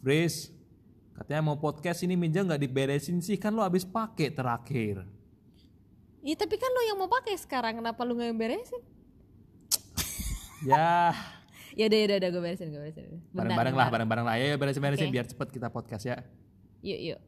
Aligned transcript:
Fris, 0.00 0.48
katanya 1.12 1.52
mau 1.52 1.60
podcast 1.60 2.00
ini 2.00 2.16
meja 2.16 2.40
nggak 2.40 2.56
diberesin 2.64 3.20
sih 3.20 3.36
kan 3.36 3.52
lo 3.52 3.60
abis 3.60 3.84
pakai 3.84 4.32
terakhir. 4.32 5.04
Iya 6.24 6.36
tapi 6.40 6.56
kan 6.56 6.72
lo 6.72 6.80
yang 6.88 6.96
mau 6.96 7.08
pakai 7.08 7.36
sekarang 7.36 7.84
kenapa 7.84 8.00
lu 8.08 8.16
nggak 8.16 8.28
yang 8.32 8.40
beresin? 8.40 8.82
ya, 10.64 11.12
Ya 11.78 11.86
udah 11.86 11.98
ya 12.00 12.16
udah 12.16 12.30
gue 12.32 12.42
beresin 12.42 12.72
gue 12.72 12.80
beresin. 12.80 13.04
Bentar, 13.30 13.54
bareng-bareng 13.54 13.74
lah, 13.76 13.86
bentar. 13.86 13.92
bareng-bareng 13.92 14.24
lah. 14.26 14.34
Ayo 14.40 14.56
beresin-beresin 14.56 15.06
Oke. 15.08 15.14
biar 15.14 15.26
cepet 15.28 15.48
kita 15.52 15.68
podcast 15.68 16.04
ya. 16.08 16.16
Yuk 16.80 17.00
yuk. 17.14 17.20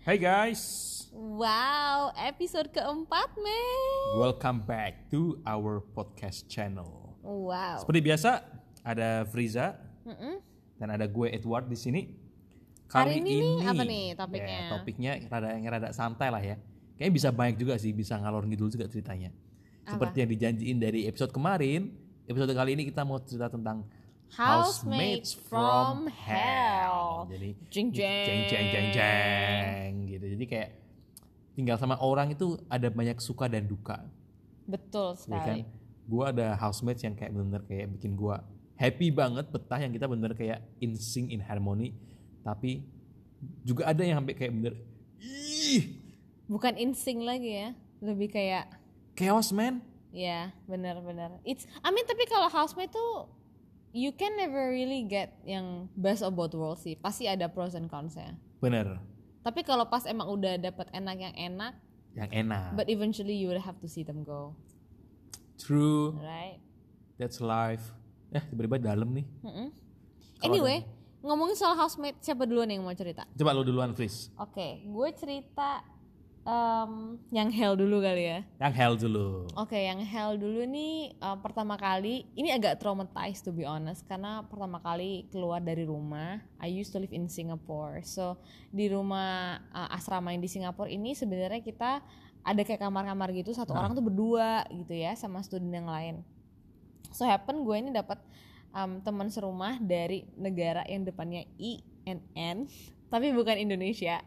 Hey 0.00 0.18
guys, 0.18 0.89
Wow, 1.10 2.14
episode 2.14 2.70
keempat 2.70 3.34
men. 3.34 3.82
welcome 4.14 4.62
back 4.62 5.10
to 5.10 5.42
our 5.42 5.82
podcast 5.90 6.46
channel. 6.46 7.18
Wow. 7.26 7.82
Seperti 7.82 7.98
biasa, 7.98 8.46
ada 8.86 9.26
Friza 9.26 9.74
Mm-mm. 10.06 10.38
dan 10.78 10.88
ada 10.94 11.10
gue 11.10 11.34
Edward 11.34 11.66
di 11.66 11.74
sini. 11.74 12.14
Hari 12.94 13.18
ini 13.18 13.42
nih, 13.42 13.66
apa 13.66 13.82
nih 13.82 14.04
topiknya? 14.14 14.54
Ya, 14.54 14.70
topiknya 14.70 15.12
rada 15.26 15.48
yang 15.50 15.66
rada 15.66 15.90
santai 15.90 16.30
lah 16.30 16.38
ya. 16.38 16.62
Kayaknya 16.94 17.14
bisa 17.18 17.28
banyak 17.34 17.56
juga 17.58 17.74
sih, 17.74 17.90
bisa 17.90 18.14
ngalor 18.14 18.46
ngidul 18.46 18.70
juga 18.70 18.86
ceritanya. 18.86 19.34
Seperti 19.90 20.22
yang 20.22 20.30
dijanjiin 20.30 20.78
dari 20.78 21.10
episode 21.10 21.34
kemarin, 21.34 21.90
episode 22.30 22.54
kali 22.54 22.78
ini 22.78 22.86
kita 22.86 23.02
mau 23.02 23.18
cerita 23.18 23.50
tentang 23.50 23.82
Housemates 24.30 25.34
from 25.34 26.06
Hell. 26.06 27.26
Jadi 27.34 27.58
Jeng 27.66 27.90
jeng. 27.90 28.26
jeng 28.30 28.42
jeng 28.46 28.66
jeng 28.70 28.88
jeng 28.94 29.90
gitu. 30.06 30.26
Jadi 30.38 30.46
kayak 30.46 30.70
tinggal 31.60 31.76
sama 31.76 32.00
orang 32.00 32.32
itu 32.32 32.56
ada 32.72 32.88
banyak 32.88 33.20
suka 33.20 33.44
dan 33.52 33.68
duka. 33.68 34.00
Betul 34.64 35.12
ya 35.28 35.44
kan 35.44 35.60
sekali. 35.60 35.62
gue 36.08 36.24
ada 36.24 36.56
housemates 36.56 37.04
yang 37.04 37.12
kayak 37.12 37.36
bener-bener 37.36 37.62
kayak 37.68 37.86
bikin 38.00 38.16
gue 38.16 38.36
happy 38.80 39.12
banget 39.12 39.44
betah 39.52 39.76
yang 39.76 39.92
kita 39.92 40.08
bener-bener 40.08 40.32
kayak 40.32 40.64
in 40.80 40.96
sync 40.96 41.28
in 41.28 41.44
harmony 41.44 41.92
tapi 42.40 42.88
juga 43.60 43.92
ada 43.92 44.00
yang 44.00 44.24
sampai 44.24 44.32
kayak 44.32 44.52
bener 44.56 44.74
ih 45.20 46.00
Bukan 46.50 46.74
insing 46.74 47.22
lagi 47.22 47.62
ya. 47.62 47.68
Lebih 48.02 48.34
kayak 48.34 48.74
chaos 49.14 49.54
man 49.54 49.78
ya 50.10 50.50
benar-benar. 50.66 51.38
It's 51.46 51.62
I 51.84 51.94
mean 51.94 52.02
tapi 52.10 52.26
kalau 52.26 52.50
housemate 52.50 52.90
tuh 52.90 53.30
you 53.94 54.10
can 54.10 54.34
never 54.34 54.74
really 54.74 55.06
get 55.06 55.38
yang 55.46 55.86
best 55.94 56.26
of 56.26 56.34
both 56.34 56.50
worlds 56.58 56.82
sih. 56.82 56.98
Pasti 56.98 57.30
ada 57.30 57.46
pros 57.46 57.78
and 57.78 57.86
cons-nya. 57.86 58.34
bener 58.58 58.98
Tapi 59.40 59.60
kalau 59.62 59.88
pas 59.88 60.04
emang 60.04 60.28
udah 60.28 60.56
dapet 60.56 60.86
enak 60.92 61.16
yang 61.16 61.34
enak, 61.34 61.72
yang 62.12 62.28
enak 62.30 62.74
but 62.74 62.86
eventually 62.86 63.32
you 63.32 63.48
will 63.48 63.60
have 63.60 63.80
to 63.80 63.86
see 63.86 64.02
them 64.02 64.20
go, 64.20 64.52
true 65.56 66.12
right? 66.20 66.58
that's 67.16 67.38
life 67.38 67.92
eh 68.30 68.42
tiba-tiba 68.42 68.78
dalam 68.78 69.08
nih 69.10 69.26
Mm-mm. 69.40 69.68
Kalau 69.70 70.44
Anyway, 70.46 70.78
ngomongin 71.20 71.52
soal 71.52 71.76
housemate, 71.76 72.16
siapa 72.18 72.44
duluan 72.44 72.66
yang 72.66 72.80
mau 72.80 72.92
cerita? 72.92 73.28
coba 73.30 73.50
lo 73.52 73.60
duluan 73.60 73.92
please 73.92 74.32
Oke, 74.36 74.80
gue 74.82 75.08
cerita 75.14 75.84
em, 76.50 77.14
yang 77.30 77.46
hell 77.54 77.78
dulu 77.78 78.02
kali 78.02 78.26
ya. 78.26 78.38
yang 78.58 78.74
hell 78.74 78.98
dulu 78.98 79.46
Oke, 79.54 79.78
yang 79.78 80.02
hell 80.02 80.34
dulu 80.34 80.66
nih 80.66 81.14
eh, 81.14 81.38
pertama 81.38 81.78
kali 81.78 82.26
ini 82.34 82.50
agak 82.50 82.82
traumatized 82.82 83.46
to 83.46 83.54
be 83.54 83.62
honest 83.62 84.02
karena 84.10 84.42
pertama 84.50 84.82
kali 84.82 85.30
keluar 85.30 85.62
dari 85.62 85.86
rumah. 85.86 86.42
I 86.58 86.66
used 86.74 86.90
to 86.90 86.98
live 86.98 87.14
in 87.14 87.30
Singapore. 87.30 88.02
So 88.02 88.42
di 88.74 88.90
rumah 88.90 89.62
eh, 89.70 89.94
asrama 89.94 90.34
yang 90.34 90.42
di 90.42 90.50
Singapura 90.50 90.90
ini 90.90 91.14
sebenarnya 91.14 91.62
kita 91.62 92.02
ada 92.40 92.62
kayak 92.64 92.80
kamar-kamar 92.80 93.30
gitu 93.36 93.52
satu 93.52 93.76
orang 93.76 93.92
tuh 93.92 94.00
berdua 94.00 94.64
gitu 94.72 94.96
ya 94.96 95.14
sama 95.14 95.44
student 95.46 95.70
yang 95.70 95.86
lain. 95.86 96.26
So 97.14 97.28
happen 97.28 97.62
gue 97.62 97.76
ini 97.78 97.94
dapat 97.94 98.18
em, 98.74 98.98
teman 99.04 99.30
serumah 99.30 99.78
dari 99.78 100.26
negara 100.34 100.82
yang 100.90 101.06
depannya 101.06 101.46
I 101.60 101.78
N 102.08 102.18
N 102.34 102.58
tapi 103.12 103.30
bukan 103.30 103.60
Indonesia. 103.60 104.18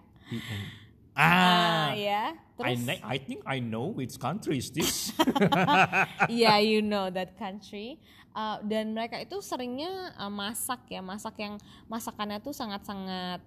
Ah 1.18 1.94
ya. 1.94 2.34
I, 2.62 2.78
Terus? 2.78 2.86
ne- 2.86 3.04
I 3.04 3.18
think 3.18 3.42
I 3.50 3.58
know 3.58 3.92
which 3.98 4.16
country 4.22 4.62
is 4.62 4.70
this. 4.70 5.10
Yeah 6.30 6.62
you 6.62 6.86
know 6.86 7.10
that 7.10 7.36
country. 7.36 7.98
Uh, 8.34 8.58
dan 8.66 8.98
mereka 8.98 9.22
itu 9.22 9.38
seringnya 9.46 10.14
uh, 10.18 10.30
masak 10.30 10.90
ya 10.90 11.06
masak 11.06 11.38
yang 11.38 11.62
masakannya 11.86 12.42
tuh 12.42 12.54
sangat-sangat 12.54 13.42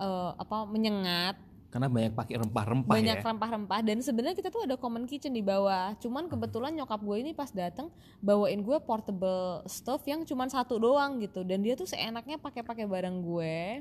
uh, 0.00 0.32
apa 0.36 0.64
menyengat. 0.68 1.36
Karena 1.72 1.88
banyak 1.88 2.12
pakai 2.12 2.36
rempah-rempah 2.36 2.92
banyak 2.92 3.16
ya. 3.16 3.24
rempah-rempah. 3.24 3.80
Dan 3.80 4.04
sebenarnya 4.04 4.36
kita 4.36 4.52
tuh 4.52 4.68
ada 4.68 4.76
common 4.76 5.08
kitchen 5.08 5.32
di 5.32 5.40
bawah. 5.40 5.96
Cuman 5.96 6.28
kebetulan 6.28 6.76
nyokap 6.76 7.00
gue 7.00 7.16
ini 7.16 7.32
pas 7.32 7.48
datang 7.48 7.88
bawain 8.20 8.60
gue 8.60 8.76
portable 8.84 9.64
stove 9.64 10.04
yang 10.04 10.20
cuman 10.28 10.52
satu 10.52 10.76
doang 10.76 11.16
gitu. 11.24 11.40
Dan 11.40 11.64
dia 11.64 11.72
tuh 11.72 11.88
seenaknya 11.88 12.36
pakai-pakai 12.36 12.84
barang 12.84 13.16
gue 13.24 13.80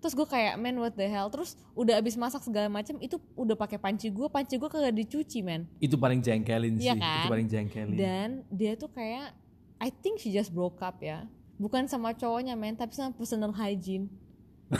terus 0.00 0.12
gue 0.12 0.24
kayak 0.24 0.56
man 0.56 0.80
what 0.80 0.96
the 0.96 1.04
hell? 1.04 1.28
Terus 1.28 1.54
udah 1.76 2.00
abis 2.00 2.16
masak 2.16 2.40
segala 2.40 2.66
macam 2.66 2.96
itu 2.98 3.20
udah 3.36 3.54
pakai 3.54 3.76
panci 3.76 4.08
gue 4.08 4.26
panci 4.26 4.56
gue 4.56 4.66
kagak 4.66 4.96
dicuci 4.96 5.38
man 5.40 5.68
itu 5.76 5.94
paling 5.94 6.18
jengkelin 6.18 6.80
Iya 6.80 6.96
sih 6.96 7.00
kan? 7.00 7.20
itu 7.20 7.28
paling 7.28 7.46
jengkelin. 7.46 7.96
Dan 7.96 8.28
dia 8.48 8.72
tuh 8.74 8.88
kayak 8.88 9.36
I 9.76 9.88
think 9.88 10.16
she 10.16 10.28
just 10.28 10.50
broke 10.50 10.80
up 10.80 11.00
ya. 11.00 11.24
Bukan 11.56 11.84
sama 11.84 12.12
cowoknya 12.12 12.56
men 12.56 12.72
tapi 12.72 12.92
sama 12.92 13.12
personal 13.12 13.52
hygiene. 13.52 14.08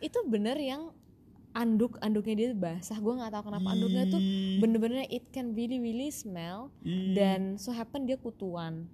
Itu 0.00 0.24
bener 0.24 0.56
yang 0.56 0.90
anduk 1.50 1.98
anduknya 1.98 2.34
dia 2.36 2.48
basah. 2.54 2.96
Gue 2.96 3.18
nggak 3.18 3.30
tahu 3.34 3.50
kenapa 3.50 3.68
anduknya 3.74 4.04
tuh 4.06 4.20
bener-bener 4.58 5.04
it 5.10 5.28
can 5.30 5.52
really 5.52 5.76
really 5.76 6.08
smell. 6.08 6.70
Dan 7.14 7.58
so 7.58 7.70
happen 7.70 8.06
dia 8.06 8.14
kutuan. 8.14 8.86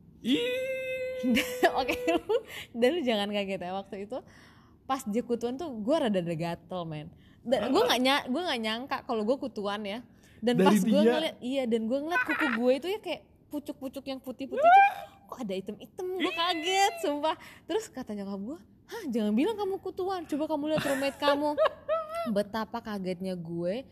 oke 1.81 1.97
lu- 2.13 2.45
dan 2.77 2.89
lu 2.93 3.01
jangan 3.03 3.29
kaget 3.33 3.61
ya 3.61 3.73
waktu 3.73 3.97
itu 4.05 4.19
pas 4.87 5.03
dia 5.03 5.23
kutuan 5.27 5.59
tuh 5.59 5.69
gue 5.71 5.97
rada 5.99 6.19
ada 6.23 6.35
gatel 6.35 6.83
men. 6.87 7.11
Dan 7.43 7.71
gue 7.75 7.83
nggak 7.83 8.01
ny 8.03 8.11
gue 8.31 8.43
nggak 8.43 8.61
nyangka 8.63 8.97
kalau 9.07 9.23
gue 9.27 9.37
kutuan 9.39 9.83
ya. 9.83 10.01
Dan 10.39 10.63
Dari 10.63 10.67
pas 10.67 10.79
gue 10.79 11.01
ngeliat 11.03 11.37
iya 11.43 11.63
dan 11.67 11.91
gue 11.91 11.99
ngeliat 11.99 12.23
kuku 12.23 12.47
gue 12.55 12.73
itu 12.79 12.87
ya 12.91 12.99
kayak 13.03 13.23
pucuk-pucuk 13.51 14.05
yang 14.07 14.21
putih-putih 14.23 14.63
tuh 14.63 14.85
kok 15.27 15.39
ada 15.43 15.55
item-item? 15.59 16.07
Gue 16.23 16.33
kaget 16.33 16.95
sumpah. 17.03 17.35
Terus 17.67 17.91
kata 17.91 18.15
nyokap 18.15 18.41
gue 18.41 18.59
hah 18.87 19.03
jangan 19.11 19.33
bilang 19.35 19.59
kamu 19.59 19.83
kutuan. 19.83 20.23
Coba 20.31 20.45
kamu 20.47 20.63
lihat 20.75 20.85
roommate 20.87 21.19
kamu. 21.19 21.51
Betapa 22.31 22.79
kagetnya 22.79 23.35
gue 23.35 23.87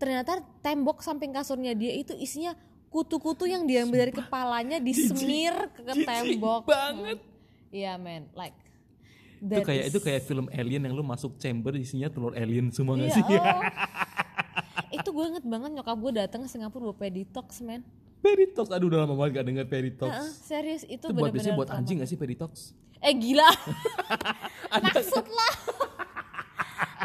ternyata 0.00 0.40
tembok 0.64 1.04
samping 1.04 1.28
kasurnya 1.28 1.76
dia 1.76 1.92
itu 1.92 2.16
isinya 2.16 2.56
kutu-kutu 2.90 3.46
yang 3.46 3.62
diambil 3.64 3.98
dari 4.00 4.12
kepalanya 4.12 4.76
disemir 4.78 5.54
ke, 5.70 5.80
ke 5.80 5.92
Jijik 5.94 6.06
tembok. 6.36 6.62
banget. 6.64 7.18
Hmm. 7.18 7.70
iya 7.70 7.94
men 7.94 8.26
like 8.32 8.58
itu 9.40 9.62
kayak 9.62 9.82
is- 9.82 9.88
itu 9.88 9.98
kayak 10.00 10.20
film 10.22 10.46
alien 10.50 10.82
yang 10.82 10.92
lu 10.92 11.00
masuk 11.00 11.34
chamber 11.36 11.72
isinya 11.72 12.06
telur 12.06 12.34
alien 12.34 12.68
semua 12.68 12.92
nggak 12.92 13.08
Iya, 13.08 13.16
sih? 13.16 13.24
oh. 13.24 13.62
itu 14.98 15.08
gue 15.08 15.24
inget 15.28 15.44
banget 15.44 15.70
nyokap 15.72 15.96
gue 15.96 16.12
datang 16.18 16.40
ke 16.40 16.48
Singapura 16.48 16.82
buat 16.84 16.98
peditox 16.98 17.62
men. 17.62 17.86
Peritox 18.20 18.68
aduh 18.68 18.84
udah 18.86 19.00
lama 19.00 19.16
banget 19.16 19.40
gak 19.40 19.46
denger 19.46 19.64
Peritox 19.64 20.12
Heeh, 20.12 20.30
serius 20.36 20.82
itu, 20.84 21.00
itu 21.00 21.14
buat 21.14 21.30
biasanya 21.30 21.56
buat 21.56 21.70
anjing 21.70 21.98
gak 21.98 22.10
sih 22.10 22.18
Peritox 22.18 22.76
eh 22.98 23.14
gila. 23.14 23.48
Maksud 24.84 25.24
lah 25.24 25.54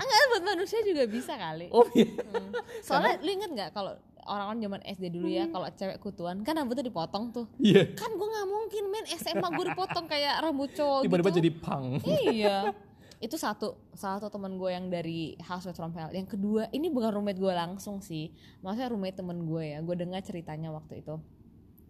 enggak 0.06 0.24
buat 0.30 0.44
manusia 0.46 0.80
juga 0.82 1.04
bisa 1.06 1.34
kali. 1.36 1.68
Oh 1.74 1.86
iya. 1.92 2.08
Hmm. 2.14 2.52
soalnya 2.86 3.18
lu 3.20 3.30
inget 3.34 3.50
nggak 3.52 3.70
kalau 3.74 3.94
orang-orang 4.26 4.60
zaman 4.60 4.82
SD 4.86 5.06
dulu 5.14 5.28
Hmm. 5.30 5.38
ya 5.38 5.46
kalau 5.50 5.68
cewek 5.70 5.98
kutuan 6.00 6.38
kan 6.42 6.54
rambutnya 6.54 6.86
dipotong 6.86 7.30
tuh. 7.30 7.46
Iya. 7.58 7.94
Kan 7.94 8.14
gue 8.14 8.28
nggak 8.28 8.48
mungkin 8.48 8.84
men 8.90 9.06
SMA 9.12 9.48
gue 9.54 9.66
dipotong 9.70 10.06
kayak 10.06 10.42
rambut 10.42 10.70
cowok 10.74 11.06
tiba-tiba 11.06 11.30
gitu. 11.30 11.38
jadi 11.42 11.52
pang. 11.54 11.86
Iya. 12.02 12.58
Itu 13.26 13.40
satu 13.40 13.80
salah 13.96 14.20
satu 14.20 14.34
teman 14.34 14.60
gue 14.60 14.70
yang 14.70 14.92
dari 14.92 15.40
Housemate 15.40 15.78
from 15.78 15.94
Hell 15.94 16.12
yang 16.12 16.28
kedua 16.28 16.68
ini 16.70 16.92
bukan 16.92 17.16
roommate 17.16 17.40
gue 17.40 17.54
langsung 17.54 18.04
sih 18.04 18.28
maksudnya 18.60 18.92
roommate 18.92 19.18
temen 19.18 19.48
gue 19.48 19.64
ya 19.72 19.80
gue 19.80 19.96
dengar 19.96 20.20
ceritanya 20.22 20.70
waktu 20.70 21.00
itu. 21.00 21.16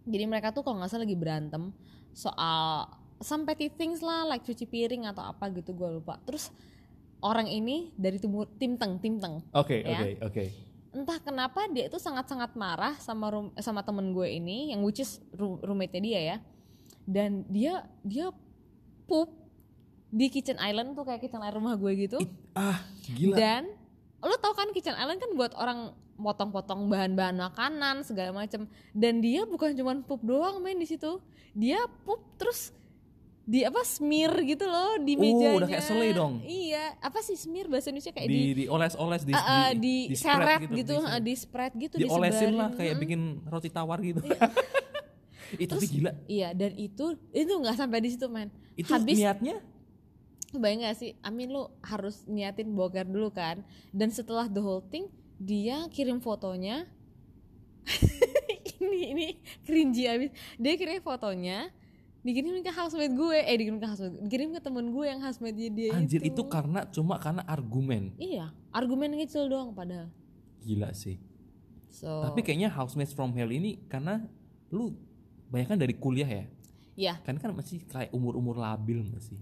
Jadi 0.06 0.24
mereka 0.24 0.54
tuh 0.54 0.62
kalau 0.62 0.78
nggak 0.78 0.86
salah 0.86 1.02
lagi 1.02 1.18
berantem 1.18 1.74
soal 2.14 2.86
some 3.18 3.42
petty 3.42 3.66
things 3.68 4.00
lah 4.00 4.22
like 4.22 4.44
cuci 4.44 4.64
piring 4.64 5.08
atau 5.08 5.24
apa 5.26 5.50
gitu 5.50 5.74
gue 5.74 5.98
lupa. 5.98 6.20
Terus 6.22 6.52
orang 7.26 7.50
ini 7.50 7.90
dari 7.92 8.16
timur 8.16 8.46
tim 8.54 8.78
teng 8.78 8.96
tim 8.96 9.18
teng 9.18 9.42
oke 9.50 9.74
Ya. 9.76 9.98
oke 9.98 10.10
oke. 10.24 10.44
Entah 10.92 11.18
kenapa 11.18 11.68
dia 11.68 11.90
itu 11.90 11.98
sangat-sangat 11.98 12.56
marah 12.56 12.96
sama 12.96 13.28
room, 13.28 13.52
sama 13.58 13.82
temen 13.82 14.10
gue 14.10 14.32
ini 14.32 14.70
yang 14.70 14.80
which 14.80 14.96
is 14.96 15.20
roo- 15.30 15.60
roommate-nya 15.60 16.00
dia 16.00 16.20
ya. 16.24 16.36
Dan 17.04 17.44
dia 17.46 17.84
dia 18.00 18.32
pup 19.04 19.28
di 20.08 20.26
kitchen 20.26 20.56
island 20.56 20.94
tuh 20.94 21.04
kayak 21.04 21.20
kitchen 21.20 21.38
island 21.38 21.60
rumah 21.60 21.76
gue 21.76 21.92
gitu. 22.00 22.16
Ah 22.54 22.80
gila. 23.04 23.36
Dan 23.36 23.68
lo 24.18 24.40
tau 24.40 24.56
kan 24.56 24.72
kitchen 24.72 24.96
island 24.96 25.20
kan 25.20 25.36
buat 25.36 25.52
orang 25.52 25.92
potong-potong 26.16 26.88
bahan-bahan 26.88 27.36
makanan 27.36 28.00
segala 28.00 28.32
macam 28.32 28.64
dan 28.90 29.20
dia 29.20 29.44
bukan 29.44 29.76
cuma 29.76 29.92
pup 30.00 30.24
doang 30.24 30.64
main 30.64 30.74
di 30.74 30.88
situ. 30.88 31.20
Dia 31.52 31.76
pup 32.02 32.24
terus 32.40 32.72
di 33.46 33.62
apa 33.62 33.78
smear 33.80 34.42
gitu 34.42 34.66
loh 34.66 34.98
di 34.98 35.14
Oh, 35.14 35.22
mejanya. 35.22 35.54
udah 35.56 35.68
kayak 35.68 35.84
selai 35.84 36.10
dong. 36.10 36.42
Iya, 36.42 36.98
apa 36.98 37.22
sih 37.22 37.38
smear 37.38 37.70
bahasa 37.70 37.88
Indonesia 37.88 38.10
kayak 38.10 38.26
di 38.26 38.34
di 38.34 38.52
dioles-oles 38.60 39.22
di, 39.22 39.32
Ah, 39.32 39.38
ah, 39.38 39.70
di, 39.70 40.10
di 40.10 40.16
spread 40.16 40.34
seret 40.58 40.60
gitu, 40.74 40.92
di- 40.92 41.06
ah, 41.06 41.20
di 41.22 41.34
spread 41.34 41.72
gitu, 41.76 41.94
diolesin 41.96 42.52
lah 42.52 42.70
kayak 42.70 42.98
bikin 42.98 43.20
roti 43.44 43.70
tawar 43.70 44.02
gitu. 44.02 44.18
Ih, 45.56 45.64
tapi 45.64 45.78
Terus- 45.78 45.94
gila. 45.94 46.12
Iya, 46.26 46.48
dan 46.52 46.74
itu 46.74 47.04
itu 47.30 47.52
nggak 47.54 47.76
sampai 47.76 48.02
di 48.02 48.10
situ, 48.10 48.26
man. 48.26 48.50
Itu 48.74 48.90
Habis 48.90 49.14
niatnya 49.14 49.62
bayang 50.52 50.82
gak 50.82 50.96
sih? 50.96 51.14
Amin 51.20 51.48
lu 51.48 51.70
harus 51.80 52.26
niatin 52.26 52.72
boker 52.72 53.04
dulu 53.04 53.30
kan. 53.30 53.62
Dan 53.88 54.10
setelah 54.10 54.46
the 54.46 54.58
whole 54.58 54.82
thing, 54.82 55.06
dia 55.36 55.86
kirim 55.88 56.18
fotonya. 56.18 56.90
ini 58.82 59.00
ini 59.08 59.26
cringy 59.62 60.04
abis. 60.04 60.30
Dia 60.56 60.74
kirim 60.74 60.98
fotonya, 60.98 61.70
dikirim 62.26 62.58
ke 62.58 62.72
housemate 62.74 63.14
gue, 63.14 63.38
eh 63.38 63.54
dikirim 63.54 63.78
ke 63.78 63.86
housemate, 63.86 64.18
dikirim 64.20 64.48
ke 64.50 64.58
temen 64.58 64.90
gue 64.90 65.04
yang 65.06 65.22
housemate 65.22 65.54
dia, 65.54 65.70
dia 65.70 65.90
anjir 65.94 66.18
itu. 66.20 66.34
itu 66.34 66.42
karena 66.50 66.82
cuma 66.90 67.14
karena 67.16 67.46
argumen. 67.46 68.10
Iya, 68.18 68.50
argumen 68.74 69.14
kecil 69.16 69.46
doang 69.46 69.70
padahal. 69.70 70.10
Gila 70.60 70.90
sih. 70.90 71.22
So, 71.88 72.26
Tapi 72.26 72.42
kayaknya 72.42 72.68
Housemates 72.68 73.14
from 73.14 73.32
Hell 73.32 73.48
ini 73.48 73.80
karena 73.86 74.20
lu 74.68 74.92
banyak 75.48 75.70
kan 75.70 75.78
dari 75.78 75.94
kuliah 75.94 76.26
ya. 76.28 76.44
ya, 76.92 77.14
Kan 77.22 77.38
kan 77.38 77.54
masih 77.54 77.80
kayak 77.86 78.10
umur-umur 78.10 78.58
labil 78.58 79.00
masih. 79.06 79.38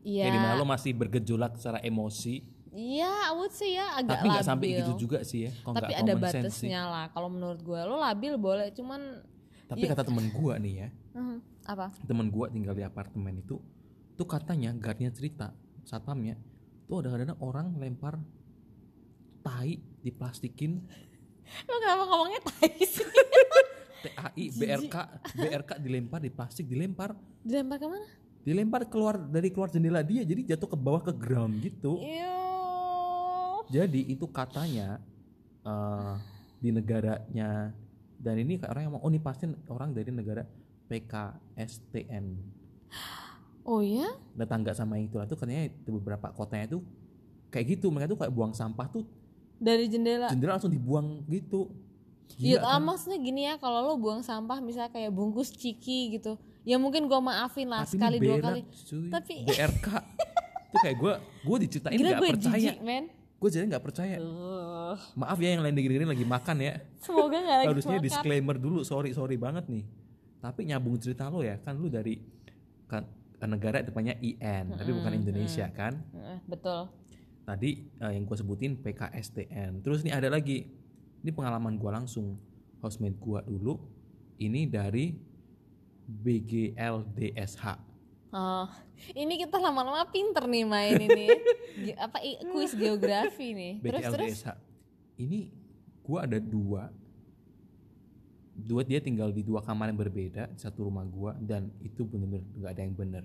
iya. 0.00 0.24
Kayak 0.24 0.32
di 0.32 0.40
mana 0.40 0.54
lo 0.54 0.64
masih 0.64 0.94
bergejolak 0.94 1.58
secara 1.60 1.82
emosi. 1.82 2.40
Iya, 2.70 3.10
I 3.26 3.32
would 3.34 3.50
say 3.50 3.74
ya 3.74 3.98
agak 3.98 4.16
Tapi 4.16 4.26
nggak 4.30 4.46
sampai 4.46 4.66
labil. 4.70 4.78
gitu 4.80 4.92
juga 4.96 5.18
sih 5.20 5.44
ya. 5.44 5.52
Tapi 5.60 5.90
ada 5.92 6.12
batasnya 6.14 6.80
lah. 6.86 7.04
Kalau 7.10 7.26
menurut 7.26 7.60
gue, 7.60 7.80
lo 7.82 7.98
labil 7.98 8.38
boleh, 8.38 8.70
cuman 8.70 9.20
Tapi 9.66 9.84
Iya. 9.84 9.94
kata 9.94 10.02
temen 10.02 10.30
gua 10.30 10.54
nih 10.56 10.74
ya, 10.82 10.88
Mhm, 11.10 11.38
apa? 11.66 11.90
temen 12.06 12.30
gua 12.30 12.46
tinggal 12.50 12.74
di 12.74 12.86
apartemen 12.86 13.42
itu, 13.42 13.58
tuh 14.14 14.26
katanya 14.28 14.70
guardnya 14.74 15.10
cerita, 15.10 15.50
satpamnya, 15.82 16.38
tuh 16.86 17.02
ada 17.02 17.10
kadang 17.14 17.38
orang 17.42 17.74
lempar 17.78 18.18
tai 19.40 19.80
diplastikin 20.04 20.84
Lo 21.66 21.74
kenapa 21.82 22.04
ngomongnya 22.06 22.40
tai 22.46 22.70
sih? 22.86 23.02
TAI 24.06 24.44
BRK 24.54 24.96
BRK 25.34 25.70
dilempar 25.82 26.20
di 26.24 26.30
plastik 26.32 26.64
dilempar 26.64 27.12
Dilempar 27.44 27.76
ke 27.76 27.86
mana? 27.90 28.06
dilempar 28.40 28.88
keluar 28.88 29.20
dari 29.20 29.52
keluar 29.52 29.68
jendela 29.68 30.00
dia 30.00 30.24
jadi 30.24 30.56
jatuh 30.56 30.72
ke 30.72 30.76
bawah 30.80 31.04
ke 31.04 31.12
ground 31.12 31.60
gitu 31.60 32.00
Iyo. 32.00 32.32
jadi 33.68 34.00
itu 34.08 34.24
katanya 34.32 34.96
eh, 35.60 36.14
di 36.56 36.72
negaranya 36.72 37.76
dan 38.16 38.34
ini 38.40 38.56
orang 38.64 38.82
yang 38.88 38.92
mau 38.96 39.04
oh 39.04 39.12
ini 39.12 39.20
pasti 39.20 39.44
orang 39.68 39.92
dari 39.92 40.08
negara 40.08 40.40
PKSTN 40.90 42.26
Oh 43.62 43.78
ya? 43.78 44.10
tetangga 44.34 44.72
sama 44.72 44.96
yang 44.96 45.06
itulah 45.06 45.24
tuh 45.24 45.36
katanya 45.36 45.70
di 45.70 45.90
beberapa 45.90 46.26
kotanya 46.30 46.66
tuh 46.68 46.82
kayak 47.48 47.76
gitu 47.76 47.88
mereka 47.88 48.10
tuh 48.10 48.18
kayak 48.18 48.32
buang 48.32 48.50
sampah 48.50 48.90
tuh 48.90 49.04
Dari 49.54 49.86
jendela. 49.86 50.26
jendela 50.26 50.56
langsung 50.56 50.68
dibuang 50.68 51.22
gitu 51.26 51.70
Iya, 52.32 52.56
Gila 52.56 52.64
ah, 52.64 52.72
kan? 52.72 52.82
maksudnya 52.84 53.18
gini 53.18 53.40
ya, 53.42 53.54
kalau 53.54 53.84
lo 53.84 53.94
buang 53.94 54.22
sampah 54.22 54.58
misalnya 54.58 54.88
kayak 54.88 55.10
bungkus 55.10 55.50
ciki 55.50 56.14
gitu, 56.14 56.34
ya 56.62 56.78
mungkin 56.78 57.04
gua 57.04 57.18
maafin 57.20 57.66
lah 57.66 57.82
Tapi 57.82 57.92
sekali 57.92 58.16
dua 58.16 58.38
berak, 58.38 58.44
kali. 58.46 58.60
cuy. 58.80 59.08
Tapi- 59.10 59.44
BRK 59.44 59.86
tuh 60.72 60.78
kayak 60.80 60.96
gue 60.96 61.12
gue 61.42 61.56
diceritain 61.60 61.92
Gila 61.92 62.06
nggak 62.08 62.16
gue 62.16 62.30
percaya 62.32 62.56
jijik, 62.70 62.78
men. 62.80 63.04
gue 63.12 63.48
jadi 63.50 63.64
nggak 63.66 63.82
percaya 63.82 64.14
Uh, 64.16 64.94
maaf 65.14 65.36
ya 65.36 65.52
yang 65.52 65.60
lain 65.60 65.74
dengerin 65.74 66.06
lagi 66.06 66.22
makan 66.24 66.56
ya 66.60 66.74
semoga 66.96 67.34
gak 67.36 67.56
lagi 67.56 67.68
harusnya 67.68 67.92
makan. 67.94 68.06
disclaimer 68.06 68.56
dulu 68.56 68.78
sorry 68.80 69.10
sorry 69.10 69.34
banget 69.34 69.66
nih 69.66 69.82
tapi 70.40 70.66
nyambung 70.66 70.96
cerita 70.96 71.28
lo 71.28 71.44
ya 71.44 71.60
kan 71.60 71.76
lu 71.76 71.92
dari 71.92 72.16
kan 72.88 73.04
negara 73.46 73.80
depannya 73.80 74.16
IN 74.20 74.76
tapi 74.76 74.90
bukan 74.92 75.12
Indonesia 75.16 75.64
kan 75.72 75.96
Heeh, 76.12 76.38
betul. 76.44 76.92
tadi 77.48 77.88
eh, 78.00 78.12
yang 78.12 78.28
gue 78.28 78.36
sebutin 78.36 78.76
PKSTN 78.80 79.80
terus 79.80 80.04
nih 80.04 80.12
ada 80.12 80.28
lagi 80.28 80.68
ini 81.20 81.30
pengalaman 81.32 81.76
gue 81.80 81.90
langsung 81.92 82.36
housemate 82.80 83.16
gue 83.16 83.40
dulu 83.48 83.80
ini 84.40 84.68
dari 84.68 85.16
BGLDSH 86.10 87.92
Oh, 88.30 88.70
ini 89.10 89.42
kita 89.42 89.58
lama-lama 89.58 90.06
pinter 90.06 90.46
nih 90.46 90.62
main 90.62 90.94
ini. 91.02 91.34
Apa 92.06 92.22
kuis 92.54 92.78
geografi 92.78 93.50
nih. 93.50 93.82
Terus 93.82 94.06
terus. 94.06 94.38
BGLDSH 94.38 94.48
ini 95.18 95.50
gue 96.06 96.18
ada 96.18 96.38
dua 96.38 96.94
dua 98.60 98.82
dia 98.84 99.00
tinggal 99.00 99.32
di 99.32 99.40
dua 99.40 99.64
kamar 99.64 99.88
yang 99.90 99.98
berbeda 99.98 100.52
di 100.52 100.60
satu 100.60 100.86
rumah 100.86 101.04
gue 101.08 101.32
dan 101.44 101.72
itu 101.80 102.04
bener-bener 102.04 102.44
nggak 102.56 102.70
ada 102.76 102.82
yang 102.84 102.94
bener. 102.94 103.24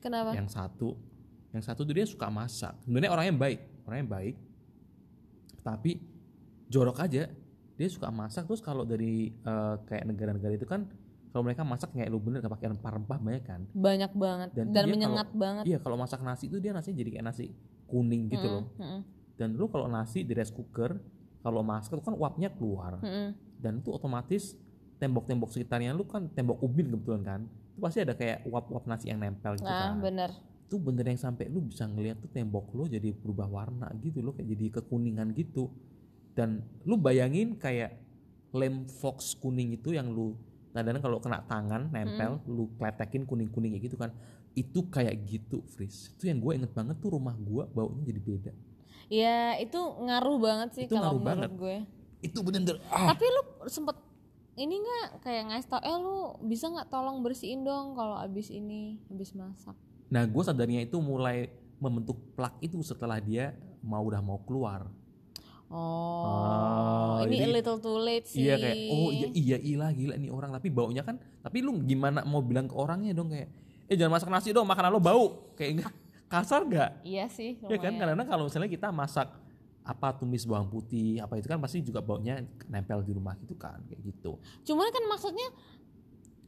Kenapa? 0.00 0.32
yang 0.32 0.48
satu 0.48 0.96
yang 1.50 1.60
satu 1.60 1.82
tuh 1.84 1.94
dia 1.94 2.06
suka 2.06 2.30
masak. 2.30 2.78
Sebenarnya 2.86 3.10
orangnya 3.10 3.34
baik 3.36 3.60
orangnya 3.84 4.06
baik. 4.06 4.34
Tapi 5.60 6.00
jorok 6.70 6.98
aja. 7.02 7.28
Dia 7.80 7.88
suka 7.88 8.12
masak 8.12 8.44
terus 8.44 8.60
kalau 8.60 8.84
dari 8.84 9.32
eh, 9.32 9.74
kayak 9.88 10.04
negara-negara 10.04 10.52
itu 10.52 10.68
kan 10.68 10.84
kalau 11.30 11.46
mereka 11.46 11.62
masak 11.62 11.94
kayak 11.94 12.10
lu 12.10 12.18
bener 12.18 12.42
gak 12.42 12.52
pakai 12.52 12.74
rempah-rempah 12.74 13.18
banyak 13.22 13.44
kan. 13.46 13.60
Banyak 13.72 14.12
banget 14.18 14.48
Dan 14.52 14.74
dan, 14.74 14.84
menyengat 14.90 15.28
banget. 15.32 15.64
iya 15.64 15.78
kalau 15.78 15.96
masak 15.96 16.20
nasi 16.20 16.50
itu 16.50 16.58
dia 16.58 16.74
nasinya 16.74 16.98
jadi 17.00 17.10
kayak 17.16 17.26
nasi 17.26 17.54
kuning 17.86 18.28
gitu 18.30 18.46
loh. 18.46 18.64
Mm-mm, 18.78 19.00
dan 19.38 19.48
lu 19.56 19.66
kalau 19.70 19.86
nasi 19.90 20.22
di 20.22 20.34
rice 20.34 20.52
cooker 20.52 20.98
kalau 21.40 21.64
masak 21.64 21.96
itu 21.96 22.04
kan 22.04 22.14
uapnya 22.18 22.52
keluar. 22.52 23.00
Mm-mm. 23.00 23.32
Dan 23.60 23.78
itu 23.78 23.90
otomatis 23.90 24.56
tembok-tembok 24.96 25.48
sekitarnya 25.48 25.92
lu 25.92 26.04
kan 26.04 26.28
tembok 26.28 26.60
ubin 26.60 26.88
kebetulan 26.88 27.22
kan 27.22 27.40
itu 27.44 27.78
pasti 27.78 27.98
ada 28.00 28.12
kayak 28.12 28.44
uap-uap 28.44 28.84
nasi 28.84 29.08
yang 29.08 29.18
nempel 29.18 29.54
gitu 29.54 29.64
Nah, 29.64 29.92
kan 29.92 30.00
bener. 30.00 30.30
itu 30.64 30.76
bener 30.76 31.04
yang 31.04 31.18
sampai 31.18 31.46
lu 31.46 31.60
bisa 31.62 31.84
ngeliat 31.84 32.18
tuh 32.18 32.28
tembok 32.28 32.72
lu 32.72 32.86
jadi 32.86 33.10
berubah 33.10 33.46
warna 33.46 33.88
gitu 33.98 34.20
loh 34.20 34.32
kayak 34.32 34.48
jadi 34.48 34.64
kekuningan 34.76 35.32
gitu 35.32 35.68
dan 36.32 36.60
lu 36.84 36.94
bayangin 36.94 37.54
kayak 37.54 37.98
lem 38.50 38.86
fox 38.86 39.34
kuning 39.34 39.72
itu 39.72 39.92
yang 39.92 40.08
lu 40.08 40.34
kadang 40.70 40.98
kalau 40.98 41.18
kena 41.18 41.42
tangan 41.42 41.90
nempel 41.90 42.38
lu 42.46 42.70
kletekin 42.74 43.26
kuning 43.26 43.48
kuning 43.48 43.74
gitu 43.76 43.94
kan 43.94 44.14
itu 44.52 44.86
kayak 44.86 45.18
gitu 45.24 45.62
Fris 45.66 46.14
itu 46.14 46.26
yang 46.26 46.38
gue 46.38 46.54
inget 46.54 46.70
banget 46.70 46.98
tuh 46.98 47.14
rumah 47.14 47.34
gue 47.34 47.66
baunya 47.68 48.02
jadi 48.04 48.20
beda 48.20 48.52
Ya 49.10 49.58
itu 49.58 49.74
ngaruh 49.74 50.38
banget 50.38 50.68
sih 50.70 50.84
Itu 50.86 50.94
kalau 50.94 51.18
ngaruh 51.18 51.18
menurut 51.18 51.26
banget. 51.26 51.50
gue. 51.58 51.76
Itu 52.20 52.38
bener-bener 52.38 52.76
ah 52.86 53.10
Tapi 53.10 53.24
lu 53.24 53.42
sempet 53.66 53.96
ini 54.54 54.76
nggak 54.76 55.06
kayak 55.20 55.42
ngasih 55.46 55.68
tau, 55.68 55.80
eh 55.80 55.96
lu 55.96 56.16
bisa 56.42 56.66
nggak 56.66 56.88
tolong 56.88 57.20
bersihin 57.20 57.62
dong 57.62 57.94
kalau 57.94 58.14
abis 58.14 58.48
ini 58.48 59.00
habis 59.06 59.32
masak. 59.32 59.72
nah 60.06 60.22
gue 60.22 60.42
sadarnya 60.42 60.80
itu 60.80 60.98
mulai 60.98 61.48
membentuk 61.76 62.18
plak 62.34 62.60
itu 62.60 62.76
setelah 62.80 63.16
dia 63.16 63.52
mau 63.80 64.02
udah 64.02 64.18
mau 64.18 64.36
keluar 64.38 64.84
Oh, 65.70 66.26
Oh, 67.14 67.18
ini 67.24 67.38
jadi- 67.38 67.46
a 67.46 67.54
little 67.54 67.78
too 67.78 67.94
late 67.96 68.26
sih. 68.26 68.42
Iya 68.42 68.58
kayak 68.58 68.76
oh 68.90 69.08
iya 69.08 69.28
iya 69.30 69.56
iya 69.56 69.86
gila 69.88 70.14
nih 70.16 70.28
orang 70.28 70.50
tapi 70.50 70.66
baunya 70.68 71.00
kan 71.00 71.14
tapi 71.38 71.62
lu 71.62 71.78
gimana 71.80 72.20
mau 72.22 72.42
bilang 72.42 72.66
ke 72.66 72.74
orangnya 72.74 73.12
dong 73.12 73.30
kayak 73.30 73.46
eh 73.86 73.94
jangan 73.94 74.12
masak 74.12 74.28
nasi 74.28 74.50
dong 74.50 74.66
makanan 74.66 74.90
lo 74.90 74.98
bau 74.98 75.54
kayak 75.54 75.70
enggak 75.72 75.92
kasar 76.26 76.62
gak? 76.64 77.02
Iya 77.02 77.26
sih, 77.26 77.54
Ya 77.60 77.74
kan 77.76 77.90
lumayan. 77.90 78.14
karena 78.16 78.24
kalau 78.24 78.46
misalnya 78.46 78.66
kita 78.66 78.90
masak 78.90 79.30
apa 79.80 80.12
tumis 80.12 80.44
bawang 80.44 80.68
putih 80.68 81.18
apa 81.24 81.40
itu 81.40 81.48
kan 81.48 81.56
pasti 81.56 81.80
juga 81.80 82.04
baunya 82.04 82.44
nempel 82.68 83.00
di 83.00 83.16
rumah 83.16 83.34
gitu 83.40 83.56
kan 83.56 83.80
kayak 83.88 84.00
gitu. 84.04 84.36
Cuman 84.68 84.92
kan 84.92 85.04
maksudnya 85.08 85.48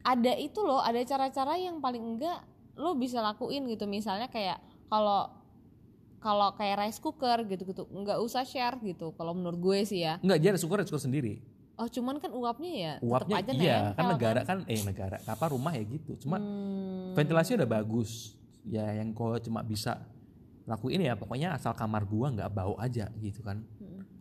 ada 0.03 0.33
itu 0.37 0.59
loh, 0.61 0.83
ada 0.83 0.99
cara-cara 1.01 1.57
yang 1.57 1.79
paling 1.79 2.03
enggak 2.03 2.43
lo 2.77 2.93
bisa 2.93 3.23
lakuin 3.23 3.65
gitu. 3.71 3.89
Misalnya 3.89 4.29
kayak 4.29 4.61
kalau 4.91 5.33
kalau 6.23 6.55
kayak 6.55 6.87
rice 6.87 7.03
cooker 7.03 7.43
gitu-gitu 7.49 7.83
nggak 7.89 8.19
usah 8.21 8.45
share 8.47 8.77
gitu. 8.85 9.11
Kalau 9.17 9.35
menurut 9.35 9.59
gue 9.59 9.79
sih 9.83 10.05
ya. 10.05 10.21
Enggak 10.21 10.39
dia 10.39 10.49
ada 10.55 10.59
syukur 10.61 10.79
syukur 10.85 11.01
sendiri. 11.01 11.41
Oh 11.73 11.89
cuman 11.89 12.21
kan 12.21 12.29
uapnya 12.29 12.69
ya 12.69 12.93
Uapnya 13.01 13.41
aja 13.41 13.51
iya 13.57 13.77
nempel 13.81 13.97
kan 13.97 14.05
negara 14.13 14.39
kan 14.45 14.57
eh 14.69 14.81
negara 14.85 15.17
apa 15.25 15.45
rumah 15.49 15.73
ya 15.73 15.83
gitu. 15.89 16.13
Cuma 16.21 16.37
Hmm, 16.37 17.17
ventilasi 17.17 17.57
udah 17.57 17.65
bagus. 17.65 18.37
Ya 18.63 18.87
yang 18.93 19.11
kau 19.11 19.35
cuma 19.41 19.65
bisa 19.65 19.99
lakuin 20.63 21.03
ya 21.03 21.19
pokoknya 21.19 21.59
asal 21.59 21.75
kamar 21.75 22.07
gua 22.07 22.31
nggak 22.31 22.51
bau 22.51 22.79
aja 22.79 23.11
gitu 23.19 23.43
kan. 23.43 23.59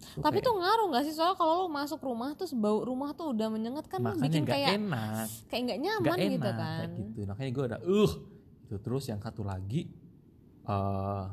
Tuh 0.03 0.19
Tapi 0.19 0.43
kayak- 0.43 0.47
tuh 0.51 0.55
ngaruh 0.59 0.87
nggak 0.91 1.05
sih? 1.07 1.15
Soal 1.15 1.39
kalau 1.39 1.63
lo 1.63 1.67
masuk 1.71 2.03
rumah 2.03 2.35
terus 2.35 2.51
bau 2.53 2.83
rumah 2.83 3.15
tuh 3.15 3.31
udah 3.31 3.47
menyengat 3.47 3.87
kan 3.87 4.03
bikin 4.19 4.43
nggak 4.43 4.59
kayak 4.59 4.71
enak. 4.75 5.27
kayak 5.47 5.63
nggak 5.71 5.79
nyaman 5.79 6.03
nggak 6.03 6.19
enak 6.19 6.33
gitu 6.35 6.51
kan. 6.51 6.79
kayak 6.83 6.91
gitu. 7.15 7.21
Makanya 7.31 7.51
gue 7.55 7.65
udah 7.71 7.81
uh 7.81 8.13
gitu. 8.67 8.77
Terus 8.83 9.05
yang 9.07 9.21
satu 9.23 9.43
lagi 9.47 9.87
eh 10.63 11.25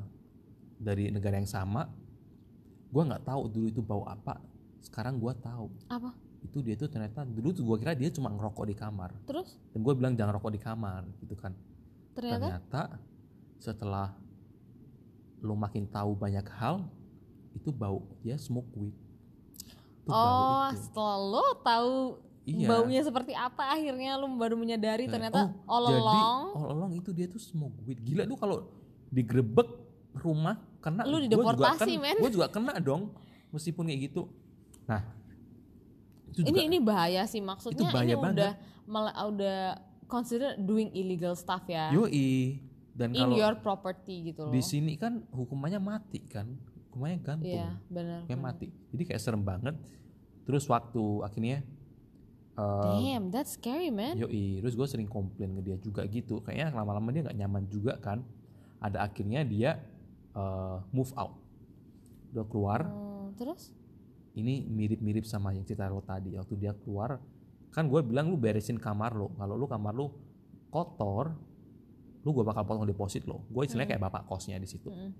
dari 0.79 1.11
negara 1.11 1.35
yang 1.37 1.49
sama 1.49 1.89
gue 2.89 3.03
nggak 3.03 3.25
tahu 3.25 3.41
dulu 3.49 3.65
itu 3.65 3.81
bau 3.81 4.05
apa. 4.05 4.37
Sekarang 4.79 5.17
gue 5.17 5.33
tahu. 5.41 5.67
Apa? 5.89 6.13
itu 6.39 6.63
dia 6.63 6.71
tuh 6.79 6.87
ternyata 6.87 7.27
dulu 7.27 7.51
tuh 7.51 7.67
gue 7.67 7.77
kira 7.83 7.91
dia 7.91 8.07
cuma 8.15 8.31
ngerokok 8.31 8.63
di 8.63 8.75
kamar. 8.77 9.11
Terus? 9.27 9.59
Dan 9.75 9.83
gue 9.83 9.91
bilang 9.91 10.15
jangan 10.15 10.39
rokok 10.39 10.55
di 10.55 10.61
kamar. 10.61 11.03
Gitu 11.19 11.35
kan. 11.35 11.51
Ternyata? 12.15 12.39
Ternyata 12.47 12.81
setelah 13.59 14.07
lo 15.39 15.53
makin 15.53 15.85
tahu 15.85 16.13
banyak 16.13 16.43
hal 16.51 16.87
itu 17.51 17.69
bau 17.69 18.03
dia 18.19 18.35
smoke 18.35 18.67
weed. 18.75 18.95
Itu 19.99 20.09
bau 20.09 20.19
oh 20.19 20.67
itu. 20.67 20.79
setelah 20.81 21.17
lo 21.17 21.45
tahu 21.59 21.93
Iya. 22.49 22.65
baunya 22.65 23.01
seperti 23.05 23.37
apa 23.37 23.77
akhirnya 23.77 24.17
lu 24.17 24.25
baru 24.33 24.57
menyadari 24.57 25.05
Kayak, 25.05 25.13
ternyata 25.29 25.39
oh, 25.69 25.69
all 25.69 25.85
jadi 25.85 26.01
along 26.01 26.43
all 26.49 26.67
along 26.73 26.91
itu 26.97 27.13
dia 27.13 27.29
tuh 27.29 27.37
smoke 27.37 27.77
weed. 27.85 28.01
Gila 28.01 28.25
tuh 28.25 28.37
kalau 28.37 28.57
digrebek 29.07 29.69
rumah 30.17 30.57
kena 30.81 31.05
Lu 31.05 31.21
gua 31.21 31.21
dideportasi, 31.21 31.93
juga 31.93 32.01
men. 32.01 32.17
gue 32.17 32.31
juga 32.33 32.47
kena 32.49 32.73
dong 32.81 33.13
meskipun 33.51 33.85
kayak 33.85 34.01
gitu. 34.09 34.33
Nah 34.87 35.05
itu 36.25 36.41
ini 36.41 36.49
juga 36.49 36.61
ini 36.63 36.77
bahaya 36.81 37.21
sih 37.25 37.37
maksudnya 37.37 37.85
bahaya 37.85 38.13
ini 38.13 38.17
banget. 38.17 38.33
udah 38.33 38.51
mele- 38.87 39.17
udah 39.29 39.59
consider 40.09 40.57
doing 40.57 40.89
illegal 40.91 41.37
stuff 41.37 41.61
ya. 41.69 41.93
Yoi 41.93 42.57
dan 42.99 43.15
in 43.15 43.31
your 43.31 43.55
property 43.63 44.35
gitu 44.35 44.43
loh 44.43 44.51
di 44.51 44.59
sini 44.59 44.99
kan 44.99 45.23
hukumannya 45.31 45.79
mati 45.79 46.19
kan 46.27 46.51
hukumannya 46.91 47.17
gantung 47.23 47.47
iya 47.47 47.79
benar 47.87 48.27
kayak 48.27 48.41
mati 48.43 48.67
jadi 48.91 49.03
kayak 49.15 49.21
serem 49.23 49.39
banget 49.39 49.79
terus 50.43 50.67
waktu 50.67 51.23
akhirnya 51.23 51.63
eh, 52.59 52.83
damn 52.99 53.31
that's 53.31 53.55
scary 53.55 53.87
man 53.87 54.19
Yoi, 54.19 54.59
terus 54.59 54.75
gue 54.75 54.87
sering 54.89 55.07
komplain 55.07 55.55
ke 55.55 55.61
dia 55.63 55.77
juga 55.79 56.03
gitu. 56.09 56.43
Kayaknya 56.43 56.75
lama-lama 56.75 57.07
dia 57.15 57.23
nggak 57.23 57.37
nyaman 57.39 57.63
juga 57.71 57.95
kan. 58.03 58.19
Ada 58.83 59.07
akhirnya 59.07 59.47
dia 59.47 59.79
eh, 60.35 60.77
move 60.91 61.13
out. 61.15 61.39
Udah 62.35 62.45
keluar, 62.49 62.81
Oh, 62.89 63.31
terus 63.39 63.71
ini 64.35 64.65
mirip-mirip 64.67 65.23
sama 65.23 65.53
yang 65.55 65.63
cerita 65.63 65.87
lo 65.87 66.01
tadi. 66.01 66.33
Waktu 66.35 66.53
dia 66.57 66.73
keluar, 66.73 67.21
kan 67.71 67.85
gue 67.87 68.01
bilang 68.03 68.27
lu 68.33 68.37
beresin 68.37 68.75
kamar 68.75 69.13
lo. 69.13 69.31
Kalau 69.37 69.55
lu 69.55 69.65
kamar 69.65 69.93
lu 69.93 70.09
kotor, 70.69 71.33
lu 72.19 72.29
gue 72.31 72.43
bakal 72.43 72.67
potong 72.67 72.83
deposit 72.83 73.23
lo. 73.23 73.47
Gue 73.47 73.63
istilahnya 73.63 73.95
kayak 73.95 74.03
bapak 74.03 74.27
kosnya 74.27 74.59
di 74.59 74.67
situ. 74.67 74.91
Mm. 74.91 75.11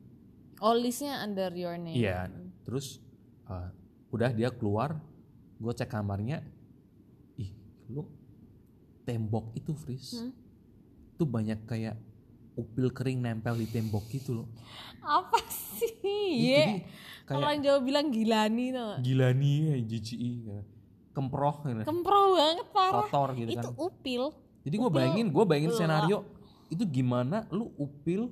oh 0.60 0.75
listnya 0.75 1.24
under 1.24 1.48
your 1.56 1.79
name 1.79 1.96
Iya. 1.96 2.27
Terus 2.68 3.00
eh, 3.48 3.70
udah 4.12 4.29
dia 4.36 4.51
keluar, 4.51 5.00
gue 5.56 5.72
cek 5.72 5.88
kamarnya, 5.88 6.44
ih 7.36 7.51
lu 7.88 8.03
tembok 9.03 9.56
itu 9.56 9.72
Fris, 9.74 10.20
Hmm. 10.20 10.36
tuh 11.15 11.25
banyak 11.25 11.63
kayak 11.63 11.96
upil 12.53 12.91
kering 12.91 13.24
nempel 13.24 13.56
di 13.56 13.65
tembok 13.65 14.03
gitu 14.12 14.44
loh. 14.44 14.48
apa 15.00 15.39
sih 15.48 15.96
jadi 16.44 16.84
kalau 17.24 17.48
yang 17.48 17.63
Jawa 17.63 17.79
bilang 17.79 18.12
gilani 18.12 18.75
tuh 18.75 19.00
gila 19.00 19.32
nih, 19.32 19.58
ya, 19.63 19.75
jijik, 19.88 20.20
ya. 20.44 20.60
kemproh, 21.15 21.63
gitu. 21.63 21.88
kemproh 21.88 22.36
banget 22.36 22.68
parah 22.70 23.08
kotor 23.08 23.29
gitu 23.34 23.50
itu 23.56 23.63
kan. 23.63 23.74
upil 23.79 24.24
Jadi 24.60 24.75
gue 24.75 24.91
bayangin, 24.91 25.27
gue 25.32 25.44
bayangin 25.48 25.72
upil 25.72 25.79
senario 25.79 26.18
itu 26.69 26.85
gimana 26.85 27.49
lu 27.49 27.73
upil 27.75 28.29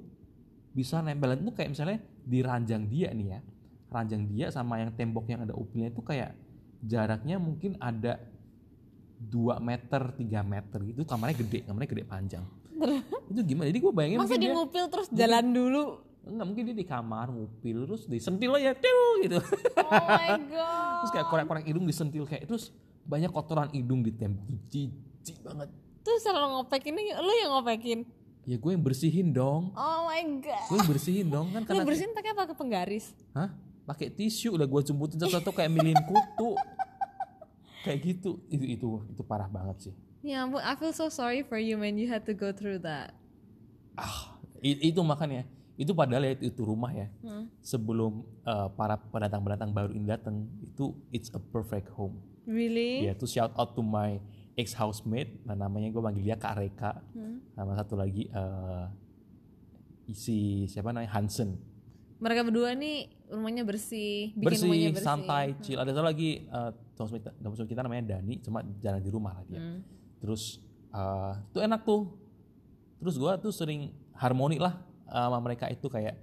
bisa 0.72 1.01
nempel? 1.01 1.34
Itu 1.38 1.51
kayak 1.53 1.70
misalnya 1.74 1.98
di 2.22 2.39
ranjang 2.46 2.86
dia 2.86 3.10
nih 3.12 3.27
ya, 3.34 3.39
ranjang 3.89 4.24
dia 4.29 4.48
sama 4.53 4.77
yang 4.82 4.94
tembok 4.94 5.25
yang 5.29 5.44
ada 5.44 5.53
upilnya 5.58 5.89
itu 5.89 6.01
kayak 6.06 6.38
jaraknya 6.86 7.41
mungkin 7.41 7.75
ada 7.82 8.22
2 9.17 9.58
meter 9.58 10.01
3 10.13 10.22
meter 10.46 10.79
gitu. 10.94 11.01
Kamarnya 11.03 11.36
gede 11.41 11.60
kamarnya 11.65 11.89
gede 11.89 12.06
panjang. 12.06 12.46
Itu 13.27 13.41
gimana? 13.41 13.65
Jadi 13.74 13.79
gue 13.82 13.91
bayangin 13.94 14.17
masa 14.22 14.38
di 14.38 14.46
dia 14.46 14.53
ngupil 14.53 14.86
terus 14.94 15.08
jalan 15.10 15.46
dulu? 15.50 15.84
Enggak 16.27 16.46
mungkin 16.46 16.63
dia 16.70 16.75
di 16.75 16.86
kamar 16.86 17.27
ngupil 17.32 17.77
terus 17.88 18.03
disentil 18.06 18.53
aja 18.60 18.77
tiu 18.77 19.03
gitu. 19.25 19.39
Oh 19.41 19.89
my 19.89 20.29
god. 20.53 20.96
Terus 21.01 21.12
kayak 21.15 21.27
korek-korek 21.32 21.65
hidung 21.65 21.86
disentil 21.89 22.24
kayak 22.29 22.46
terus 22.46 22.70
banyak 23.08 23.32
kotoran 23.34 23.72
hidung 23.74 24.06
di 24.06 24.12
tembok. 24.13 24.46
Jijik 24.70 25.41
banget. 25.41 25.72
Terus 26.03 26.22
kalau 26.24 26.60
ngopek 26.62 26.88
ini 26.91 27.15
lu 27.15 27.34
yang 27.41 27.51
ngopekin 27.58 28.06
ya 28.48 28.56
gue 28.56 28.72
yang 28.72 28.80
bersihin 28.80 29.27
dong. 29.36 29.75
Oh 29.75 30.08
my 30.08 30.24
god. 30.39 30.63
Gue 30.72 30.77
yang 30.80 30.89
bersihin 30.89 31.27
dong 31.27 31.51
kan 31.51 31.62
lu 31.62 31.68
karena 31.68 31.84
bersihin 31.84 32.12
pakai 32.16 32.32
apa 32.32 32.44
ke 32.48 32.56
penggaris? 32.56 33.12
Hah? 33.36 33.51
Pakai 33.84 34.08
tisu 34.08 34.56
udah 34.56 34.63
gue 34.63 34.82
jemputin 34.88 35.20
satu-satu 35.20 35.51
kayak 35.51 35.68
milihin 35.68 36.00
kutu. 36.08 36.56
Kayak 37.84 38.00
gitu. 38.08 38.39
Itu 38.48 38.63
itu 38.63 38.88
itu 39.12 39.22
parah 39.27 39.51
banget 39.51 39.92
sih. 39.92 39.94
Ya 40.24 40.48
ampun 40.48 40.63
I 40.63 40.80
feel 40.80 40.96
so 40.96 41.12
sorry 41.12 41.44
for 41.44 41.60
you 41.60 41.75
man. 41.75 42.00
You 42.00 42.08
had 42.08 42.24
to 42.32 42.34
go 42.34 42.56
through 42.56 42.88
that. 42.88 43.12
Ah 44.00 44.39
itu 44.63 45.04
makanya. 45.04 45.44
Itu 45.75 45.92
padahal 45.92 46.32
ya 46.32 46.34
itu 46.39 46.63
rumah 46.63 46.96
ya. 46.96 47.12
Hmm. 47.20 47.51
sebelum 47.60 48.24
eh, 48.48 48.68
para 48.80 48.96
pendatang-pendatang 48.96 49.75
baru 49.75 49.92
ini 49.92 50.08
datang 50.08 50.48
itu 50.63 50.96
it's 51.12 51.27
a 51.36 51.42
perfect 51.51 51.92
home. 51.92 52.16
Really? 52.48 53.04
Ya 53.04 53.12
itu 53.12 53.27
shout 53.27 53.51
out 53.60 53.75
to 53.75 53.84
my 53.84 54.24
ex 54.58 54.74
housemate 54.74 55.38
nah 55.46 55.54
namanya 55.54 55.94
gue 55.94 56.02
panggil 56.02 56.24
dia 56.26 56.36
Kak 56.36 56.54
Reka 56.58 56.92
Hmm. 57.14 57.40
sama 57.54 57.78
satu 57.78 57.94
lagi 57.96 58.28
eh 58.28 58.86
isi 60.08 60.66
siapa 60.66 60.90
namanya 60.92 61.14
Hansen 61.14 61.60
mereka 62.18 62.42
berdua 62.42 62.74
nih 62.74 63.14
rumahnya 63.30 63.62
bersih 63.62 64.34
bikin 64.34 64.48
bersih, 64.48 64.66
rumahnya 64.66 64.90
bersih 64.90 65.06
santai, 65.06 65.46
chill. 65.62 65.78
Ada 65.78 65.94
satu 65.94 66.06
lagi 66.06 66.50
uh, 66.50 66.72
housemate 66.98 67.30
housemate 67.46 67.70
kita 67.70 67.82
namanya 67.86 68.18
Dani, 68.18 68.42
cuma 68.42 68.66
jarang 68.82 69.06
di 69.06 69.12
rumah 69.14 69.38
lah 69.38 69.46
dia. 69.46 69.62
Hmm. 69.62 69.86
Terus 70.18 70.58
uh, 70.98 71.38
itu 71.54 71.62
enak 71.62 71.86
tuh. 71.86 72.10
Terus 72.98 73.22
gua 73.22 73.38
tuh 73.38 73.54
sering 73.54 73.94
harmoni 74.18 74.58
lah 74.58 74.82
uh, 75.06 75.30
sama 75.30 75.38
mereka 75.46 75.70
itu 75.70 75.86
kayak 75.86 76.18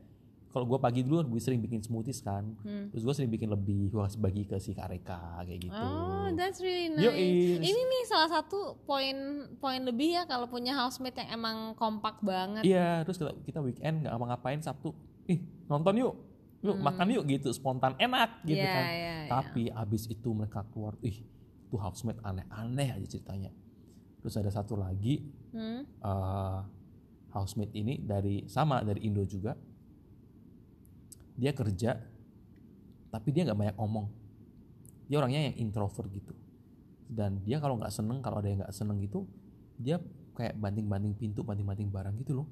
kalau 0.55 0.65
gua 0.65 0.79
pagi 0.79 1.03
dulu 1.03 1.27
gue 1.27 1.43
sering 1.43 1.59
bikin 1.59 1.83
smoothies 1.83 2.23
kan. 2.23 2.55
Hmm. 2.63 2.87
Terus 2.95 3.03
gua 3.03 3.11
sering 3.11 3.27
bikin 3.27 3.51
lebih 3.51 3.91
gua 3.91 4.07
kasih 4.07 4.23
bagi 4.23 4.47
ke 4.47 4.55
si 4.57 4.71
Kareka 4.71 5.43
kayak 5.43 5.59
gitu. 5.61 5.75
Oh, 5.75 6.31
that's 6.33 6.63
really 6.63 6.95
nice. 6.95 7.11
Yoi. 7.11 7.59
Ini 7.59 7.81
nih 7.83 8.03
salah 8.07 8.31
satu 8.31 8.79
poin 8.87 9.13
poin 9.59 9.83
lebih 9.83 10.15
ya 10.15 10.23
kalau 10.25 10.47
punya 10.47 10.79
housemate 10.79 11.27
yang 11.27 11.43
emang 11.43 11.75
kompak 11.75 12.23
banget. 12.23 12.63
Iya, 12.63 13.03
terus 13.03 13.19
kita, 13.19 13.35
kita 13.43 13.59
weekend 13.59 14.07
nggak 14.07 14.15
apa 14.15 14.25
ngapain 14.31 14.63
Sabtu. 14.63 14.95
Ih, 15.27 15.43
nonton 15.67 15.99
yuk. 15.99 16.15
Yuk 16.63 16.81
makan 16.81 17.13
yuk 17.13 17.29
gitu, 17.29 17.53
spontan 17.53 17.93
enak 17.99 18.41
gitu 18.47 18.57
Hmm. 18.57 18.65
Iya, 18.65 18.73
kan. 18.73 18.85
iya, 18.89 18.97
iya. 18.97 19.29
Tapi 19.29 19.63
abis 19.69 20.09
itu 20.09 20.33
mereka 20.33 20.65
keluar, 20.73 20.97
ih, 21.05 21.21
itu 21.67 21.77
housemate 21.77 22.23
aneh-aneh 22.25 22.89
aja 22.95 23.05
ceritanya. 23.05 23.53
Terus 24.23 24.39
ada 24.39 24.49
satu 24.49 24.79
lagi 24.79 25.29
Hmm? 25.53 25.85
eh 25.85 26.61
housemate 27.31 27.75
ini 27.75 27.99
dari 27.99 28.47
sama 28.47 28.81
dari 28.81 29.03
Indo 29.05 29.27
juga. 29.27 29.53
Dia 31.35 31.51
kerja, 31.51 31.99
tapi 33.11 33.29
dia 33.31 33.43
nggak 33.45 33.59
banyak 33.59 33.77
omong. 33.77 34.07
Dia 35.07 35.19
orangnya 35.19 35.51
yang 35.51 35.57
introvert 35.61 36.09
gitu. 36.11 36.35
Dan 37.05 37.43
dia 37.43 37.59
kalau 37.59 37.77
nggak 37.77 37.91
seneng, 37.91 38.19
kalau 38.19 38.39
ada 38.39 38.49
yang 38.49 38.63
nggak 38.63 38.75
seneng 38.75 38.99
gitu, 38.99 39.27
dia 39.77 39.99
kayak 40.33 40.57
banting-banting 40.57 41.15
pintu, 41.15 41.43
banting-banting 41.43 41.91
barang 41.91 42.15
gitu 42.19 42.43
loh. 42.43 42.47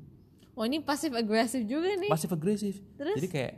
Oh 0.53 0.69
ini 0.69 0.85
pasif 0.85 1.17
agresif 1.17 1.65
juga 1.65 1.89
nih. 1.97 2.13
pasif 2.13 2.29
agresif 2.29 2.77
Terus? 3.01 3.17
jadi 3.17 3.29
kayak 3.33 3.53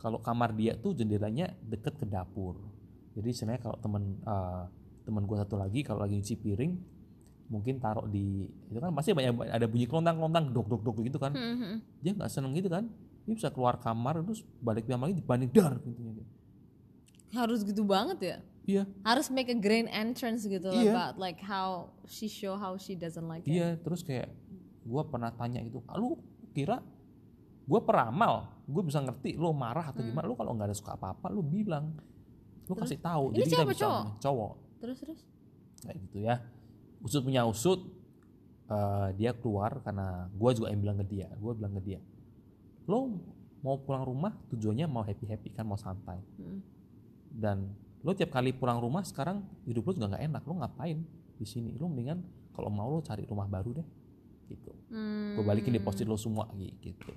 kalau 0.00 0.16
kamar 0.16 0.56
dia 0.56 0.72
tuh 0.80 0.96
jendelanya 0.96 1.52
deket 1.60 2.00
ke 2.00 2.08
dapur 2.08 2.56
jadi 3.12 3.36
sebenarnya 3.36 3.68
kalau 3.68 3.76
temen 3.76 4.16
eh, 4.16 4.64
temen 5.04 5.28
gue 5.28 5.36
satu 5.36 5.60
lagi 5.60 5.84
kalau 5.84 6.00
lagi 6.00 6.16
nyuci 6.16 6.40
piring 6.40 6.72
mungkin 7.52 7.76
taruh 7.76 8.08
di 8.08 8.48
itu 8.64 8.80
kan 8.80 8.96
pasti 8.96 9.12
banyak 9.12 9.44
ada 9.44 9.68
bunyi 9.68 9.84
kelontang 9.84 10.16
kelontang 10.16 10.48
dok 10.48 10.72
dok 10.72 10.82
dok 10.88 10.96
gitu 11.04 11.20
kan 11.20 11.36
Hmm, 11.36 11.56
hmm. 11.60 11.76
dia 12.00 12.16
nggak 12.16 12.30
seneng 12.32 12.56
gitu 12.56 12.72
kan 12.72 12.88
dia 13.28 13.36
bisa 13.36 13.48
keluar 13.48 13.76
kamar 13.76 14.24
terus 14.24 14.40
balik 14.58 14.84
kamar 14.84 15.06
lagi 15.06 15.20
dibanding 15.20 15.50
dar 15.50 15.76
pintunya 15.76 16.12
dia. 16.14 16.26
Harus 17.30 17.60
gitu 17.60 17.84
banget 17.84 18.18
ya. 18.18 18.36
iya 18.64 18.82
Harus 19.02 19.28
make 19.28 19.46
a 19.46 19.56
grand 19.56 19.84
entrance 19.86 20.42
gitu 20.42 20.64
Iya. 20.66 20.92
about 20.92 21.14
like 21.16 21.36
how 21.38 21.88
she 22.04 22.24
show 22.24 22.52
how 22.54 22.72
she 22.74 22.92
doesn't 22.92 23.24
like 23.24 23.44
it. 23.44 23.52
iya 23.52 23.76
terus 23.76 24.00
kayak 24.00 24.32
gue 24.82 25.02
pernah 25.04 25.28
tanya 25.30 25.60
gitu 25.60 25.84
"Ah, 25.84 25.96
lu 25.96 26.16
kira 26.50 26.80
gue 27.64 27.80
peramal 27.82 28.48
gue 28.64 28.82
bisa 28.82 28.96
ngerti 28.98 29.36
lo 29.36 29.52
marah 29.52 29.84
atau 29.86 30.00
gimana 30.00 30.24
lu 30.24 30.32
kalau 30.32 30.52
nggak 30.52 30.68
ada 30.68 30.76
suka 30.76 30.92
apa 30.94 31.12
apa 31.12 31.28
lu 31.28 31.40
bilang 31.40 31.92
lu 32.64 32.74
kasih 32.74 32.96
tahu 32.98 33.28
Ini 33.30 33.36
jadi 33.38 33.48
cewek 33.50 33.56
kita 33.56 33.68
bisa 33.70 33.84
cowok? 33.84 34.04
cowok 34.18 34.52
Terus 34.78 34.96
terus. 34.98 35.20
kayak 35.78 35.96
gitu 36.02 36.18
ya 36.22 36.34
usut 36.98 37.20
punya 37.22 37.42
usut 37.44 37.80
eh, 38.66 39.08
dia 39.14 39.32
keluar 39.32 39.80
karena 39.80 40.28
gue 40.30 40.50
juga 40.54 40.68
yang 40.68 40.80
bilang 40.82 40.96
ke 40.98 41.06
dia 41.06 41.28
gue 41.30 41.52
bilang 41.54 41.72
ke 41.76 41.82
dia 41.82 42.00
lo 42.88 43.20
mau 43.58 43.76
pulang 43.76 44.02
rumah 44.02 44.32
tujuannya 44.48 44.86
mau 44.86 45.02
happy 45.02 45.26
happy 45.26 45.48
kan 45.50 45.62
mau 45.62 45.76
santai 45.76 46.18
Hmm. 46.34 46.60
dan 47.30 47.68
lo 48.00 48.10
tiap 48.12 48.30
kali 48.30 48.50
pulang 48.50 48.78
rumah 48.78 49.02
sekarang 49.02 49.38
hidup 49.62 49.84
lo 49.84 49.92
juga 49.92 50.08
nggak 50.08 50.24
enak 50.24 50.42
lo 50.42 50.54
ngapain 50.56 50.98
di 51.34 51.44
sini 51.44 51.74
lo 51.74 51.86
mendingan 51.86 52.22
kalau 52.50 52.68
mau 52.68 52.88
lo 52.88 52.98
cari 53.00 53.22
rumah 53.22 53.46
baru 53.46 53.76
deh 53.76 53.88
gitu 54.48 54.72
Hmm. 54.88 55.36
gue 55.36 55.44
balikin 55.44 55.70
deposit 55.72 56.04
lo 56.04 56.16
semua 56.16 56.48
gitu 56.56 57.12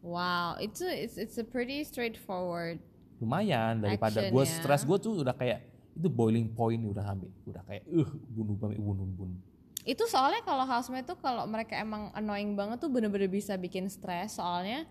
Wow, 0.00 0.56
itu 0.58 0.88
it's 0.88 1.14
it's 1.14 1.36
a 1.36 1.44
pretty 1.44 1.84
straightforward. 1.84 2.80
lumayan 3.20 3.84
daripada 3.84 4.24
gue 4.24 4.42
ya. 4.42 4.48
stres 4.48 4.82
gue 4.82 4.96
tuh 4.96 5.20
udah 5.20 5.36
kayak 5.36 5.60
itu 5.92 6.08
boiling 6.08 6.48
point 6.48 6.80
udah 6.80 7.04
sampai 7.04 7.28
udah 7.44 7.60
kayak 7.62 7.84
uh 7.86 8.08
bunuh 8.26 8.56
banget 8.56 8.80
bunuh 8.80 9.04
bunuh 9.04 9.36
Itu 9.84 10.04
soalnya 10.06 10.44
kalau 10.44 10.68
housemate 10.68 11.08
tuh 11.08 11.18
kalau 11.18 11.48
mereka 11.48 11.76
emang 11.80 12.12
annoying 12.12 12.52
banget 12.52 12.80
tuh 12.80 12.92
bener-bener 12.92 13.32
bisa 13.32 13.56
bikin 13.56 13.88
stres 13.88 14.36
soalnya 14.36 14.84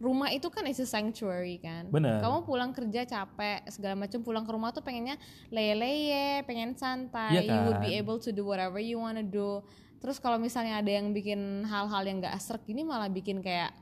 rumah 0.00 0.32
itu 0.32 0.48
kan 0.48 0.64
is 0.64 0.80
a 0.80 0.88
sanctuary 0.88 1.60
kan. 1.60 1.92
Bener. 1.92 2.24
Kamu 2.24 2.48
pulang 2.48 2.72
kerja 2.72 3.04
capek 3.04 3.68
segala 3.68 4.00
macam 4.00 4.24
pulang 4.24 4.48
ke 4.48 4.52
rumah 4.56 4.72
tuh 4.72 4.80
pengennya 4.80 5.20
leye-leye, 5.52 6.40
pengen 6.48 6.72
Iya 6.72 6.80
santai, 6.80 7.44
you 7.44 7.60
would 7.68 7.84
be 7.84 7.92
kan? 7.92 8.00
able 8.00 8.16
to 8.16 8.32
do 8.32 8.48
whatever 8.48 8.80
you 8.80 8.96
wanna 8.96 9.20
do. 9.20 9.60
Terus 10.00 10.16
kalau 10.16 10.40
misalnya 10.40 10.80
ada 10.80 10.88
yang 10.88 11.12
bikin 11.12 11.68
hal-hal 11.68 12.00
yang 12.08 12.24
gak 12.24 12.32
asrek 12.32 12.64
gini 12.64 12.80
malah 12.80 13.12
bikin 13.12 13.44
kayak 13.44 13.76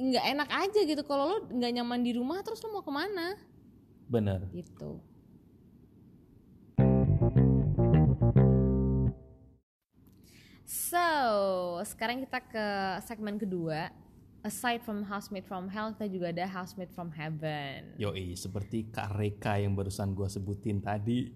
nggak 0.00 0.24
enak 0.32 0.48
aja 0.48 0.80
gitu 0.88 1.02
kalau 1.04 1.24
lo 1.28 1.36
nggak 1.52 1.72
nyaman 1.76 2.00
di 2.00 2.16
rumah 2.16 2.40
terus 2.40 2.64
lo 2.64 2.72
mau 2.72 2.80
ke 2.80 2.88
mana 2.88 3.36
bener 4.08 4.48
gitu 4.48 4.96
So, 10.70 11.02
sekarang 11.82 12.22
kita 12.22 12.38
ke 12.46 12.66
segmen 13.02 13.42
kedua. 13.42 13.90
Aside 14.46 14.78
from 14.86 15.02
housemate 15.02 15.42
from 15.42 15.66
hell, 15.66 15.90
kita 15.98 16.06
juga 16.06 16.30
ada 16.30 16.46
housemate 16.46 16.94
from 16.94 17.10
heaven. 17.10 17.98
Yoi, 17.98 18.38
seperti 18.38 18.86
Kak 18.86 19.18
Reka 19.18 19.58
yang 19.58 19.74
barusan 19.74 20.14
gua 20.14 20.30
sebutin 20.30 20.78
tadi. 20.78 21.34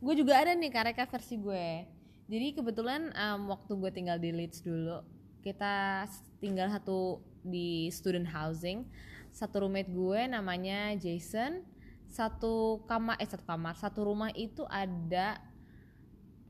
Gue 0.00 0.16
juga 0.16 0.40
ada 0.40 0.56
nih 0.56 0.72
kareka 0.72 1.04
versi 1.04 1.36
gue. 1.36 1.84
Jadi 2.24 2.56
kebetulan 2.56 3.12
um, 3.12 3.52
waktu 3.52 3.76
gue 3.76 3.90
tinggal 3.92 4.16
di 4.16 4.32
Leeds 4.32 4.64
dulu, 4.64 5.04
kita 5.44 6.08
tinggal 6.40 6.72
satu 6.72 7.20
di 7.44 7.92
student 7.92 8.32
housing. 8.32 8.88
Satu 9.28 9.68
roommate 9.68 9.92
gue 9.92 10.24
namanya 10.24 10.96
Jason. 10.96 11.68
Satu 12.08 12.80
kamar, 12.88 13.20
eh 13.20 13.28
satu 13.28 13.44
kamar, 13.44 13.76
satu 13.76 14.08
rumah 14.08 14.32
itu 14.32 14.64
ada 14.72 15.49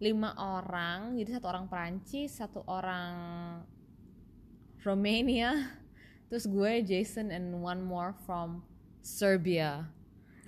lima 0.01 0.33
orang. 0.35 1.15
Jadi 1.15 1.37
satu 1.37 1.47
orang 1.47 1.69
Perancis, 1.69 2.35
satu 2.35 2.65
orang 2.65 3.15
Romania. 4.81 5.77
Terus 6.33 6.47
gue, 6.47 6.73
Jason, 6.83 7.29
and 7.29 7.53
one 7.55 7.83
more 7.83 8.17
from 8.25 8.63
Serbia. 9.03 9.85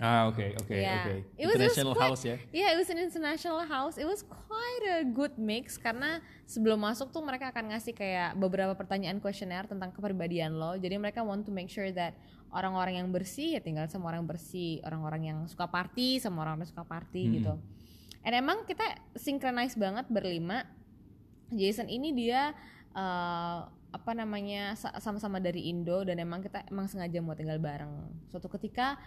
Ah, 0.01 0.25
oke, 0.25 0.41
oke, 0.57 0.73
Yeah. 0.73 1.05
oke. 1.05 1.13
It 1.13 1.21
was- 1.21 1.29
it 1.37 1.45
was 1.45 1.53
International 1.53 1.93
quite- 1.93 2.09
house 2.09 2.23
ya. 2.25 2.35
Yeah, 2.49 2.69
it 2.73 2.77
was 2.81 2.89
an 2.89 2.97
international 2.97 3.61
house. 3.63 3.95
It 3.95 4.09
was 4.09 4.25
quite 4.25 4.83
a 4.89 5.05
good 5.05 5.37
mix 5.37 5.77
karena 5.77 6.17
sebelum 6.43 6.81
masuk 6.81 7.13
tuh 7.13 7.21
mereka 7.21 7.53
akan 7.53 7.71
ngasih 7.71 7.93
kayak 7.93 8.33
beberapa 8.35 8.73
pertanyaan 8.73 9.21
kuesioner 9.21 9.69
tentang 9.69 9.93
kepribadian 9.93 10.57
lo. 10.57 10.75
Jadi 10.75 10.97
mereka 10.97 11.21
want 11.21 11.45
to 11.45 11.53
make 11.53 11.69
sure 11.69 11.87
that 11.93 12.17
orang-orang 12.49 12.99
yang 12.99 13.09
bersih 13.13 13.55
ya 13.55 13.61
tinggal 13.61 13.85
sama 13.85 14.09
orang 14.09 14.25
bersih, 14.25 14.81
orang-orang 14.81 15.29
yang 15.29 15.39
suka 15.45 15.69
party 15.69 16.17
sama 16.17 16.41
orang 16.41 16.57
yang 16.59 16.69
suka 16.73 16.83
party 16.83 17.23
Hmm. 17.29 17.33
gitu. 17.37 17.53
And 18.23 18.33
emang 18.33 18.63
kita 18.63 18.83
synchronize 19.13 19.75
banget 19.75 20.07
berlima. 20.07 20.63
Jason 21.49 21.85
ini 21.85 22.11
dia 22.11 22.55
eh, 22.91 23.59
apa 23.93 24.11
namanya 24.13 24.73
sa- 24.73 24.97
sama-sama 24.97 25.37
dari 25.37 25.69
Indo 25.69 26.01
dan 26.01 26.17
emang 26.17 26.41
kita 26.41 26.65
emang 26.65 26.87
sengaja 26.87 27.19
mau 27.19 27.33
tinggal 27.33 27.57
bareng. 27.57 27.91
Suatu 28.25 28.49
ketika 28.49 28.97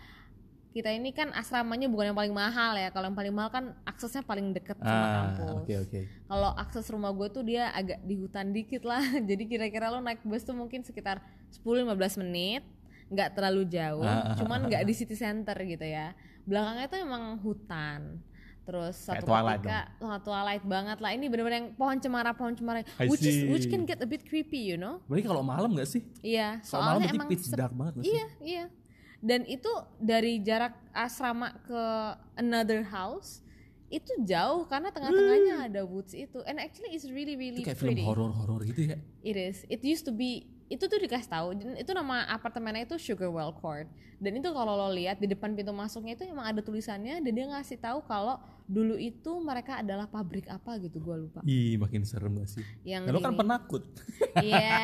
kita 0.70 0.92
ini 0.92 1.08
kan 1.10 1.32
asramanya 1.32 1.88
bukan 1.88 2.12
yang 2.12 2.14
paling 2.14 2.30
mahal 2.30 2.76
ya. 2.76 2.92
Kalau 2.92 3.08
yang 3.08 3.16
paling 3.16 3.32
mahal 3.32 3.48
kan 3.48 3.64
aksesnya 3.82 4.20
paling 4.20 4.52
deket 4.52 4.76
sama 4.76 4.92
Ah, 4.92 5.12
kampus. 5.24 5.48
oke, 5.56 5.74
oke. 5.80 6.00
Kalau 6.28 6.50
akses 6.52 6.86
rumah 6.86 7.10
gue 7.10 7.28
tuh 7.30 7.42
dia 7.42 7.72
agak 7.72 8.04
di 8.04 8.14
hutan 8.14 8.52
dikit 8.52 8.84
lah. 8.84 9.00
Jadi 9.28 9.48
kira-kira 9.48 9.88
lo 9.88 9.98
naik 9.98 10.20
bus 10.22 10.44
tuh 10.44 10.52
mungkin 10.52 10.84
sekitar 10.84 11.24
10-15 11.56 12.20
menit, 12.20 12.62
nggak 13.08 13.32
terlalu 13.32 13.64
jauh, 13.66 14.04
Ah, 14.04 14.12
ah, 14.22 14.36
cuman 14.36 14.68
nggak 14.68 14.84
di 14.84 14.92
city 14.92 15.16
center 15.16 15.56
gitu 15.58 15.82
ya. 15.82 16.12
Belakangnya 16.44 16.86
tuh 16.86 17.00
emang 17.00 17.24
hutan. 17.40 18.20
Terus 18.66 18.98
Kayak 18.98 19.22
satu 19.22 19.30
Twilight 19.30 19.62
ketika 19.62 19.80
wah, 20.02 20.18
twilight 20.18 20.64
banget 20.66 20.98
lah. 20.98 21.10
Ini 21.14 21.26
bener-bener 21.30 21.56
yang 21.62 21.68
pohon 21.78 21.96
cemara 22.02 22.34
pohon 22.34 22.54
cemara, 22.58 22.82
I 22.98 23.06
which 23.06 23.22
is 23.22 23.46
which 23.46 23.70
can 23.70 23.86
get 23.86 24.02
a 24.02 24.08
bit 24.10 24.26
creepy, 24.26 24.58
you 24.58 24.74
know? 24.74 24.98
Berarti 25.06 25.30
kalau 25.30 25.46
malam 25.46 25.70
nggak 25.70 25.86
sih? 25.86 26.02
Iya, 26.18 26.58
malam 26.58 26.66
soalnya 26.66 26.90
berarti 26.98 27.14
emang 27.14 27.28
pitch 27.30 27.46
dark 27.54 27.72
banget 27.78 27.94
sih? 28.02 28.10
Iya, 28.10 28.26
iya. 28.42 28.64
Dan 29.22 29.46
itu 29.46 29.70
dari 30.02 30.42
jarak 30.42 30.74
asrama 30.90 31.54
ke 31.62 31.82
another 32.36 32.82
house 32.82 33.40
itu 33.86 34.10
jauh 34.26 34.66
karena 34.66 34.90
tengah-tengahnya 34.90 35.70
ada 35.70 35.86
woods 35.86 36.10
itu. 36.10 36.42
And 36.42 36.58
actually 36.58 36.90
it's 36.90 37.06
really 37.06 37.38
really 37.38 37.62
Itu 37.62 37.70
kayak 37.70 37.78
film 37.78 37.94
pretty. 37.94 38.02
horor-horor 38.02 38.66
gitu 38.66 38.82
ya. 38.82 38.98
It 39.22 39.38
is. 39.38 39.62
It 39.70 39.86
used 39.86 40.10
to 40.10 40.14
be 40.14 40.50
itu 40.66 40.82
tuh 40.82 40.98
dikasih 40.98 41.28
tahu 41.28 41.46
itu 41.74 41.90
nama 41.90 42.26
apartemennya 42.28 42.84
itu 42.84 42.96
Sugarwell 42.96 43.54
Court 43.54 43.86
dan 44.16 44.32
itu 44.32 44.48
kalau 44.48 44.74
lo 44.74 44.88
lihat 44.88 45.16
di 45.16 45.26
depan 45.26 45.52
pintu 45.52 45.70
masuknya 45.70 46.14
itu 46.14 46.24
emang 46.24 46.48
ada 46.48 46.58
tulisannya 46.58 47.20
dan 47.20 47.30
dia 47.30 47.46
ngasih 47.46 47.76
tahu 47.76 48.02
kalau 48.02 48.34
dulu 48.64 48.96
itu 48.96 49.30
mereka 49.38 49.78
adalah 49.78 50.04
pabrik 50.04 50.48
apa 50.48 50.74
gitu 50.78 50.98
gue 50.98 51.16
lupa 51.20 51.38
Ih, 51.42 51.76
makin 51.76 52.02
serem 52.02 52.34
gak 52.34 52.50
sih? 52.50 52.64
yang 52.82 53.06
Nah, 53.06 53.12
lo 53.12 53.20
kan 53.20 53.36
penakut. 53.36 53.86
Iya, 54.34 54.82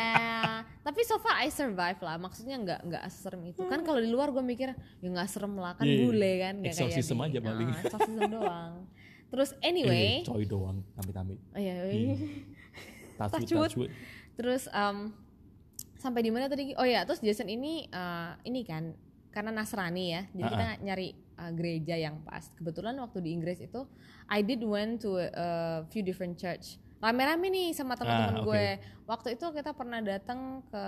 tapi 0.86 1.02
so 1.02 1.18
far 1.18 1.40
I 1.40 1.50
survive 1.50 1.98
lah. 1.98 2.14
Maksudnya 2.14 2.56
nggak 2.56 2.80
nggak 2.84 3.02
serem 3.10 3.42
itu. 3.44 3.58
Kan 3.64 3.82
kalau 3.82 3.98
di 3.98 4.06
luar 4.06 4.30
gue 4.30 4.38
mikir 4.38 4.70
ya 5.00 5.08
nggak 5.08 5.26
serem 5.26 5.56
lah, 5.56 5.74
kan 5.74 5.82
Iya, 5.82 5.92
iya. 5.92 6.00
bule 6.00 6.32
kan, 6.38 6.54
nggak 6.56 6.72
kayak 6.72 6.94
di- 6.94 7.18
aja 7.18 7.38
paling. 7.42 7.66
Ah, 7.66 7.78
exorcism 7.80 8.22
doang. 8.38 8.72
Terus 9.28 9.50
anyway, 9.58 10.22
Eh, 10.22 10.28
coy 10.28 10.44
doang, 10.44 10.78
amit-amit. 10.94 11.40
oh 11.42 11.58
iya, 11.58 11.74
Iya. 11.82 12.14
Touch 13.18 13.34
wood, 13.34 13.42
Touch 13.42 13.50
wood. 13.50 13.62
touch 13.64 13.76
wood. 13.78 13.90
terus 14.32 14.64
um, 14.70 15.10
sampai 16.02 16.26
di 16.26 16.30
mana 16.34 16.50
tadi? 16.50 16.74
Oh 16.74 16.82
ya, 16.84 17.06
terus 17.06 17.22
Jason 17.22 17.46
ini 17.46 17.86
uh, 17.88 18.34
ini 18.42 18.66
kan 18.66 18.90
karena 19.30 19.54
Nasrani 19.54 20.12
ya, 20.12 20.22
jadi 20.34 20.44
kita 20.44 20.66
nyari 20.84 21.08
uh, 21.38 21.52
gereja 21.54 21.94
yang 21.96 22.20
pas. 22.20 22.50
Kebetulan 22.52 22.98
waktu 22.98 23.22
di 23.22 23.30
Inggris 23.32 23.62
itu, 23.62 23.86
I 24.28 24.42
did 24.42 24.60
went 24.60 25.00
to 25.00 25.16
a 25.22 25.48
few 25.88 26.02
different 26.02 26.36
church. 26.36 26.76
Rame-rame 27.00 27.48
nih 27.48 27.72
sama 27.72 27.96
teman-teman 27.98 28.38
Ah, 28.38 28.42
oke. 28.42 28.46
gue. 28.46 28.66
Waktu 29.10 29.28
itu 29.34 29.46
kita 29.50 29.74
pernah 29.74 29.98
datang 29.98 30.62
ke 30.70 30.84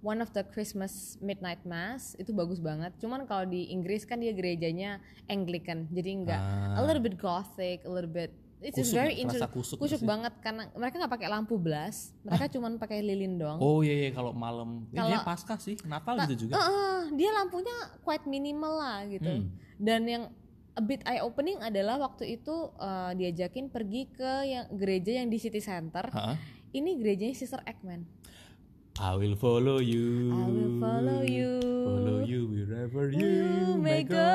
one 0.00 0.24
of 0.24 0.32
the 0.32 0.40
Christmas 0.48 1.20
midnight 1.20 1.60
mass, 1.68 2.16
itu 2.16 2.32
bagus 2.32 2.62
banget. 2.62 2.96
Cuman 2.96 3.28
kalau 3.28 3.44
di 3.44 3.68
Inggris 3.68 4.08
kan 4.08 4.22
dia 4.22 4.32
gerejanya 4.32 5.02
Anglican, 5.28 5.84
jadi 5.92 6.10
enggak 6.16 6.40
a 6.40 6.80
Ah. 6.80 6.84
little 6.86 7.02
bit 7.02 7.20
gothic, 7.20 7.84
a 7.84 7.90
little 7.92 8.08
bit 8.08 8.32
It's 8.60 8.76
Kusuk 8.76 8.92
very 8.92 9.16
nggak? 9.16 9.32
Terasa 9.32 9.48
inter- 9.48 9.54
kusuk 9.56 9.76
kusuk 9.80 10.02
banget 10.04 10.36
karena 10.44 10.68
mereka 10.76 11.00
nggak 11.00 11.12
pakai 11.16 11.28
lampu 11.32 11.56
blas, 11.56 12.12
mereka 12.20 12.44
cuman 12.52 12.76
pakai 12.76 13.00
lilin 13.00 13.40
doang. 13.40 13.56
Oh 13.56 13.80
iya, 13.80 14.06
iya 14.06 14.10
kalau 14.12 14.36
malam. 14.36 14.84
Ini 14.86 14.92
Kalau- 14.92 15.08
kayaknya 15.08 15.24
pasca 15.24 15.54
sih, 15.56 15.80
Natal 15.88 16.14
gitu 16.28 16.44
juga. 16.44 16.54
Eh, 16.54 16.64
eh, 16.68 17.00
dia 17.16 17.30
lampunya 17.32 17.72
quite 18.04 18.28
minimal 18.28 18.76
lah 18.76 19.08
gitu. 19.08 19.32
Hmm. 19.32 19.48
Dan 19.80 20.00
yang 20.04 20.24
a 20.76 20.82
bit 20.84 21.00
eye 21.02 21.24
opening 21.24 21.56
adalah 21.58 21.96
waktu 21.96 22.36
itu 22.36 22.52
eh, 22.76 23.12
diajakin 23.16 23.72
pergi 23.72 24.12
ke 24.12 24.32
yang 24.44 24.68
gereja 24.76 25.24
yang 25.24 25.32
di 25.32 25.40
city 25.40 25.64
center. 25.64 26.04
Ha-ha. 26.12 26.36
Ini 26.70 27.00
gerejanya 27.00 27.34
Sister 27.34 27.58
Ekman. 27.64 28.06
I 29.00 29.16
will 29.16 29.34
follow 29.34 29.80
you. 29.80 30.28
I 30.28 30.44
will 30.46 30.74
follow 30.76 31.20
you. 31.24 31.50
Follow 31.64 32.18
you 32.22 32.40
wherever 32.46 33.08
you, 33.08 33.24
You 33.24 33.80
may 33.80 34.04
may 34.04 34.04
go. 34.04 34.28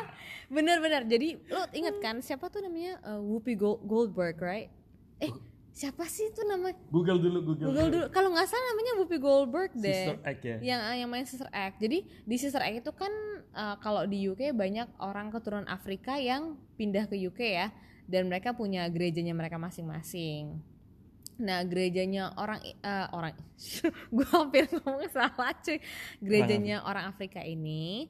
Bener-bener. 0.54 1.02
Jadi 1.04 1.28
lo 1.46 1.66
inget 1.72 1.98
kan 1.98 2.22
siapa 2.22 2.46
tuh 2.46 2.62
namanya 2.62 3.02
Eh, 3.02 3.18
Whoopi 3.18 3.54
Gold- 3.54 3.82
Goldberg, 3.82 4.38
right? 4.38 4.70
Eh 5.18 5.34
siapa 5.70 6.06
sih 6.06 6.30
itu 6.30 6.46
namanya? 6.46 6.78
Google 6.86 7.18
dulu, 7.18 7.38
Google, 7.42 7.66
Google 7.66 7.88
dulu. 7.90 8.06
Kalau 8.08 8.30
nggak 8.30 8.46
salah 8.46 8.64
namanya 8.70 8.92
Whoopi 8.94 9.18
Goldberg 9.18 9.70
deh. 9.74 9.90
Sister 10.06 10.18
Act 10.22 10.40
ya. 10.40 10.56
yang 10.62 10.80
yang 10.96 11.10
main 11.10 11.26
Sister 11.26 11.50
Act. 11.50 11.82
Jadi 11.82 11.98
di 12.06 12.36
Sister 12.38 12.62
Act 12.62 12.78
itu 12.78 12.92
kan 12.94 13.10
uh, 13.52 13.76
kalau 13.78 14.06
di 14.06 14.22
UK 14.24 14.54
banyak 14.54 14.86
orang 14.96 15.28
keturunan 15.28 15.66
Afrika 15.66 16.14
yang 16.14 16.54
pindah 16.74 17.04
ke 17.04 17.18
UK 17.18 17.40
ya 17.52 17.68
dan 18.06 18.30
mereka 18.30 18.54
punya 18.54 18.86
gerejanya 18.86 19.34
mereka 19.34 19.58
masing-masing. 19.58 20.62
Nah 21.34 21.66
gerejanya 21.66 22.30
orang 22.38 22.62
uh, 22.78 23.10
orang 23.10 23.34
gue 24.14 24.28
hampir 24.30 24.70
ngomong 24.70 25.10
salah 25.10 25.50
cuy. 25.58 25.82
Gerejanya 26.20 26.86
orang 26.86 27.10
Afrika 27.10 27.42
ini 27.42 28.06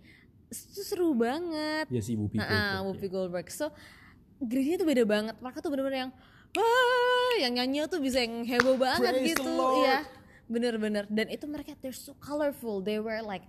itu 0.54 0.82
seru 0.86 1.10
banget. 1.18 1.86
Ya 1.90 2.00
si 2.00 2.14
Whoopi 2.14 2.38
Nah, 2.38 2.46
Goldberg, 2.46 2.70
ya. 2.70 2.80
Whoopi 2.86 3.06
Goldberg. 3.10 3.46
So 3.50 3.66
gerejanya 4.38 4.78
tuh 4.80 4.88
beda 4.88 5.04
banget. 5.04 5.34
Mereka 5.42 5.58
tuh 5.58 5.70
bener-bener 5.74 5.98
yang 6.08 6.12
wah, 6.54 7.34
yang 7.42 7.52
nyanyi 7.58 7.90
tuh 7.90 7.98
bisa 7.98 8.22
yang 8.22 8.46
heboh 8.46 8.78
banget 8.78 9.12
Praise 9.14 9.34
gitu. 9.34 9.50
Lord. 9.50 9.84
Iya. 9.84 9.98
Bener-bener. 10.46 11.04
Dan 11.10 11.26
itu 11.32 11.44
mereka 11.50 11.74
they're 11.82 11.96
so 11.96 12.14
colorful. 12.22 12.78
They 12.78 13.02
were 13.02 13.20
like 13.24 13.42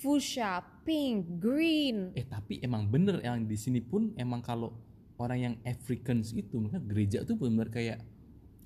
fuchsia, 0.00 0.64
pink, 0.88 1.40
green. 1.42 2.16
Eh 2.16 2.24
tapi 2.24 2.60
emang 2.64 2.88
bener 2.88 3.20
yang 3.20 3.44
di 3.44 3.56
sini 3.58 3.84
pun 3.84 4.16
emang 4.16 4.40
kalau 4.40 4.74
orang 5.16 5.38
yang 5.40 5.54
Africans 5.64 6.36
itu 6.36 6.60
mereka 6.60 6.80
gereja 6.84 7.18
tuh 7.24 7.36
benar 7.40 7.72
kayak 7.72 8.00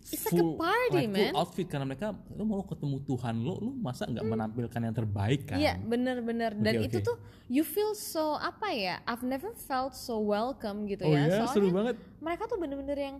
It's 0.08 0.24
like 0.26 0.40
a 0.40 0.46
party, 0.56 1.06
like 1.06 1.12
full 1.12 1.28
man. 1.28 1.32
outfit 1.36 1.66
karena 1.68 1.84
mereka 1.84 2.16
lu 2.32 2.42
mau 2.48 2.64
ketemu 2.64 2.96
Tuhan 3.04 3.34
lo 3.44 3.60
lu 3.60 3.70
masa 3.76 4.08
nggak 4.08 4.24
menampilkan 4.24 4.80
yang 4.80 4.94
terbaik 4.96 5.44
kan 5.44 5.60
Hmm. 5.60 5.64
Iya, 5.68 5.74
bener-bener. 5.84 6.50
Dan 6.56 6.80
Oke, 6.80 6.86
itu 6.88 6.98
tuh 7.04 7.16
you 7.52 7.62
feel 7.62 7.92
so 7.92 8.40
apa 8.40 8.72
ya? 8.72 9.04
I've 9.04 9.22
never 9.22 9.52
felt 9.54 9.92
so 9.92 10.16
welcome 10.18 10.88
gitu 10.88 11.04
oh 11.04 11.12
ya. 11.12 11.28
ya 11.28 11.44
Soalnya 11.44 11.52
seru 11.52 11.68
banget 11.70 11.94
mereka 12.18 12.48
tuh 12.48 12.56
bener-bener 12.56 12.96
yang 12.96 13.16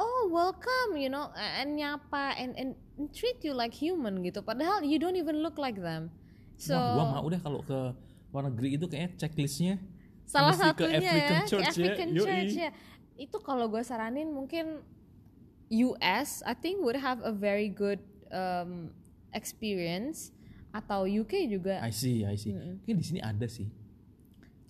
oh 0.00 0.28
welcome 0.32 0.96
you 0.96 1.08
know 1.08 1.28
and 1.36 1.76
nyapa 1.76 2.34
and, 2.40 2.56
and 2.56 2.74
treat 3.12 3.40
you 3.44 3.52
like 3.52 3.72
human 3.72 4.24
gitu 4.24 4.40
padahal 4.40 4.80
you 4.80 4.96
don't 4.96 5.16
even 5.16 5.44
look 5.44 5.60
like 5.60 5.76
them 5.76 6.08
so 6.56 6.72
Wah, 6.76 6.96
gua 6.96 7.04
mau 7.20 7.26
deh 7.28 7.40
kalau 7.40 7.60
ke 7.60 7.78
luar 8.30 8.48
negeri 8.48 8.80
itu 8.80 8.86
kayaknya 8.88 9.10
checklistnya 9.20 9.74
salah 10.24 10.54
mesti 10.54 10.72
ke 10.72 10.84
satunya 10.86 10.98
African 11.02 11.36
ya 11.36 11.48
church 11.48 11.60
ya. 11.60 11.70
African 11.74 12.08
Yoi. 12.14 12.24
church 12.24 12.54
ya 12.56 12.70
itu 13.20 13.36
kalau 13.44 13.68
gue 13.68 13.82
saranin 13.84 14.32
mungkin 14.32 14.80
US 15.70 16.42
I 16.42 16.54
think 16.58 16.82
would 16.82 16.98
have 16.98 17.22
a 17.22 17.30
very 17.30 17.70
good 17.70 18.02
um, 18.34 18.90
experience. 19.30 20.34
Atau 20.70 21.06
UK 21.06 21.50
juga. 21.50 21.82
I 21.82 21.90
see 21.90 22.22
I 22.22 22.38
see. 22.38 22.54
Mungkin 22.54 22.94
di 22.94 23.04
sini 23.06 23.20
ada 23.22 23.46
sih. 23.50 23.66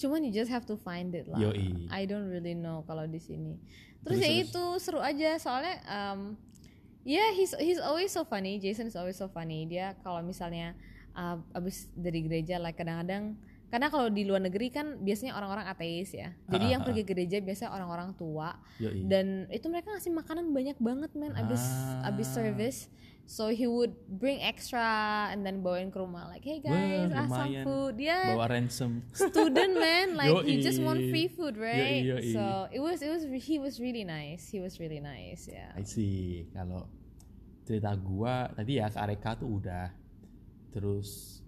Cuman 0.01 0.25
you 0.25 0.33
just 0.33 0.49
have 0.49 0.65
to 0.65 0.81
find 0.81 1.13
it 1.13 1.29
lah. 1.29 1.37
Yoi. 1.37 1.89
I 1.93 2.09
don't 2.09 2.29
really 2.33 2.57
know 2.57 2.81
kalau 2.89 3.05
di 3.05 3.21
sini. 3.21 3.61
Terus, 4.01 4.17
Terus, 4.17 4.21
ya 4.25 4.29
terus. 4.33 4.49
itu 4.49 4.65
seru 4.81 5.01
aja. 5.05 5.37
Soalnya 5.37 5.77
um, 5.85 6.41
yeah 7.05 7.37
he's 7.37 7.53
he's 7.61 7.77
always 7.77 8.09
so 8.09 8.25
funny. 8.25 8.57
Jason 8.57 8.89
is 8.89 8.97
always 8.97 9.21
so 9.21 9.29
funny. 9.29 9.69
Dia 9.69 9.93
kalau 10.01 10.25
misalnya 10.25 10.73
uh, 11.13 11.37
abis 11.53 11.93
dari 11.93 12.25
gereja 12.25 12.57
like 12.57 12.81
kadang-kadang 12.81 13.37
karena 13.71 13.87
kalau 13.87 14.11
di 14.11 14.27
luar 14.27 14.43
negeri 14.43 14.69
kan 14.69 14.99
biasanya 14.99 15.39
orang-orang 15.39 15.71
ateis 15.71 16.11
ya. 16.11 16.35
Jadi 16.51 16.65
Ah, 16.67 16.71
yang 16.75 16.83
ah, 16.83 16.87
pergi 16.91 17.03
ke 17.07 17.15
gereja 17.15 17.39
biasanya 17.39 17.71
orang-orang 17.71 18.19
tua. 18.19 18.59
Yoi. 18.83 19.07
dan 19.07 19.47
itu 19.49 19.71
mereka 19.71 19.95
ngasih 19.95 20.11
makanan 20.11 20.51
banyak 20.51 20.77
banget 20.83 21.11
man. 21.15 21.33
Abis 21.39 21.63
abis 22.03 22.29
Ah. 22.31 22.35
service. 22.35 22.81
So 23.31 23.47
he 23.47 23.71
would 23.71 23.95
bring 24.11 24.43
extra 24.43 24.83
and 25.31 25.47
then 25.47 25.63
bawain 25.63 25.95
ke 25.95 25.99
rumah. 26.03 26.27
Like 26.27 26.43
hey 26.43 26.59
Wah, 26.67 26.75
guys 26.75 27.15
ah, 27.15 27.31
some 27.31 27.31
lumayan. 27.31 27.63
food. 27.63 27.95
Yeah. 28.03 28.35
Bawa 28.35 28.47
ransom. 28.51 29.07
Student 29.15 29.79
man. 29.79 30.07
Like 30.19 30.51
he 30.51 30.59
just 30.59 30.83
want 30.83 30.99
free 31.15 31.31
food 31.31 31.55
right? 31.55 32.03
Yoi, 32.03 32.27
yoi. 32.27 32.35
so 32.35 32.43
it 32.75 32.83
was 32.83 32.99
it 32.99 33.07
was 33.07 33.23
he 33.23 33.63
was 33.63 33.79
really 33.79 34.03
nice. 34.03 34.51
He 34.51 34.59
was 34.59 34.83
really 34.83 34.99
nice 34.99 35.47
yeah. 35.47 35.71
I 35.79 35.87
see. 35.87 36.51
Kalau 36.51 36.91
cerita 37.63 37.95
gua 37.95 38.51
tadi 38.51 38.83
ya 38.83 38.91
ke 38.91 38.99
Areka 38.99 39.39
tuh 39.39 39.63
udah 39.63 39.95
terus 40.75 41.39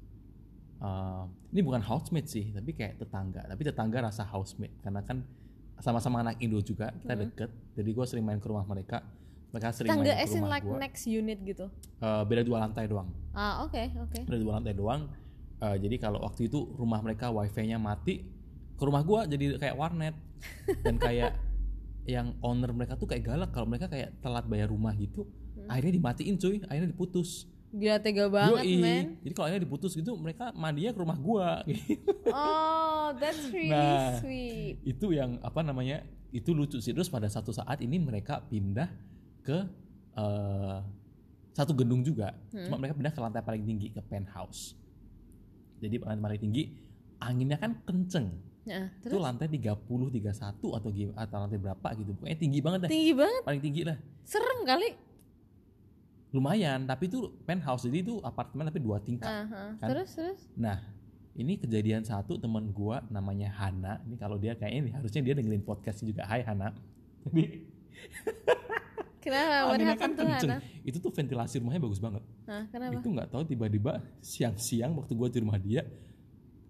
eh, 0.82 1.22
ini 1.54 1.60
bukan 1.62 1.82
housemate 1.86 2.28
sih 2.28 2.50
tapi 2.50 2.74
kayak 2.74 2.98
tetangga. 2.98 3.46
Tapi 3.46 3.62
tetangga 3.62 3.98
rasa 4.10 4.26
housemate 4.26 4.74
karena 4.82 5.00
kan 5.06 5.22
sama-sama 5.82 6.22
anak 6.22 6.38
Indo 6.42 6.58
juga 6.62 6.90
kita 7.02 7.14
deket. 7.18 7.50
Jadi 7.78 7.90
gua 7.94 8.04
sering 8.06 8.26
main 8.26 8.38
ke 8.42 8.46
rumah 8.50 8.66
mereka. 8.66 9.02
Mereka 9.52 9.68
sering 9.74 9.90
tangga 9.90 10.14
main 10.14 10.26
ke 10.26 10.34
rumah 10.38 10.50
like 10.50 10.66
gua. 10.66 10.78
next 10.78 11.02
unit 11.06 11.38
gitu? 11.42 11.66
Eh, 12.02 12.22
beda 12.26 12.42
dua 12.42 12.58
lantai 12.66 12.86
doang. 12.90 13.08
Ah 13.34 13.62
oke 13.66 13.82
oke. 13.98 14.18
Beda 14.26 14.38
dua 14.38 14.52
lantai 14.58 14.74
doang. 14.74 15.10
Eh, 15.62 15.76
jadi 15.78 15.96
kalau 16.02 16.22
waktu 16.26 16.50
itu 16.50 16.58
rumah 16.74 16.98
mereka 17.02 17.30
wifi-nya 17.30 17.78
mati 17.78 18.26
ke 18.74 18.82
rumah 18.82 19.02
gua 19.06 19.26
jadi 19.26 19.58
kayak 19.58 19.76
warnet. 19.78 20.14
Dan 20.84 20.98
kayak 20.98 21.38
yang 22.02 22.34
owner 22.42 22.74
mereka 22.74 22.98
tuh 22.98 23.06
kayak 23.06 23.22
galak. 23.22 23.50
Kalau 23.54 23.70
mereka 23.70 23.86
kayak 23.86 24.18
telat 24.18 24.42
bayar 24.50 24.70
rumah 24.70 24.90
gitu 24.98 25.22
akhirnya 25.70 25.92
dimatiin 25.98 26.34
cuy. 26.38 26.56
Akhirnya 26.66 26.90
diputus 26.90 27.46
gila 27.72 27.96
tega 27.98 28.28
banget 28.28 28.62
Yoi. 28.62 28.76
man 28.78 29.04
jadi 29.20 29.32
kalau 29.32 29.46
akhirnya 29.48 29.64
diputus 29.64 29.92
gitu 29.92 30.12
mereka 30.14 30.52
mandinya 30.52 30.92
ke 30.92 31.00
rumah 31.00 31.16
gua. 31.16 31.50
Oh 32.28 33.12
that's 33.16 33.48
really 33.48 33.72
Nah. 33.72 34.20
sweet. 34.20 34.76
itu 34.84 35.12
yang 35.12 35.40
apa 35.40 35.60
namanya 35.60 36.00
itu 36.30 36.52
lucu 36.52 36.78
sih. 36.78 36.92
Terus 36.92 37.08
pada 37.08 37.28
satu 37.28 37.50
saat 37.50 37.80
ini 37.80 37.96
mereka 37.96 38.40
pindah 38.40 38.88
ke 39.40 39.58
eh, 40.12 40.78
satu 41.52 41.72
gedung 41.72 42.00
juga. 42.00 42.32
Cuma 42.48 42.76
mereka 42.76 42.96
pindah 42.96 43.12
ke 43.12 43.20
lantai 43.20 43.42
paling 43.42 43.64
tinggi 43.64 43.92
ke 43.92 44.00
penthouse. 44.00 44.72
Jadi 45.80 46.00
lantai 46.00 46.22
paling 46.22 46.40
tinggi 46.40 46.62
anginnya 47.18 47.56
kan 47.56 47.76
kenceng. 47.84 48.32
Nah, 48.62 48.94
itu 49.02 49.18
lantai 49.18 49.50
30 49.50 49.74
31 49.82 50.32
atau 50.72 50.88
atau 51.18 51.36
lantai 51.36 51.58
berapa 51.58 51.88
gitu. 51.98 52.14
Pokoknya 52.14 52.38
tinggi 52.38 52.58
banget 52.62 52.78
dah. 52.86 52.90
Tinggi 52.94 53.12
banget? 53.12 53.42
Paling 53.42 53.62
tinggi 53.62 53.82
lah. 53.82 53.96
Serem 54.22 54.60
kali 54.62 54.88
lumayan 56.32 56.88
tapi 56.88 57.12
itu 57.12 57.28
penthouse 57.44 57.84
jadi 57.84 58.00
itu 58.00 58.16
apartemen 58.24 58.64
tapi 58.64 58.80
dua 58.80 58.96
tingkat 59.04 59.28
Aha. 59.28 59.76
Kan? 59.76 59.88
terus 59.92 60.16
terus 60.16 60.40
Nah, 60.56 60.80
ini 61.32 61.56
kejadian 61.60 62.04
satu 62.04 62.36
teman 62.36 62.72
gua 62.72 63.00
namanya 63.08 63.48
Hana. 63.56 64.00
Ini 64.04 64.16
kalau 64.20 64.36
dia 64.36 64.52
kayaknya 64.52 64.80
nih 64.88 64.92
harusnya 65.00 65.20
dia 65.24 65.34
dengerin 65.36 65.64
podcast 65.64 66.04
juga. 66.04 66.28
Hai 66.28 66.44
Hana. 66.44 66.76
Jadi 67.24 67.64
kenapa 69.24 69.68
what 69.68 69.80
anginnya 69.80 69.96
kan 69.96 70.12
happened 70.12 70.16
kenceng. 70.16 70.50
Hana 70.60 70.84
Itu 70.84 70.98
tuh 71.00 71.12
ventilasi 71.12 71.54
rumahnya 71.60 71.80
bagus 71.80 72.00
banget. 72.00 72.22
Hah, 72.44 72.64
kenapa 72.68 72.92
Itu 73.00 73.08
nggak 73.12 73.28
tahu 73.32 73.42
tiba-tiba 73.48 73.92
siang-siang 74.20 74.92
waktu 74.92 75.12
gua 75.16 75.28
di 75.32 75.40
rumah 75.40 75.56
dia 75.56 75.88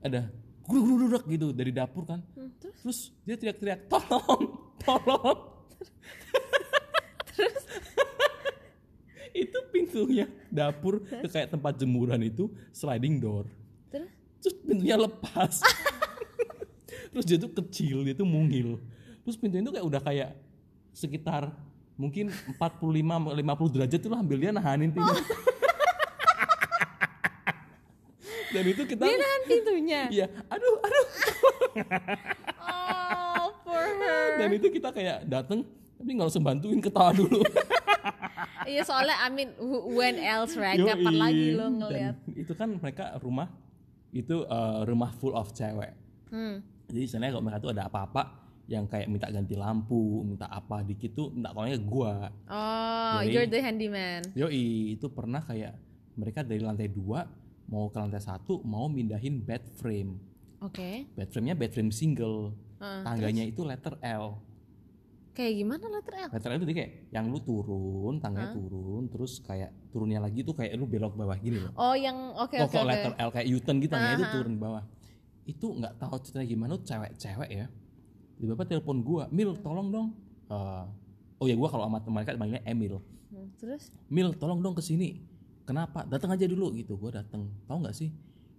ada 0.02 0.30
guruk 0.62 1.26
gitu 1.26 1.50
dari 1.50 1.74
dapur 1.74 2.06
kan. 2.06 2.22
Hmm, 2.38 2.50
terus 2.62 2.78
Terus 2.82 2.98
dia 3.26 3.34
teriak-teriak, 3.34 3.90
"Tolong, 3.90 4.42
tolong." 4.78 5.38
itu 9.92 10.08
pintunya 10.08 10.26
dapur 10.48 11.04
ke 11.04 11.28
kayak 11.28 11.52
tempat 11.52 11.76
jemuran 11.76 12.24
itu 12.24 12.48
sliding 12.72 13.20
door. 13.20 13.44
terus? 13.92 14.08
Terus 14.40 14.54
pintunya 14.64 14.96
lepas. 14.96 15.60
Terus 17.12 17.28
dia 17.28 17.36
tuh 17.36 17.52
kecil 17.52 18.08
dia 18.08 18.16
tuh 18.16 18.24
mungil. 18.24 18.80
Terus 19.20 19.36
pintunya 19.36 19.60
tuh 19.60 19.76
kayak 19.76 19.86
udah 19.86 20.00
kayak 20.00 20.30
sekitar 20.96 21.52
mungkin 22.00 22.32
45 22.56 22.80
50 23.36 23.74
derajat 23.76 24.00
tuh 24.00 24.16
ambil 24.16 24.40
dia 24.40 24.48
nahanin 24.48 24.88
pintu 24.88 25.12
dan 28.52 28.64
itu 28.68 28.82
kita 28.84 29.04
dia 29.08 29.16
nahan 29.16 29.42
pintunya? 29.48 30.00
Iya. 30.08 30.26
Aduh 30.48 30.76
aduh. 30.80 31.06
Oh 33.42 33.48
for 33.64 33.80
her. 33.80 34.38
Dan 34.40 34.48
itu 34.56 34.68
kita 34.72 34.92
kayak 34.92 35.24
dateng 35.28 35.64
tapi 35.96 36.18
nggak 36.18 36.26
langsung 36.28 36.44
bantuin 36.44 36.80
ketawa 36.82 37.14
dulu 37.14 37.40
iya 38.70 38.82
soalnya 38.82 39.16
I 39.18 39.28
mean 39.30 39.50
when 39.92 40.16
else 40.18 40.54
right 40.58 40.78
Yoi. 40.78 40.90
kapan 40.90 41.14
lagi 41.18 41.46
lo 41.54 41.66
Dan 41.68 41.74
ngeliat 41.78 42.16
itu 42.34 42.52
kan 42.54 42.68
mereka 42.76 43.04
rumah 43.20 43.48
itu 44.12 44.44
eh, 44.44 44.80
rumah 44.84 45.10
full 45.16 45.34
of 45.34 45.50
cewek 45.56 45.92
hmm. 46.30 46.70
Jadi 46.92 47.08
sebenarnya 47.08 47.32
kalau 47.32 47.44
mereka 47.48 47.58
tuh 47.64 47.72
ada 47.72 47.84
apa-apa 47.88 48.22
yang 48.68 48.84
kayak 48.84 49.08
minta 49.08 49.32
ganti 49.32 49.56
lampu, 49.56 50.20
minta 50.28 50.44
apa 50.46 50.84
dikit 50.84 51.16
tuh 51.16 51.32
minta 51.32 51.50
tolongnya 51.56 51.80
gua. 51.80 52.28
oh 52.52 53.18
Yoi. 53.24 53.32
you're 53.32 53.48
the 53.48 53.58
handyman 53.58 54.20
Yoi, 54.36 54.92
itu 54.96 55.08
pernah 55.08 55.40
kayak 55.40 55.72
mereka 56.16 56.44
dari 56.44 56.60
lantai 56.60 56.92
dua 56.92 57.24
mau 57.72 57.88
ke 57.88 57.96
lantai 57.96 58.20
satu 58.20 58.60
mau 58.62 58.86
mindahin 58.92 59.40
bed 59.40 59.64
frame. 59.80 60.20
oke 60.60 61.08
Bed 61.16 61.28
frame-nya 61.32 61.56
bed 61.56 61.72
frame 61.72 61.92
single. 61.94 62.52
Ah, 62.82 63.06
Tangganya 63.06 63.46
itu 63.46 63.62
letter 63.62 63.94
L. 64.02 64.36
kayak 65.32 65.52
gimana 65.58 65.84
letter 65.88 66.14
L 66.14 66.28
Letter 66.28 66.50
L 66.52 66.60
itu 66.60 66.74
kayak 66.76 66.90
yang 67.08 67.24
lu 67.32 67.40
turun, 67.40 68.20
tangganya 68.20 68.52
turun, 68.52 69.08
terus 69.08 69.40
kayak 69.40 69.72
turunnya 69.88 70.20
lagi 70.20 70.44
tuh 70.44 70.52
kayak 70.52 70.76
lu 70.76 70.84
belok 70.84 71.16
bawah 71.16 71.36
gini 71.36 71.56
loh. 71.60 71.72
oh 71.74 71.96
yang 71.96 72.36
oke 72.36 72.52
Kok 72.52 72.68
oke 72.68 72.76
kok 72.76 72.82
oke 72.84 72.90
letter 72.92 73.12
L 73.16 73.30
kayak 73.32 73.46
U-turn 73.48 73.76
gitu 73.80 73.92
tangganya 73.92 74.16
itu 74.20 74.26
turun 74.28 74.54
bawah. 74.60 74.84
Itu 75.42 75.66
nggak 75.74 75.94
tahu 75.98 76.14
ceritanya 76.22 76.46
gimana 76.46 76.70
tuh 76.76 76.86
cewek-cewek 76.86 77.50
ya. 77.50 77.66
Tiba-tiba 78.38 78.64
telepon 78.68 78.96
gua, 79.00 79.24
"Mil, 79.32 79.56
tolong 79.58 79.88
dong." 79.90 80.08
Eh, 80.46 80.84
oh 81.40 81.46
ya 81.48 81.56
gua 81.56 81.68
kalau 81.72 81.88
sama 81.88 81.98
teman 82.04 82.14
mereka 82.22 82.30
manggilnya 82.36 82.62
Emil. 82.62 83.00
Hmm, 83.32 83.48
terus 83.56 83.90
Mil, 84.06 84.36
tolong 84.36 84.60
dong 84.60 84.76
ke 84.76 84.82
sini. 84.84 85.18
Kenapa? 85.64 86.04
Datang 86.04 86.36
aja 86.36 86.44
dulu 86.44 86.70
gitu. 86.76 86.94
Gua 87.00 87.10
datang. 87.10 87.48
Tahu 87.66 87.78
nggak 87.82 87.96
sih? 87.96 88.12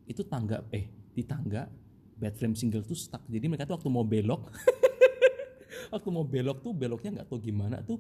Itu 0.10 0.26
tangga 0.26 0.66
eh 0.74 0.90
di 1.14 1.22
tangga 1.24 1.70
bed 2.18 2.34
frame 2.36 2.58
single 2.58 2.84
tuh 2.84 2.98
stuck. 2.98 3.22
Jadi 3.30 3.46
mereka 3.46 3.64
tuh 3.70 3.78
waktu 3.78 3.90
mau 3.92 4.04
belok 4.04 4.50
waktu 5.92 6.10
mau 6.14 6.26
belok 6.28 6.62
tuh 6.62 6.72
beloknya 6.72 7.10
nggak 7.20 7.28
tahu 7.28 7.40
gimana 7.42 7.82
tuh 7.84 8.00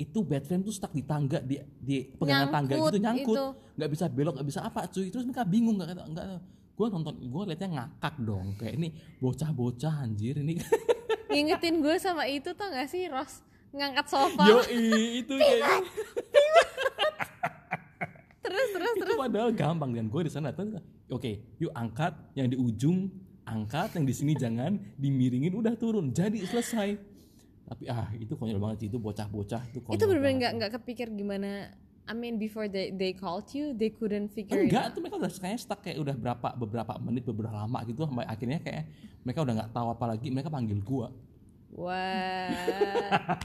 itu 0.00 0.24
bed 0.24 0.48
frame 0.48 0.64
tuh 0.64 0.72
stuck 0.72 0.96
di 0.96 1.04
tangga 1.04 1.44
di 1.44 1.60
di 1.76 2.08
pegangan 2.16 2.48
tangga 2.48 2.74
gitu 2.80 2.96
nyangkut. 2.96 3.36
nggak 3.76 3.90
bisa 3.92 4.04
belok 4.08 4.32
nggak 4.40 4.48
bisa 4.48 4.60
apa 4.64 4.88
cuy. 4.88 5.12
Terus 5.12 5.24
mereka 5.28 5.44
bingung 5.44 5.76
nggak 5.76 5.92
nggak 5.92 6.26
gue 6.80 6.86
nonton 6.88 7.14
gue 7.20 7.42
liatnya 7.52 7.68
ngakak 7.76 8.14
dong 8.24 8.56
kayak 8.56 8.80
ini 8.80 8.88
bocah-bocah 9.20 10.08
anjir 10.08 10.40
ini. 10.40 10.56
Ngingetin 11.30 11.84
gue 11.84 11.94
sama 12.00 12.24
itu 12.26 12.50
tau 12.56 12.72
gak 12.72 12.88
sih 12.90 13.06
Ros? 13.06 13.44
Ngangkat 13.70 14.06
sofa. 14.08 14.48
Yo 14.48 14.58
itu 14.66 15.36
kayak 15.36 15.84
terus 18.50 18.68
terus 18.74 18.94
itu 18.98 19.14
padahal 19.14 19.50
gampang 19.54 19.94
dan 19.94 20.10
gue 20.10 20.22
di 20.26 20.32
sana 20.32 20.50
oke 21.06 21.30
yuk 21.62 21.70
angkat 21.70 22.18
yang 22.34 22.50
di 22.50 22.58
ujung 22.58 23.06
angkat 23.46 23.94
yang 23.94 24.04
di 24.06 24.14
sini 24.14 24.32
jangan 24.34 24.74
dimiringin 24.98 25.54
udah 25.54 25.74
turun 25.78 26.10
jadi 26.10 26.42
selesai 26.42 26.98
tapi 27.70 27.86
ah 27.86 28.10
itu 28.18 28.34
konyol 28.34 28.58
banget 28.58 28.90
itu 28.90 28.98
bocah-bocah 28.98 29.62
itu 29.70 29.78
konyol 29.78 29.94
itu 29.94 30.04
bener-bener 30.04 30.26
banget. 30.26 30.40
nggak 30.42 30.52
nggak 30.58 30.70
kepikir 30.82 31.06
gimana 31.14 31.70
I 32.02 32.14
mean 32.18 32.42
before 32.42 32.66
they 32.66 32.90
they 32.90 33.14
called 33.14 33.46
you 33.54 33.70
they 33.70 33.94
couldn't 33.94 34.34
figure 34.34 34.58
it 34.58 34.66
enggak 34.66 34.90
tuh 34.90 34.98
mereka 34.98 35.22
udah 35.22 35.30
kayaknya 35.30 35.60
stuck 35.62 35.78
kayak 35.78 36.02
udah 36.02 36.18
berapa 36.18 36.48
beberapa 36.58 36.98
menit 36.98 37.22
beberapa 37.22 37.54
lama 37.54 37.78
gitu 37.86 38.02
sampai 38.02 38.26
akhirnya 38.26 38.58
kayak 38.58 38.90
mereka 39.22 39.38
udah 39.46 39.54
nggak 39.62 39.70
tahu 39.70 39.86
apa 39.94 40.04
lagi 40.10 40.26
mereka 40.34 40.50
panggil 40.50 40.82
gua 40.82 41.14
Wah, 41.70 42.50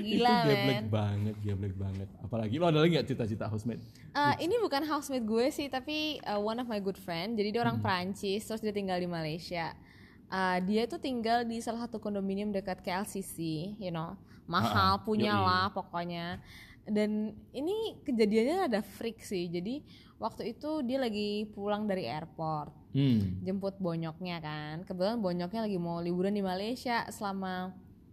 itu 0.00 0.16
gila 0.16 0.34
geblek 0.48 0.64
men. 0.64 0.84
banget 0.88 1.34
geblek 1.44 1.74
banget 1.76 2.08
apalagi 2.24 2.56
lo 2.56 2.72
ada 2.72 2.80
lagi 2.80 2.96
nggak 2.96 3.08
cita-cita 3.12 3.44
housemate 3.44 3.84
Eh, 4.16 4.48
ini 4.48 4.56
bukan 4.56 4.80
housemate 4.88 5.28
gue 5.28 5.46
sih, 5.52 5.68
tapi 5.68 6.16
uh, 6.24 6.40
one 6.40 6.56
of 6.56 6.64
my 6.64 6.80
good 6.80 6.96
friend. 6.96 7.36
Jadi 7.36 7.52
dia 7.52 7.60
orang 7.60 7.84
Perancis, 7.84 8.48
terus 8.48 8.64
dia 8.64 8.72
tinggal 8.72 8.96
di 8.96 9.04
Malaysia. 9.04 9.76
Uh, 10.26 10.58
dia 10.62 10.84
tuh 10.84 10.98
tinggal 10.98 11.42
di 11.42 11.58
salah 11.58 11.86
satu 11.86 11.96
kondominium 11.96 12.50
dekat 12.50 12.82
KLCC, 12.82 13.36
you 13.78 13.90
know, 13.90 14.18
mahal, 14.44 14.98
Ah, 14.98 15.00
punya 15.00 15.30
yoi. 15.32 15.42
lah 15.42 15.66
pokoknya. 15.70 16.42
Dan 16.82 17.34
ini 17.50 17.98
kejadiannya 18.02 18.66
ada 18.66 18.80
freak 18.82 19.18
sih. 19.20 19.46
Jadi 19.46 19.82
waktu 20.16 20.50
itu 20.50 20.82
dia 20.82 20.98
lagi 20.98 21.46
pulang 21.50 21.84
dari 21.84 22.06
airport, 22.06 22.70
hmm 22.90 23.42
jemput 23.42 23.78
bonyoknya 23.78 24.38
kan. 24.38 24.74
Kebetulan 24.82 25.18
bonyoknya 25.18 25.60
lagi 25.62 25.78
mau 25.78 25.98
liburan 25.98 26.30
di 26.30 26.42
Malaysia 26.42 27.06
selama 27.08 27.70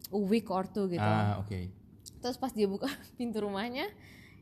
a 0.09 0.19
week 0.19 0.49
or 0.49 0.65
two 0.65 0.85
gitu. 0.89 1.01
ah 1.01 1.37
oke 1.37 1.69
Terus 2.17 2.37
pas 2.37 2.49
dia 2.49 2.65
buka 2.65 2.85
pintu 3.17 3.41
rumahnya, 3.41 3.89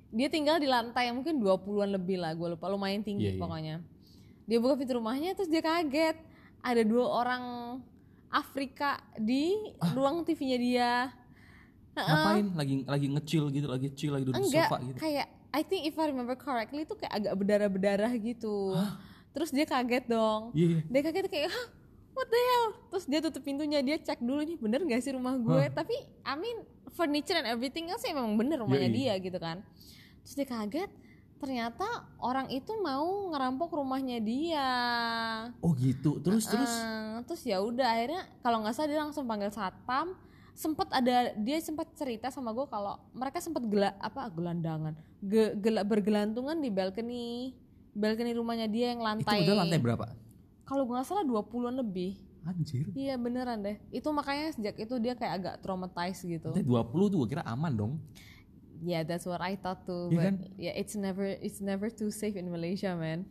dia 0.09 0.27
tinggal 0.27 0.59
di 0.59 0.67
lantai 0.67 1.07
yang 1.07 1.19
mungkin 1.19 1.39
20-an 1.39 1.91
lebih 1.91 2.19
lah, 2.19 2.31
gue 2.31 2.51
lupa, 2.51 2.67
lumayan 2.67 2.99
tinggi 2.99 3.31
Iya, 3.31 3.33
iya. 3.35 3.39
pokoknya. 3.39 3.75
Dia 4.43 4.57
buka 4.59 4.75
pintu 4.75 4.95
rumahnya 4.95 5.31
terus 5.33 5.47
dia 5.47 5.59
kaget. 5.59 6.19
Ada 6.61 6.81
dua 6.81 7.05
orang 7.05 7.43
Afrika 8.27 9.01
di 9.15 9.51
Ah. 9.77 9.91
ruang 9.91 10.23
TV-nya 10.23 10.57
dia. 10.57 10.91
ngapain 11.91 12.47
lagi 12.55 12.87
lagi 12.87 13.07
ngecil 13.09 13.51
gitu 13.51 13.67
lagi 13.67 13.91
chill 13.91 14.15
lagi 14.15 14.23
duduk 14.23 14.39
di 14.39 14.47
Enggak, 14.47 14.63
sofa 14.65 14.77
gitu 14.79 14.95
kayak 14.97 15.27
I 15.51 15.61
think 15.61 15.83
if 15.83 15.99
I 15.99 16.07
remember 16.07 16.33
correctly 16.33 16.87
itu 16.87 16.95
kayak 16.95 17.11
agak 17.13 17.33
berdarah-berdarah 17.35 18.15
gitu. 18.15 18.79
terus 19.31 19.51
dia 19.51 19.63
kaget 19.63 20.07
dong 20.07 20.55
Iya. 20.55 20.87
dia 20.87 21.01
kaget 21.01 21.27
kayak 21.27 21.51
Hah, 21.51 21.67
what 22.13 22.27
the 22.27 22.39
hell 22.39 22.67
terus 22.87 23.05
dia 23.05 23.19
tutup 23.19 23.43
pintunya 23.43 23.79
dia 23.79 23.95
cek 23.97 24.19
dulu 24.19 24.39
nih 24.39 24.55
bener 24.55 24.79
gak 24.81 25.01
sih 25.01 25.11
rumah 25.11 25.35
gue 25.35 25.67
tapi 25.69 25.91
I 26.21 26.35
mean 26.35 26.63
furniture 26.89 27.35
and 27.35 27.47
everything 27.49 27.87
else 27.87 28.03
ya 28.03 28.11
memang 28.13 28.35
bener 28.35 28.59
rumahnya 28.59 28.87
Yoi. 28.87 28.95
dia 28.97 29.13
gitu 29.19 29.35
kan 29.35 29.59
terus 30.21 30.33
dia 30.33 30.47
kaget 30.47 30.87
ternyata 31.41 31.83
orang 32.17 32.45
itu 32.47 32.69
mau 32.77 33.01
ngerampok 33.27 33.73
rumahnya 33.73 34.21
dia 34.21 34.69
Oh 35.57 35.73
gitu. 35.73 36.21
Terus 36.21 36.45
terus. 36.45 36.69
Eh, 36.71 37.17
terus 37.25 37.41
ya 37.41 37.57
udah 37.57 37.87
akhirnya 37.89 38.21
kalau 38.39 38.61
nggak 38.61 38.71
salah 38.71 38.87
dia 38.87 39.01
langsung 39.01 39.25
panggil 39.25 39.49
satpam 39.49 40.13
sempet 40.53 40.85
ada 40.91 41.33
dia 41.33 41.57
sempat 41.57 41.89
cerita 41.91 42.29
sama 42.29 42.51
gue 42.51 42.67
kalau 42.67 43.01
mereka 43.11 43.39
sempat 43.39 43.63
gela 43.63 43.97
apa 43.97 44.29
gelandangan 44.29 44.93
ge, 45.17 45.57
gela- 45.57 45.81
bergelantungan 45.81 46.53
di 46.55 46.69
balkoni 46.69 47.55
balkoni 47.91 48.31
rumahnya 48.31 48.67
dia 48.67 48.93
yang 48.93 48.99
Itu 48.99 49.07
lantai 49.25 49.39
udah 49.41 49.57
lantai 49.57 49.79
berapa? 49.79 50.05
kalau 50.61 50.85
gue 50.85 50.93
nggak 50.93 51.07
salah 51.07 51.23
20-an 51.23 51.75
lebih 51.75 52.19
Anjir. 52.41 52.85
iya 52.93 53.15
beneran 53.15 53.61
deh 53.61 53.79
itu 53.89 54.05
makanya 54.09 54.51
sejak 54.51 54.75
itu 54.75 54.95
dia 54.97 55.13
kayak 55.13 55.33
agak 55.35 55.55
traumatized 55.59 56.25
gitu 56.25 56.49
Lantai 56.49 56.67
20 56.67 57.09
tuh 57.09 57.17
gue 57.17 57.29
kira 57.31 57.43
aman 57.43 57.71
dong. 57.71 57.93
Yeah 58.81 59.01
that's 59.01 59.23
what 59.23 59.39
I 59.39 59.55
thought 59.55 59.85
too 59.85 60.09
Iya 60.09 60.17
but 60.17 60.25
kan? 60.25 60.35
yeah 60.57 60.73
it's 60.73 60.93
never 60.93 61.37
it's 61.39 61.61
never 61.61 61.87
too 61.87 62.09
safe 62.09 62.33
in 62.33 62.49
Malaysia 62.49 62.93
man 62.93 63.23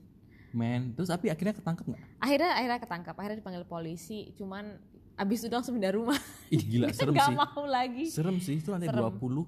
Men, 0.50 0.98
terus 0.98 1.06
tapi 1.06 1.30
akhirnya 1.30 1.54
ketangkep 1.54 1.86
nggak? 1.86 2.02
akhirnya 2.18 2.50
akhirnya 2.58 2.78
ketangkap 2.82 3.14
akhirnya 3.14 3.38
dipanggil 3.38 3.62
polisi 3.62 4.34
cuman 4.34 4.82
abis 5.14 5.46
itu 5.46 5.52
langsung 5.54 5.78
pindah 5.78 5.94
rumah 5.94 6.18
Ih 6.50 6.58
gila 6.58 6.90
serem 6.96 7.14
nggak 7.14 7.28
sih. 7.30 7.36
mau 7.38 7.62
lagi 7.70 8.04
Serem 8.10 8.36
sih 8.42 8.54
itu 8.58 8.66
lantai 8.66 8.90
Serem. 8.90 9.14
20. 9.14 9.46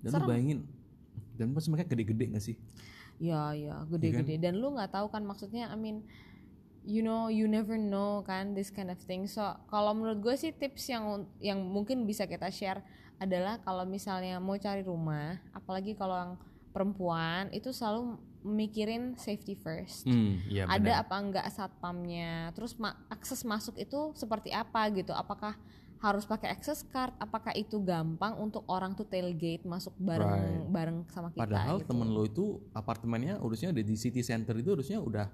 Dan 0.00 0.08
lu 0.08 0.24
bayangin 0.24 0.58
dan 1.36 1.52
pas 1.52 1.64
mereka 1.68 1.84
gede-gede 1.88 2.24
gak 2.32 2.44
sih? 2.44 2.56
ya 3.20 3.52
ya 3.52 3.84
gede-gede 3.86 4.40
dan 4.40 4.56
lu 4.56 4.72
nggak 4.72 4.88
tahu 4.90 5.06
kan 5.06 5.20
maksudnya 5.22 5.68
I 5.68 5.76
mean 5.76 6.00
you 6.82 7.04
know 7.04 7.28
you 7.28 7.44
never 7.46 7.76
know 7.76 8.24
kan 8.24 8.56
this 8.56 8.72
kind 8.72 8.88
of 8.88 8.98
thing 9.04 9.28
so 9.28 9.44
kalau 9.68 9.92
menurut 9.92 10.18
gue 10.18 10.34
sih 10.34 10.50
tips 10.50 10.88
yang 10.88 11.04
yang 11.38 11.60
mungkin 11.60 12.02
bisa 12.02 12.24
kita 12.24 12.48
share 12.48 12.80
adalah 13.22 13.62
kalau 13.62 13.86
misalnya 13.86 14.42
mau 14.42 14.58
cari 14.58 14.82
rumah 14.82 15.38
apalagi 15.54 15.94
kalau 15.94 16.18
yang 16.18 16.32
perempuan 16.74 17.52
itu 17.54 17.70
selalu 17.70 18.18
mikirin 18.42 19.14
safety 19.14 19.54
first. 19.54 20.02
Hmm, 20.02 20.42
iya 20.50 20.66
ada 20.66 21.06
apa 21.06 21.14
enggak 21.22 21.46
satpamnya? 21.54 22.50
Terus 22.58 22.74
ma- 22.74 22.98
akses 23.06 23.46
masuk 23.46 23.78
itu 23.78 24.10
seperti 24.18 24.50
apa 24.50 24.90
gitu? 24.90 25.14
Apakah 25.14 25.54
harus 26.02 26.26
pakai 26.26 26.50
access 26.50 26.82
card? 26.82 27.14
Apakah 27.22 27.54
itu 27.54 27.78
gampang 27.78 28.34
untuk 28.42 28.66
orang 28.66 28.98
tuh 28.98 29.06
tailgate 29.06 29.62
masuk 29.62 29.94
bareng 29.94 30.66
bareng 30.74 30.98
sama 31.14 31.30
kita 31.30 31.46
Padahal 31.46 31.78
gitu. 31.78 31.94
temen 31.94 32.08
lo 32.10 32.26
itu 32.26 32.58
apartemennya 32.74 33.38
harusnya 33.38 33.70
udah 33.70 33.84
di 33.86 33.94
city 33.94 34.26
center 34.26 34.58
itu 34.58 34.74
harusnya 34.74 34.98
udah 34.98 35.30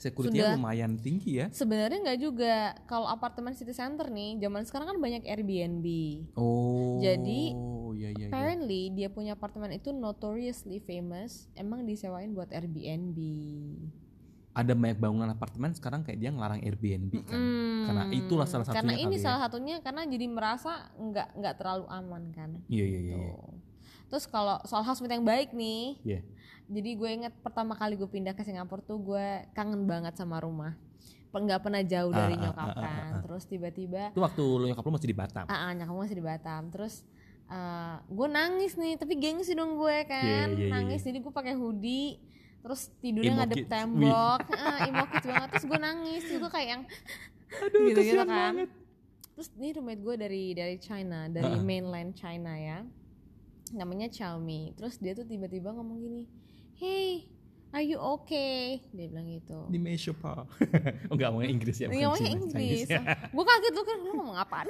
security-nya 0.00 0.42
Sudah. 0.46 0.56
lumayan 0.56 0.92
tinggi 0.96 1.30
ya. 1.36 1.46
sebenarnya 1.50 2.00
nggak 2.00 2.18
juga 2.18 2.54
kalau 2.84 3.06
apartemen 3.06 3.52
city 3.52 3.70
center 3.70 4.08
nih 4.08 4.40
zaman 4.40 4.64
sekarang 4.64 4.88
kan 4.88 4.98
banyak 4.98 5.22
Airbnb 5.22 5.86
Oh. 6.34 6.96
Jadi, 6.98 7.52
iya 7.94 8.08
iya 8.08 8.18
iya. 8.18 8.26
apparently 8.26 8.88
dia 8.90 9.08
punya 9.08 9.32
apartemen 9.32 9.70
itu 9.70 9.90
notoriously 9.90 10.80
famous 10.80 11.46
emang 11.54 11.84
disewain 11.84 12.32
buat 12.32 12.48
Airbnb 12.48 13.18
Ada 14.50 14.74
banyak 14.74 14.98
bangunan 14.98 15.30
apartemen 15.30 15.70
sekarang 15.70 16.02
kayak 16.02 16.18
dia 16.18 16.28
ngelarang 16.28 16.58
Airbnb 16.58 17.12
kan. 17.22 17.38
Hmm, 17.38 17.86
Karena 17.86 18.04
itulah 18.10 18.44
salah 18.44 18.66
satunya 18.66 18.82
karena 18.82 18.94
ini 18.98 19.14
ya. 19.14 19.22
salah 19.22 19.40
satunya 19.40 19.76
karena 19.78 20.02
jadi 20.04 20.26
merasa 20.26 20.72
nggak 20.92 21.28
nggak 21.36 21.54
terlalu 21.54 21.86
aman 21.86 22.22
kan 22.30 22.50
Iya 22.66 22.84
iya 22.84 23.00
iya. 23.00 23.16
iya. 23.16 23.30
Tuh. 23.30 23.54
Terus 24.10 24.24
kalau 24.26 24.58
soal 24.64 24.82
housemate 24.82 25.14
yang 25.14 25.22
baik 25.22 25.54
nih, 25.54 26.02
Iya. 26.02 26.20
Jadi 26.70 26.90
gue 26.94 27.10
inget 27.12 27.34
pertama 27.36 27.74
kali 27.74 27.94
gue 27.94 28.06
pindah 28.06 28.30
ke 28.30 28.40
Singapura 28.40 28.78
tuh 28.80 28.96
gue 28.96 29.26
kangen 29.52 29.84
banget 29.84 30.14
sama 30.14 30.38
rumah. 30.38 30.78
Nggak 31.30 31.60
pernah 31.60 31.78
jauh 31.80 32.10
dari 32.10 32.34
Ah, 32.34 32.38
ah, 32.38 32.42
nyokap 32.44 32.62
ah, 32.64 32.72
ah, 32.72 32.80
kan. 32.80 33.10
Terus 33.22 33.42
tiba-tiba, 33.44 34.02
Itu 34.10 34.18
waktu 34.20 34.42
lo 34.42 34.64
nyokap 34.64 34.82
lo 34.82 34.92
masih 34.92 35.06
di 35.06 35.16
Batam. 35.16 35.44
ah, 35.44 35.58
ah, 35.60 35.70
nyokap 35.72 35.92
gue 35.92 36.02
masih 36.04 36.18
di 36.18 36.24
Batam. 36.24 36.62
Terus 36.68 36.94
eh, 37.46 37.96
gue 38.04 38.28
nangis 38.28 38.72
nih, 38.74 38.94
tapi 38.94 39.14
gengsi 39.14 39.52
dong 39.52 39.74
gue 39.74 39.96
kan, 40.06 40.46
Iya, 40.46 40.46
iya, 40.48 40.58
iya, 40.60 40.70
nangis. 40.70 41.00
Jadi 41.00 41.18
gue 41.18 41.30
pakai 41.30 41.54
hoodie, 41.54 42.18
terus 42.60 42.90
tidurnya 42.98 43.34
ngadep 43.36 43.66
tembok, 43.66 44.40
ah, 44.52 44.78
emo 44.84 45.04
kids 45.08 45.26
banget. 45.28 45.48
Terus 45.50 45.66
gue 45.66 45.78
nangis, 45.80 46.22
gue 46.24 46.50
kayak 46.50 46.68
yang 46.68 46.82
Aduh, 47.62 47.78
gitu-gitu 47.84 48.14
kasihan 48.14 48.26
kan. 48.26 48.38
banget. 48.54 48.70
Terus 49.32 49.48
ini 49.54 49.68
roommate 49.72 50.02
gue 50.02 50.14
dari 50.16 50.44
dari 50.52 50.76
China, 50.78 51.26
dari 51.26 51.50
Ah. 51.52 51.58
mainland 51.60 52.10
China 52.12 52.52
ya. 52.52 52.82
Namanya 53.70 54.06
Xiaomi. 54.06 54.74
Terus 54.74 54.98
dia 54.98 55.14
tuh 55.14 55.22
tiba-tiba 55.24 55.70
ngomong 55.70 55.94
gini, 55.96 56.22
"Hey, 56.80 57.28
are 57.76 57.84
you 57.84 58.00
okay?" 58.16 58.80
Dia 58.96 59.06
bilang 59.12 59.28
gitu. 59.28 59.68
Di 59.68 59.76
Meisho 59.76 60.16
pa. 60.16 60.48
oh 61.12 61.14
enggak 61.14 61.28
ngomongnya 61.28 61.50
Inggris 61.52 61.76
ya. 61.76 61.92
Dia 61.92 62.08
ngomongnya 62.08 62.32
Inggris. 62.32 62.88
Chinese. 62.88 63.30
gue 63.36 63.44
kaget 63.44 63.72
lu 63.76 63.82
kan 63.84 63.98
lu 64.00 64.10
ngomong 64.16 64.38
apaan? 64.40 64.66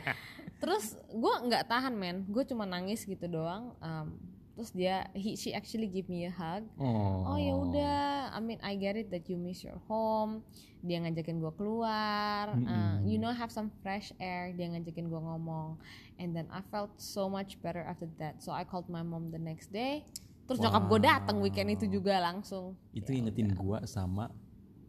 terus 0.62 1.00
gue 1.08 1.34
nggak 1.48 1.64
tahan 1.72 1.96
men, 1.96 2.28
gue 2.28 2.44
cuma 2.44 2.68
nangis 2.68 3.08
gitu 3.08 3.24
doang. 3.24 3.72
Um, 3.80 4.20
terus 4.58 4.74
dia 4.74 5.06
he, 5.14 5.38
she 5.38 5.54
actually 5.54 5.86
give 5.86 6.10
me 6.10 6.26
a 6.26 6.34
hug. 6.34 6.66
Oh. 6.82 7.30
Oh 7.30 7.38
ya 7.38 7.54
udah, 7.54 8.34
I 8.34 8.42
mean 8.42 8.58
I 8.58 8.74
get 8.74 8.98
it 8.98 9.06
that 9.14 9.30
you 9.30 9.38
miss 9.38 9.62
your 9.62 9.78
home. 9.86 10.42
Dia 10.82 10.98
ngajakin 10.98 11.38
gua 11.38 11.54
keluar, 11.54 12.54
uh, 12.54 12.98
you 13.06 13.22
know 13.22 13.30
have 13.30 13.54
some 13.54 13.70
fresh 13.86 14.10
air. 14.18 14.50
Dia 14.58 14.66
ngajakin 14.74 15.06
gua 15.06 15.22
ngomong, 15.22 15.78
and 16.18 16.34
then 16.34 16.50
I 16.50 16.62
felt 16.74 16.90
so 16.98 17.30
much 17.30 17.54
better 17.62 17.86
after 17.86 18.10
that. 18.18 18.42
So 18.42 18.50
I 18.50 18.66
called 18.66 18.90
my 18.90 19.06
mom 19.06 19.30
the 19.30 19.38
next 19.38 19.70
day. 19.70 20.02
Terus 20.48 20.64
nyokap 20.64 20.82
gue 20.88 21.00
datang 21.04 21.36
weekend 21.44 21.68
itu 21.76 21.84
juga 21.92 22.16
langsung. 22.24 22.72
Itu 22.96 23.12
ingetin 23.12 23.52
gua 23.52 23.84
sama 23.84 24.32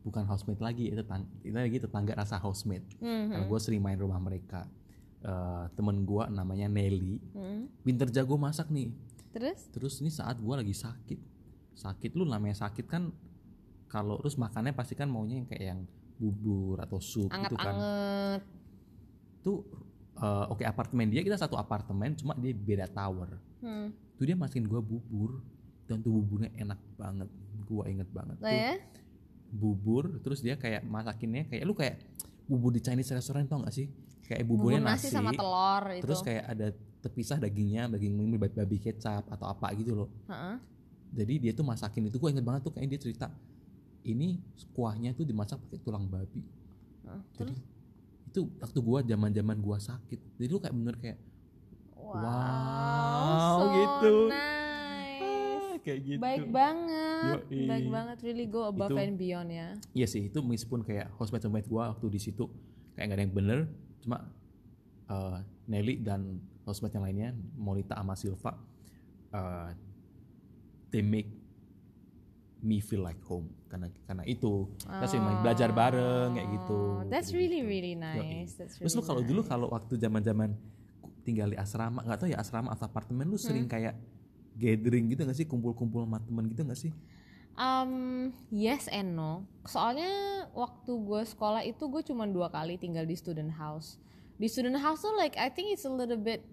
bukan 0.07 0.23
housemate 0.23 0.63
lagi 0.63 0.87
itu 0.87 1.03
tetang, 1.03 1.27
itu 1.43 1.51
lagi 1.51 1.77
tetangga 1.83 2.15
rasa 2.15 2.39
housemate. 2.39 2.87
Hmm, 3.03 3.27
Karena 3.27 3.43
gue 3.43 3.59
sering 3.59 3.83
main 3.83 3.99
rumah 3.99 4.23
mereka. 4.23 4.63
Eh, 5.19 5.65
temen 5.75 6.07
gua 6.07 6.31
namanya 6.31 6.71
Nelly, 6.71 7.19
hmm. 7.35 7.83
pinter 7.83 8.07
jago 8.07 8.39
masak 8.39 8.71
nih. 8.71 8.87
Terus? 9.35 9.67
Terus 9.67 9.93
ini 9.99 10.07
saat 10.07 10.39
gua 10.39 10.63
lagi 10.63 10.71
sakit, 10.71 11.19
sakit 11.75 12.15
lu 12.15 12.23
namanya 12.23 12.63
sakit 12.63 12.87
kan 12.87 13.11
kalau 13.91 14.15
terus 14.23 14.39
makannya 14.39 14.71
pasti 14.71 14.95
kan 14.95 15.11
maunya 15.11 15.43
yang 15.43 15.47
kayak 15.51 15.65
yang 15.75 15.81
bubur 16.15 16.79
atau 16.79 17.03
sup 17.03 17.27
gitu 17.27 17.55
kan. 17.59 17.75
Anget-anget. 17.75 18.41
Tuh 19.43 19.59
eh, 20.23 20.45
oke 20.55 20.63
apartemen 20.63 21.11
dia 21.11 21.19
kita 21.19 21.35
satu 21.35 21.59
apartemen 21.59 22.15
cuma 22.15 22.31
dia 22.39 22.55
beda 22.55 22.87
tower. 22.87 23.35
Hmm. 23.59 23.91
Tuh 24.19 24.27
dia 24.27 24.35
masukin 24.35 24.67
gua 24.67 24.83
bubur 24.83 25.39
dan 25.87 26.03
tuh 26.03 26.11
buburnya 26.11 26.51
enak 26.59 26.79
banget. 26.99 27.31
Gua 27.63 27.87
inget 27.87 28.11
banget. 28.11 28.35
Lah 28.43 28.51
Tuh 28.51 28.59
ya? 28.59 28.75
bubur 29.49 30.21
terus 30.21 30.45
dia 30.45 30.53
kayak 30.59 30.85
masakinnya 30.85 31.49
kayak 31.49 31.63
lu 31.65 31.73
kayak 31.73 31.97
bubur 32.45 32.69
di 32.69 32.83
Chinese 32.83 33.09
restaurant 33.15 33.47
tau 33.49 33.63
gak 33.65 33.73
sih? 33.73 33.89
Kayak 34.29 34.45
Bubur 34.45 34.69
buburnya 34.69 34.93
nasi 34.93 35.09
nasi, 35.09 35.15
sama 35.15 35.33
telur 35.33 35.83
itu. 35.89 36.05
terus 36.05 36.21
kayak 36.21 36.43
ada 36.45 36.67
terpisah 37.01 37.41
dagingnya, 37.41 37.89
daging 37.89 38.13
babi, 38.37 38.53
babi 38.53 38.77
kecap 38.77 39.25
atau 39.25 39.49
apa 39.49 39.73
gitu 39.73 39.97
loh. 39.97 40.09
Heeh. 40.29 40.55
Jadi 41.09 41.33
dia 41.41 41.51
tuh 41.57 41.65
masakin 41.65 42.13
itu 42.13 42.21
gue 42.21 42.29
inget 42.29 42.45
banget 42.45 42.61
tuh 42.61 42.73
kayak 42.77 42.93
dia 42.93 42.99
cerita 43.01 43.33
ini 44.05 44.37
kuahnya 44.77 45.17
tuh 45.17 45.25
dimasak 45.25 45.57
pakai 45.65 45.79
tulang 45.81 46.05
babi. 46.05 46.45
Heeh. 47.09 47.21
Jadi 47.41 47.53
itu 48.29 48.45
waktu 48.61 48.79
gua 48.85 49.01
zaman-zaman 49.01 49.57
gua 49.57 49.81
sakit. 49.81 50.37
Jadi 50.37 50.49
lu 50.53 50.61
kayak 50.61 50.75
bener 50.77 50.95
kayak 51.01 51.17
Wow, 52.11 52.19
Wow, 52.19 53.55
so 53.55 53.65
gitu. 53.71 54.13
nice. 54.27 55.79
kayak 55.79 55.99
gitu. 56.03 56.19
Baik 56.19 56.45
banget, 56.49 57.39
Yoi. 57.47 57.65
baik 57.65 57.87
banget. 57.87 58.17
Really 58.21 58.45
go 58.45 58.65
above 58.65 58.91
Itu- 58.91 58.99
and 58.99 59.15
beyond 59.15 59.49
ya. 59.49 59.67
Iya 59.93 60.07
sih, 60.07 60.27
itu 60.27 60.39
meskipun 60.39 60.81
kayak 60.81 61.07
housemate 61.15 61.45
housemate 61.45 61.67
gua 61.67 61.93
waktu 61.93 62.09
di 62.09 62.19
situ 62.19 62.49
kayak 62.93 63.05
gak 63.05 63.15
ada 63.15 63.23
yang 63.23 63.33
bener, 63.33 63.59
cuma 63.99 64.17
eh, 65.07 65.37
Nelly 65.65 65.95
dan 65.99 66.37
housemate 66.63 66.93
yang 66.93 67.05
lainnya, 67.05 67.29
Monita 67.55 67.95
sama 67.95 68.13
Silva, 68.13 68.53
eh, 69.31 69.69
they 70.89 71.01
make 71.01 71.29
me 72.59 72.77
feel 72.77 72.99
like 72.99 73.17
home 73.23 73.47
karena 73.65 73.87
karena 74.03 74.27
itu 74.27 74.67
kita 74.77 75.05
sering 75.07 75.23
main 75.23 75.39
belajar 75.39 75.71
bareng 75.71 76.35
kayak 76.35 76.49
gitu. 76.51 76.79
Oh, 76.99 77.07
That's 77.07 77.31
really 77.31 77.63
gitu. 77.63 77.71
really 77.71 77.95
nice. 77.95 78.51
That's 78.53 78.75
Terus 78.75 78.91
lu 78.91 78.99
really 78.99 79.07
kalau 79.07 79.21
dulu 79.23 79.41
nice. 79.41 79.49
kalau 79.49 79.67
waktu 79.71 79.93
zaman-zaman 79.95 80.49
tinggal 81.21 81.47
di 81.47 81.55
asrama, 81.55 82.01
nggak 82.01 82.17
tahu 82.17 82.29
ya 82.29 82.37
asrama 82.37 82.71
atau 82.71 82.85
apartemen 82.85 83.25
lu 83.25 83.35
sering 83.35 83.63
Hmm. 83.63 83.71
kayak 83.71 83.95
gathering 84.53 85.07
gitu 85.07 85.23
gak 85.23 85.33
sih, 85.33 85.45
kumpul-kumpul 85.45 86.03
sama 86.03 86.19
temen 86.19 86.43
gitu 86.47 86.61
gak 86.61 86.75
sih? 86.75 86.91
Um, 87.55 88.31
yes 88.49 88.87
and 88.87 89.13
no. 89.13 89.43
Soalnya 89.63 90.07
waktu 90.53 90.91
gue 90.91 91.21
sekolah 91.25 91.61
itu 91.61 91.83
gue 91.85 92.01
cuma 92.01 92.23
dua 92.23 92.47
kali 92.47 92.75
tinggal 92.75 93.03
di 93.03 93.13
student 93.13 93.51
house. 93.51 93.99
Di 94.35 94.47
student 94.47 94.75
house 94.75 94.99
tuh 95.01 95.11
like 95.13 95.35
I 95.35 95.47
think 95.47 95.69
it's 95.69 95.83
a 95.83 95.91
little 95.91 96.15
bit 96.15 96.43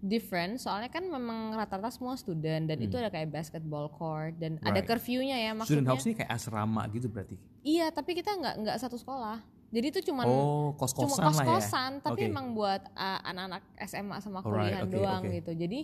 different. 0.00 0.58
Soalnya 0.58 0.86
kan 0.88 1.02
memang 1.02 1.50
rata-rata 1.52 1.90
semua 1.90 2.14
student 2.14 2.66
dan 2.66 2.78
itu 2.78 2.94
ada 2.94 3.06
kayak 3.08 3.30
basketball 3.30 3.86
court 3.88 4.34
dan 4.36 4.58
ada 4.58 4.70
Hmm. 4.70 4.74
Right. 4.76 4.86
curfew-nya 4.88 5.36
ya 5.36 5.50
Student 5.56 5.58
maksudnya. 5.82 5.90
house 5.90 6.04
ini 6.04 6.14
kayak 6.14 6.30
asrama 6.32 6.82
gitu 6.88 7.06
berarti. 7.06 7.34
Iya, 7.62 7.90
tapi 7.90 8.10
kita 8.12 8.30
nggak 8.32 8.54
nggak 8.60 8.76
satu 8.76 8.94
sekolah. 8.94 9.42
Jadi 9.72 9.86
itu 9.88 10.00
cuman 10.12 10.28
oh 10.28 10.76
cuma 10.76 11.16
kos-kosan 11.32 11.96
ya 11.96 12.04
tapi 12.04 12.28
Oke. 12.28 12.28
emang 12.28 12.52
buat 12.52 12.92
uh, 12.92 13.20
anak-anak 13.24 13.64
SMA 13.88 14.16
sama 14.20 14.44
Alright, 14.44 14.44
kuliahan 14.44 14.84
oke, 14.84 14.92
doang 14.92 15.22
oke. 15.24 15.32
gitu. 15.40 15.52
Jadi 15.56 15.80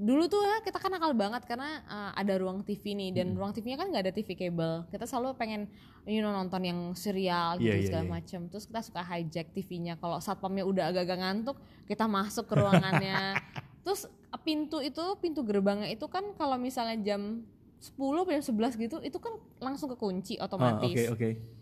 dulu 0.00 0.28
tuh 0.28 0.40
ya 0.44 0.60
kita 0.60 0.76
kan 0.76 0.92
nakal 0.92 1.12
banget 1.16 1.44
karena 1.48 1.80
uh, 1.88 2.12
ada 2.16 2.36
ruang 2.36 2.60
TV 2.64 2.96
nih 2.96 3.10
dan 3.16 3.32
Mm-mm. 3.32 3.40
ruang 3.40 3.52
TV-nya 3.56 3.80
kan 3.80 3.88
nggak 3.88 4.04
ada 4.04 4.12
TV 4.12 4.28
kabel. 4.36 4.84
Kita 4.92 5.04
selalu 5.08 5.40
pengen 5.40 5.72
you 6.04 6.20
know 6.20 6.36
nonton 6.36 6.60
yang 6.68 6.92
serial 6.92 7.56
gitu 7.56 7.72
Iya, 7.72 7.80
iya, 7.80 7.86
segala 7.88 8.04
iya. 8.04 8.12
macem. 8.12 8.40
Terus 8.52 8.64
kita 8.68 8.80
suka 8.84 9.00
hijack 9.08 9.48
TV-nya. 9.56 9.96
Kalau 9.96 10.20
satpamnya 10.20 10.68
udah 10.68 10.92
agak-agak 10.92 11.18
ngantuk, 11.24 11.56
kita 11.88 12.04
masuk 12.04 12.44
ke 12.44 12.60
ruangannya. 12.60 13.40
Terus 13.88 14.04
uh, 14.04 14.40
pintu 14.44 14.84
itu, 14.84 15.00
pintu 15.16 15.40
gerbangnya 15.48 15.88
itu 15.88 16.04
kan 16.12 16.36
kalau 16.36 16.60
misalnya 16.60 17.00
jam 17.00 17.40
10 17.80 17.96
atau 17.96 18.28
jam 18.36 18.44
11 18.44 18.76
gitu, 18.76 18.96
itu 19.00 19.16
kan 19.16 19.32
langsung 19.56 19.88
kekunci 19.88 20.36
Ah, 20.36 20.44
otomatis 20.44 21.08
oke 21.08 21.16
oke 21.16 21.59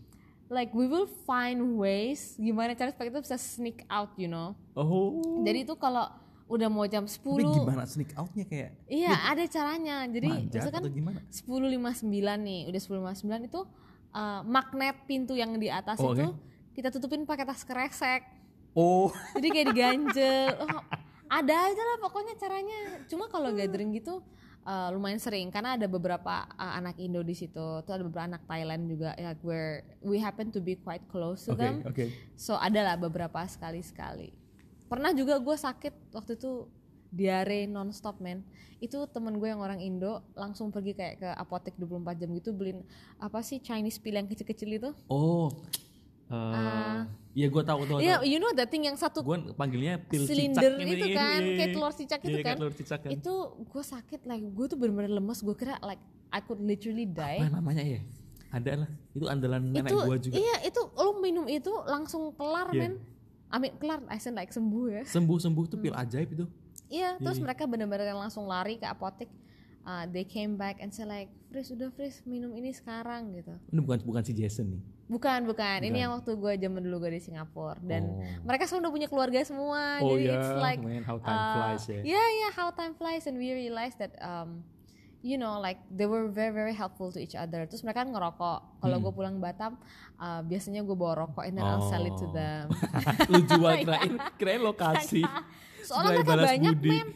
like 0.49 0.73
we 0.73 0.89
will 0.89 1.09
find 1.25 1.77
ways 1.77 2.37
gimana 2.37 2.73
cara 2.73 2.93
supaya 2.93 3.13
kita 3.13 3.21
bisa 3.21 3.37
sneak 3.37 3.85
out 3.89 4.13
you 4.17 4.29
know? 4.29 4.57
Oh. 4.73 5.45
Jadi 5.45 5.69
itu 5.69 5.75
kalau 5.77 6.09
udah 6.49 6.69
mau 6.73 6.89
jam 6.89 7.05
10 7.05 7.21
tapi 7.21 7.45
gimana 7.45 7.85
sneak 7.85 8.13
outnya 8.17 8.45
kayak? 8.49 8.71
Iya 8.89 9.13
ada 9.13 9.45
caranya. 9.45 9.97
Jadi 10.09 10.29
manjat 10.29 10.49
maksudnya 10.49 10.73
kan 10.73 10.83
atau 10.83 10.93
gimana? 10.93 11.19
10.59 11.29 12.09
nih 12.49 12.61
udah 12.73 12.81
10.59 12.81 13.49
itu 13.53 13.61
uh, 14.17 14.41
magnet 14.49 14.97
pintu 15.05 15.37
yang 15.37 15.53
di 15.61 15.69
atas 15.69 16.01
Oh, 16.01 16.17
itu 16.17 16.25
oke. 16.25 16.37
kita 16.73 16.89
tutupin 16.89 17.29
pakai 17.29 17.45
tas 17.45 17.63
kresek 17.63 18.25
oh. 18.73 19.13
Jadi 19.37 19.49
kayak 19.53 19.67
diganjel. 19.75 20.57
Oh, 20.65 20.83
ada 21.29 21.55
aja 21.69 21.83
lah 21.85 21.97
pokoknya 22.01 22.35
caranya. 22.41 23.05
Cuma 23.05 23.29
kalau 23.29 23.53
gathering 23.59 23.93
gitu 23.93 24.25
uh, 24.65 24.89
lumayan 24.95 25.21
sering 25.21 25.53
karena 25.53 25.77
ada 25.77 25.87
beberapa 25.87 26.47
uh, 26.57 26.73
anak 26.79 26.99
Indo 26.99 27.23
di 27.23 27.37
situ 27.37 27.83
tuh 27.85 27.93
ada 27.93 28.03
beberapa 28.03 28.27
anak 28.27 28.43
Thailand 28.49 28.89
juga 28.89 29.15
like 29.19 29.43
where 29.45 29.85
we 30.03 30.19
happen 30.19 30.51
to 30.51 30.59
be 30.59 30.75
quite 30.79 31.05
close 31.11 31.47
to 31.47 31.55
oke 31.55 31.61
them 31.61 31.85
oke 31.87 32.07
So 32.39 32.55
ada 32.55 32.87
lah 32.87 32.97
beberapa 32.97 33.43
sekali-sekali. 33.43 34.31
Pernah 34.87 35.11
juga 35.13 35.37
gue 35.43 35.57
sakit 35.59 36.15
waktu 36.15 36.39
itu 36.39 36.71
diare 37.11 37.67
nonstop 37.67 38.23
men. 38.23 38.47
Itu 38.79 39.11
temen 39.11 39.37
gue 39.43 39.51
yang 39.51 39.59
orang 39.59 39.83
Indo 39.83 40.23
langsung 40.39 40.71
pergi 40.71 40.95
kayak 40.95 41.15
ke 41.19 41.29
apotek 41.35 41.75
24 41.77 42.15
jam 42.15 42.31
gitu 42.31 42.55
beliin 42.55 42.87
apa 43.19 43.43
sih 43.43 43.59
Chinese 43.59 43.99
pill 43.99 44.17
yang 44.17 44.31
kecil-kecil 44.31 44.71
itu. 44.71 44.91
oh 45.11 45.51
eh 46.29 46.99
iya 47.33 47.47
gue 47.47 47.63
tahu 47.63 47.81
tahu 47.85 47.99
Iya, 47.99 48.21
you 48.23 48.37
know 48.37 48.51
that 48.53 48.69
thing 48.69 48.85
yang 48.85 48.95
satu 48.95 49.23
gue 49.23 49.37
panggilnya 49.55 49.97
pil 50.03 50.27
silinder 50.27 50.75
cicak 50.75 50.83
ini, 50.83 50.93
itu 50.93 51.07
iya, 51.07 51.17
kan, 51.17 51.41
iya, 51.41 51.55
kayak 51.55 51.69
iya. 51.71 51.75
telur 51.75 51.93
cicak 51.93 52.19
Iya, 52.19 52.27
itu 52.27 52.37
kayak 52.37 52.47
kan. 52.47 52.57
telur 52.59 52.75
cicak 52.75 52.99
kan 53.01 53.11
Itu 53.11 53.35
gue 53.65 53.83
sakit 53.83 54.21
like 54.25 54.45
gue 54.45 54.67
tuh 54.67 54.77
bener-bener 54.77 55.13
lemes. 55.13 55.39
Gue 55.41 55.55
kira 55.55 55.79
like 55.81 56.03
I 56.29 56.41
could 56.41 56.61
literally 56.61 57.07
die. 57.07 57.41
apa 57.41 57.49
namanya 57.49 57.81
ya 57.81 58.01
ada 58.49 58.71
lah 58.81 58.89
itu 59.13 59.25
andalan 59.25 59.61
nenek 59.63 59.93
gue 59.93 60.17
juga 60.25 60.35
iya 60.35 60.57
itu 60.65 60.81
lo 60.81 61.21
minum 61.21 61.45
itu 61.47 61.69
langsung 61.85 62.33
kelar 62.33 62.73
Iya. 62.73 62.81
men. 62.83 62.95
Amin 63.49 63.73
kelar, 63.77 64.05
I 64.09 64.17
said 64.17 64.33
like 64.33 64.49
sembuh 64.51 64.85
ya. 64.91 65.03
sembuh 65.05 65.37
sembuh 65.39 65.65
tuh 65.67 65.77
Hmm. 65.77 65.85
pil 65.85 65.95
ajaib 65.97 66.29
itu 66.33 66.45
Iya, 66.89 67.21
terus 67.21 67.37
Iya. 67.37 67.45
mereka 67.45 67.63
benar-benar 67.65 68.17
langsung 68.17 68.45
lari 68.45 68.77
ke 68.77 68.85
apotek. 68.85 69.29
Uh, 69.89 70.05
they 70.05 70.21
came 70.21 70.53
back 70.55 70.77
and 70.79 70.93
say 70.93 71.01
like, 71.03 71.33
Fris 71.49 71.73
udah 71.73 71.89
Fris 71.89 72.21
minum 72.23 72.53
ini 72.53 72.71
sekarang 72.71 73.33
gitu. 73.33 73.57
ini 73.73 73.81
bukan 73.81 74.05
bukan 74.05 74.21
si 74.21 74.37
Jason 74.37 74.69
nih 74.69 74.83
Bukan, 75.09 75.49
bukan. 75.49 75.81
Ini 75.81 75.89
Bukan. 75.89 75.97
yang 75.97 76.11
waktu 76.13 76.31
gue 76.37 76.53
zaman 76.61 76.81
dulu 76.85 76.97
gue 77.01 77.17
di 77.17 77.23
Singapura 77.25 77.81
dan 77.81 78.05
oh. 78.05 78.21
mereka 78.45 78.69
semua 78.69 78.85
udah 78.85 78.93
punya 78.93 79.09
keluarga 79.09 79.41
semua. 79.41 80.05
oh 80.05 80.13
jadi 80.13 80.29
ya 80.29 80.37
it's 80.37 80.53
like, 80.61 80.81
man 80.85 81.01
how 81.01 81.17
time 81.17 81.33
uh, 81.33 81.53
flies 81.57 81.85
ya 81.89 82.01
yeah, 82.05 82.29
yeah, 82.37 82.51
how 82.53 82.69
time 82.69 82.93
flies 82.93 83.25
and 83.25 83.41
we 83.41 83.49
realized 83.49 83.97
that 83.97 84.13
um, 84.21 84.61
you 85.19 85.35
know 85.35 85.57
like 85.57 85.81
they 85.89 86.05
were 86.05 86.29
very 86.29 86.53
very 86.53 86.77
helpful 86.77 87.09
to 87.09 87.17
each 87.17 87.33
other. 87.33 87.65
Terus 87.65 87.81
mereka 87.81 88.05
kan 88.05 88.13
ngerokok. 88.13 88.85
Kalau 88.85 88.97
Hmm. 89.01 89.05
gue 89.09 89.13
pulang 89.17 89.37
Batam, 89.41 89.81
uh, 90.15 90.45
biasanya 90.45 90.85
gue 90.85 90.93
bawa 90.93 91.25
rokok 91.25 91.49
and 91.49 91.57
then 91.57 91.65
I'll 91.65 91.89
sell 91.89 92.05
it 92.05 92.13
to 92.21 92.29
Oh. 92.29 92.37
them. 92.37 92.65
lu 93.33 93.41
jual 93.49 93.73
kirain 93.83 94.13
kirain 94.37 94.61
lokasi 94.61 95.25
Soalnya 95.89 96.11
mereka 96.15 96.35
banyak 96.37 96.75
budi. 96.77 96.91
men 96.91 97.07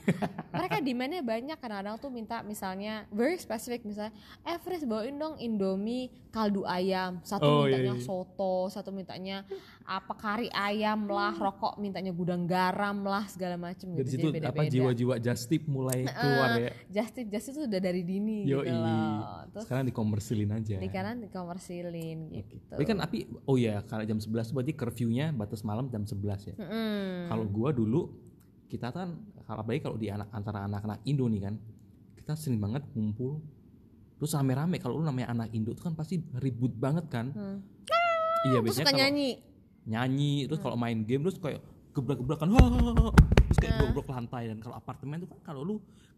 Mereka 0.52 0.76
demandnya 0.80 1.20
banyak. 1.20 1.56
Kadang-kadang 1.56 1.96
tuh 1.96 2.08
minta 2.08 2.40
misalnya 2.40 3.04
Very 3.08 3.36
specific 3.36 3.84
misalnya 3.84 4.12
Eh 4.42 4.56
Fris 4.58 4.82
bawain 4.82 5.14
dong 5.14 5.36
Indomie 5.36 6.08
kaldu 6.28 6.64
ayam. 6.64 7.20
Satu 7.22 7.44
Oh, 7.44 7.64
iya, 7.68 7.76
mintanya 7.76 7.94
iya. 7.94 8.02
soto 8.02 8.54
Satu 8.66 8.88
mintanya 8.88 9.44
apa 9.82 10.14
kari 10.14 10.48
ayam 10.48 11.04
lah 11.06 11.34
Rokok 11.34 11.76
mintanya 11.76 12.10
gudang 12.10 12.44
garam 12.44 13.02
lah 13.02 13.26
Segala 13.26 13.56
macem 13.56 13.92
dari 13.92 14.02
gitu 14.02 14.10
situ 14.10 14.26
Jadi 14.30 14.40
apa 14.40 14.54
beda-beda. 14.56 14.72
jiwa-jiwa 14.72 15.14
just 15.18 15.44
tip 15.46 15.64
mulai 15.66 16.06
keluar 16.06 16.48
ya? 16.56 16.70
Justice 16.88 17.28
Justice 17.28 17.54
tuh 17.54 17.66
udah 17.66 17.80
dari 17.80 18.00
dini 18.00 18.44
yo 18.44 18.62
gitu 18.62 18.72
loh. 18.72 19.44
Terus 19.50 19.64
sekarang 19.66 19.84
dikomersilin 19.86 20.50
aja. 20.50 20.76
Di 20.78 20.88
kanan 20.88 21.20
dikomersilin 21.20 22.18
gitu. 22.30 22.54
Tapi 22.70 22.84
kan 22.84 22.98
api 23.00 23.18
oh 23.44 23.56
ya 23.56 23.82
karena 23.82 24.04
jam 24.04 24.16
11 24.16 24.24
itu 24.24 24.52
berarti 24.52 24.72
curfew-nya 24.72 25.26
batas 25.32 25.60
malam 25.62 25.88
jam 25.88 26.02
11 26.02 26.48
ya? 26.48 26.54
Mm-mm. 26.54 27.28
kalau 27.28 27.44
gua 27.44 27.70
dulu 27.70 28.08
kita 28.72 28.88
kan 28.88 29.20
kalau 29.44 29.60
apalagi 29.60 29.84
kalau 29.84 30.00
di 30.00 30.08
anak 30.08 30.32
antara 30.32 30.64
anak-anak 30.64 31.04
Indo 31.04 31.28
nih 31.28 31.44
kan 31.44 31.54
kita 32.16 32.32
sering 32.32 32.56
banget 32.56 32.80
ngumpul 32.96 33.44
terus 34.16 34.32
rame-rame. 34.32 34.80
Kalau 34.80 34.96
lu 34.96 35.04
namanya 35.04 35.34
anak 35.36 35.52
Indo 35.52 35.76
itu 35.76 35.84
kan 35.84 35.92
pasti 35.92 36.24
ribut 36.40 36.72
banget 36.72 37.04
kan. 37.12 37.28
Hmm. 37.36 37.60
iya 38.48 38.58
biasanya 38.64 38.88
suka 38.88 38.92
kalau 38.96 39.02
nyanyi. 39.04 39.30
Nyanyi 39.84 40.32
terus 40.48 40.58
Hmm. 40.62 40.66
kalau 40.72 40.76
main 40.80 40.98
game 41.04 41.22
terus 41.28 41.36
kayak 41.36 41.60
gebrak-gebrakan 41.92 42.48
terus 42.48 43.58
kayak 43.60 43.74
gebrok 43.76 44.08
lantai. 44.08 44.48
Dan 44.48 44.58
kalau 44.64 44.80
apartemen 44.80 45.20
itu 45.20 45.28
kan 45.28 45.40
kalau 45.44 45.60
lu 45.60 45.74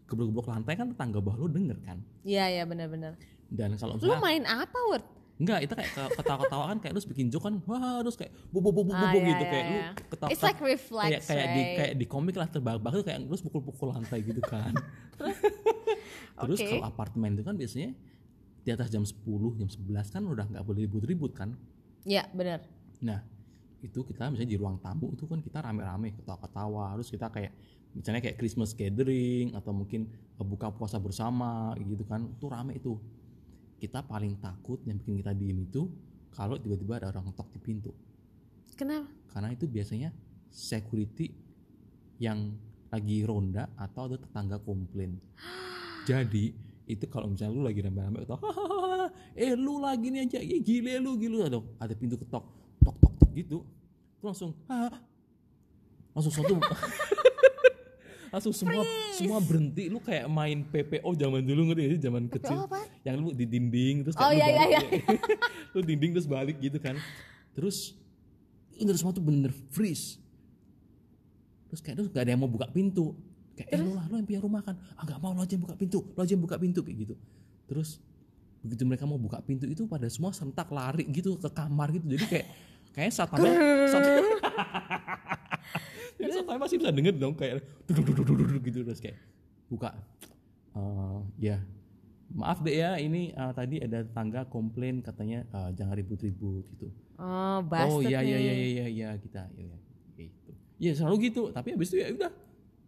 gebrok-gebrok 0.06 0.46
lantai 0.46 0.78
kan 0.78 0.86
tetangga 0.94 1.18
bawah 1.18 1.42
lu 1.42 1.48
denger 1.50 1.80
kan. 1.82 1.98
Iya 2.22 2.44
iya 2.60 2.62
benar-benar. 2.62 3.18
Dan 3.50 3.74
kalau 3.80 3.98
Lu 3.98 4.14
main 4.22 4.46
apa 4.46 4.78
Word? 4.92 5.04
Enggak 5.34 5.66
itu 5.66 5.72
kayak 5.74 5.90
ke- 5.90 6.12
ketawa-ketawa 6.14 6.64
kan 6.70 6.78
kayak 6.78 6.92
lu 6.94 7.00
bikin 7.10 7.26
joke 7.26 7.42
kan 7.42 7.58
wah 7.66 7.98
terus 8.00 8.14
kayak 8.14 8.30
bobo 8.54 8.70
bobo 8.70 8.94
bobo 8.94 9.02
Ah, 9.02 9.10
iya, 9.10 9.26
gitu 9.26 9.42
iya, 9.42 9.50
kayak 9.50 9.64
lu 9.64 9.74
iya. 9.74 9.88
ketawa 10.06 10.28
It's 10.30 10.42
like 10.42 10.60
reflex 10.62 11.08
kayak 11.10 11.22
kayak 11.26 11.46
di 11.46 11.60
right? 11.60 11.74
kayak 11.74 11.92
di 11.98 12.06
komik 12.06 12.34
lah 12.38 12.46
terbang 12.46 12.78
tuh 12.78 13.02
kayak 13.02 13.18
terus 13.26 13.42
pukul-pukul 13.42 13.90
lantai 13.90 14.22
gitu 14.22 14.38
kan 14.40 14.70
terus 16.38 16.58
Oke. 16.58 16.70
kalau 16.70 16.86
apartemen 16.86 17.34
itu 17.34 17.42
kan 17.42 17.54
biasanya 17.54 17.90
di 18.64 18.70
atas 18.72 18.88
jam 18.88 19.02
10 19.02 19.20
jam 19.58 19.68
11 19.68 20.14
kan 20.14 20.22
udah 20.22 20.46
nggak 20.48 20.64
boleh 20.64 20.86
ribut-ribut 20.86 21.34
kan 21.34 21.54
Iya 22.04 22.30
benar 22.30 22.62
nah 23.02 23.20
itu 23.82 24.00
kita 24.00 24.32
misalnya 24.32 24.48
di 24.48 24.56
ruang 24.56 24.78
tamu 24.78 25.12
itu 25.12 25.26
kan 25.26 25.42
kita 25.42 25.60
rame-rame 25.60 26.14
ketawa-ketawa 26.14 26.94
terus 26.96 27.10
kita 27.10 27.28
kayak 27.28 27.52
misalnya 27.92 28.22
kayak 28.22 28.38
Christmas 28.38 28.72
gathering 28.72 29.52
atau 29.52 29.70
mungkin 29.70 30.08
buka 30.36 30.72
puasa 30.72 30.96
bersama 30.96 31.74
gitu 31.76 32.02
kan 32.02 32.24
itu 32.24 32.46
rame 32.48 32.78
itu 32.78 32.96
kita 33.84 34.00
paling 34.08 34.40
takut 34.40 34.80
yang 34.88 34.96
bikin 34.96 35.20
kita 35.20 35.36
diem 35.36 35.60
itu 35.60 35.92
kalau 36.32 36.56
tiba-tiba 36.56 36.98
ada 36.98 37.12
orang 37.12 37.28
ngetok 37.28 37.48
di 37.52 37.60
pintu. 37.60 37.92
Kenapa? 38.74 39.06
karena 39.34 39.50
itu 39.50 39.66
biasanya 39.66 40.14
security 40.54 41.34
yang 42.22 42.54
lagi 42.94 43.26
ronda 43.26 43.66
atau 43.74 44.06
ada 44.06 44.16
tetangga 44.22 44.62
komplain. 44.62 45.18
Jadi 46.08 46.54
itu 46.86 47.04
kalau 47.10 47.34
misalnya 47.34 47.58
lu 47.58 47.66
lagi 47.66 47.82
rame-rame 47.82 48.22
"Hahaha, 48.22 49.10
eh 49.34 49.58
lu 49.58 49.82
lagi 49.82 50.14
nih 50.14 50.30
aja 50.30 50.38
ya 50.38 50.58
gile 50.62 51.02
lu 51.02 51.18
gile 51.18 51.50
ada 51.50 51.58
ada 51.82 51.94
pintu 51.98 52.14
ketok 52.14 52.46
tok 52.86 52.96
tok 53.02 53.12
tok 53.18 53.30
gitu. 53.34 53.66
Lu 54.22 54.24
langsung 54.30 54.54
"Hah?" 54.70 54.94
langsung 56.14 56.30
satu 56.30 56.54
langsung 58.34 58.54
semua 58.54 58.86
semua 59.18 59.38
berhenti. 59.42 59.90
Lu 59.90 59.98
kayak 59.98 60.30
main 60.30 60.62
PPO 60.62 61.10
zaman 61.18 61.42
dulu 61.42 61.74
ngerti 61.74 61.98
sih? 61.98 62.00
Zaman 62.06 62.30
kecil. 62.30 62.54
Oh, 62.54 62.70
apa? 62.70 62.83
Yang 63.04 63.20
lu 63.20 63.30
di 63.30 63.44
dinding 63.44 64.00
terus 64.02 64.16
Oh, 64.16 64.26
kayak 64.26 64.34
iya, 64.34 64.46
iya, 64.48 64.80
balik, 64.80 64.90
lu 65.76 65.80
dinding 65.80 66.10
terus 66.16 66.24
balik 66.26 66.56
gitu 66.58 66.80
kan. 66.80 66.96
Terus 67.52 67.92
ini 68.74 68.88
semua 68.92 69.12
tuh 69.12 69.20
bener 69.20 69.52
freeze. 69.70 70.16
Terus 71.68 71.80
kayak 71.80 71.96
terus 71.96 72.08
gak 72.08 72.24
ada 72.24 72.32
yang 72.32 72.40
mau 72.40 72.48
buka 72.48 72.64
pintu. 72.66 73.12
Kayak 73.54 73.68
eh 73.70 73.78
lu 73.78 73.92
lah 73.92 74.08
lu 74.08 74.16
yang 74.16 74.26
punya 74.26 74.40
rumah 74.40 74.64
kan. 74.64 74.74
Ah 74.96 75.04
gak 75.04 75.20
mau 75.20 75.30
lu 75.30 75.38
aja 75.38 75.52
yang 75.52 75.62
buka 75.62 75.76
pintu 75.76 76.00
lu 76.02 76.18
aja 76.18 76.32
yang 76.32 76.42
buka 76.42 76.56
pintu 76.56 76.80
kayak 76.80 76.98
gitu. 77.04 77.14
Terus 77.68 78.00
begitu 78.64 78.82
mereka 78.82 79.04
mau 79.04 79.20
buka 79.20 79.38
pintu 79.38 79.68
itu 79.68 79.84
pada 79.84 80.08
semua 80.08 80.32
sentak 80.32 80.72
lari 80.72 81.04
gitu 81.06 81.36
ke 81.36 81.48
kamar 81.48 81.92
gitu. 81.92 82.08
Jadi 82.08 82.24
kayak 82.24 82.46
kayaknya 82.90 83.12
satpamnya 83.12 83.52
sat- 83.86 84.08
jadi 86.18 86.30
satpamnya 86.32 86.60
masih 86.62 86.76
bisa 86.80 86.90
denger 86.90 87.14
dong 87.14 87.34
kayak 87.36 87.60
duduk 87.84 88.04
duduk 88.10 88.24
duduk 88.26 88.46
duduk 88.48 88.62
gitu. 88.64 88.78
Terus 88.82 89.00
kayak 89.04 89.18
buka. 89.68 89.92
Eh, 90.74 91.18
ya 91.38 91.56
maaf 92.34 92.58
deh 92.60 92.74
ya 92.74 92.98
ini 92.98 93.30
eh, 93.30 93.52
tadi 93.52 93.78
ada 93.78 94.02
tetangga 94.02 94.42
komplain 94.46 95.00
katanya 95.00 95.46
eh, 95.46 95.70
jangan 95.72 95.94
ribut-ribut 95.94 96.66
gitu 96.74 96.88
Oh, 97.14 97.62
oh 97.62 98.02
iya 98.02 98.20
iya 98.20 98.36
nih. 98.36 98.42
iya 98.42 98.52
iya 98.52 98.86
iya 98.90 99.08
kita 99.14 99.46
ya, 99.54 99.70
ya, 99.70 99.78
gitu 100.18 100.50
ya 100.76 100.92
selalu 100.92 101.16
gitu 101.30 101.42
tapi 101.48 101.68
habis 101.72 101.88
itu 101.88 102.02
ya 102.02 102.10
udah 102.10 102.32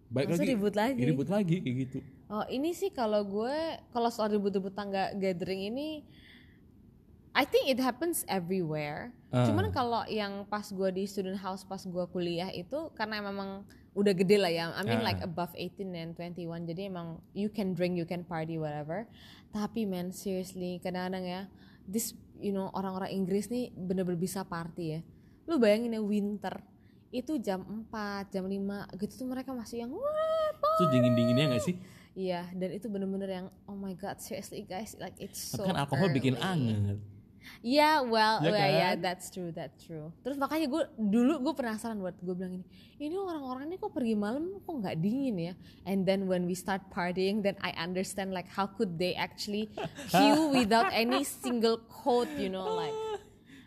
baik 0.09 0.29
lagi 0.35 0.47
ribut 0.49 0.75
lagi? 0.75 1.01
ribut 1.01 1.29
lagi 1.31 1.57
kayak 1.63 1.77
gitu 1.87 1.99
Oh, 2.27 2.43
ini 2.51 2.75
sih 2.75 2.91
kalau 2.91 3.23
gue 3.23 3.55
kalau 3.95 4.11
soal 4.11 4.27
ribut-ribut 4.29 4.75
tangga 4.75 5.15
gathering 5.15 5.71
ini 5.71 6.03
I 7.37 7.45
think 7.45 7.69
it 7.69 7.77
happens 7.77 8.25
everywhere. 8.33 9.13
Ah. 9.29 9.45
Cuman 9.45 9.69
kalau 9.69 10.09
yang 10.09 10.49
pas 10.49 10.65
gue 10.65 10.89
di 10.89 11.05
student 11.05 11.37
house 11.37 11.69
pas 11.69 11.85
gue 11.85 12.05
kuliah 12.09 12.49
itu 12.49 12.89
karena 12.97 13.21
memang 13.21 13.61
udah 13.93 14.13
gede 14.17 14.41
lah 14.41 14.49
ya. 14.49 14.73
I 14.73 14.81
mean 14.83 15.05
Ah. 15.05 15.13
like 15.13 15.21
above 15.21 15.53
18 15.53 15.93
and 15.93 16.17
21. 16.17 16.65
Jadi 16.65 16.89
emang 16.89 17.21
you 17.37 17.53
can 17.53 17.77
drink, 17.77 18.01
you 18.01 18.09
can 18.09 18.25
party 18.25 18.57
whatever. 18.57 19.05
Tapi 19.53 19.85
man 19.85 20.17
seriously 20.17 20.81
kadang-kadang 20.81 21.25
ya 21.25 21.41
this 21.85 22.17
you 22.41 22.57
know 22.57 22.73
orang-orang 22.73 23.13
Inggris 23.13 23.53
nih 23.53 23.69
bener-bener 23.73 24.17
bisa 24.17 24.41
party 24.43 24.97
ya. 24.97 25.01
lu 25.47 25.63
bayangin 25.63 25.95
ya 25.95 26.03
winter 26.03 26.59
itu 27.15 27.39
jam 27.39 27.63
4, 27.87 28.35
jam 28.35 28.51
5 28.51 28.99
gitu 28.99 29.13
tuh 29.15 29.29
mereka 29.31 29.55
masih 29.55 29.87
yang 29.87 29.95
wah 29.95 30.51
Itu 30.83 30.91
dingin-dinginnya 30.91 31.55
gak 31.55 31.63
sih? 31.63 31.79
Iya, 32.19 32.51
dan 32.51 32.75
itu 32.75 32.91
bener-bener 32.91 33.31
yang 33.31 33.47
oh 33.65 33.79
my 33.79 33.95
god, 33.95 34.19
seriously 34.19 34.67
guys, 34.67 34.99
like 34.99 35.15
it's 35.23 35.39
so 35.39 35.63
kan 35.63 35.79
alkohol 35.79 36.11
bikin 36.11 36.35
early. 36.35 36.75
anget. 36.75 36.99
Iya, 37.63 38.03
well, 38.07 38.43
Ya 38.43 38.51
well, 38.51 38.71
yeah, 38.71 38.93
kan? 38.95 39.03
that's 39.03 39.27
true, 39.31 39.51
that's 39.51 39.79
true. 39.87 40.11
Terus 40.23 40.37
makanya 40.39 40.67
gue 40.67 40.83
dulu 40.99 41.43
gue 41.43 41.55
penasaran 41.55 41.99
buat 41.99 42.15
gue 42.19 42.35
bilang 42.35 42.63
ini, 42.63 42.67
ini 42.99 43.15
orang-orang 43.15 43.71
ini 43.71 43.77
kok 43.79 43.95
pergi 43.95 44.15
malam 44.19 44.59
kok 44.63 44.75
nggak 44.83 44.97
dingin 44.99 45.37
ya? 45.53 45.55
And 45.87 46.03
then 46.03 46.27
when 46.27 46.45
we 46.47 46.55
start 46.59 46.87
partying, 46.91 47.43
then 47.47 47.55
I 47.63 47.75
understand 47.79 48.35
like 48.35 48.51
how 48.51 48.67
could 48.67 48.99
they 48.99 49.15
actually 49.15 49.71
queue 50.13 50.51
without 50.51 50.91
any 50.91 51.23
single 51.23 51.79
coat, 51.87 52.29
you 52.35 52.51
know, 52.51 52.67
like. 52.75 53.06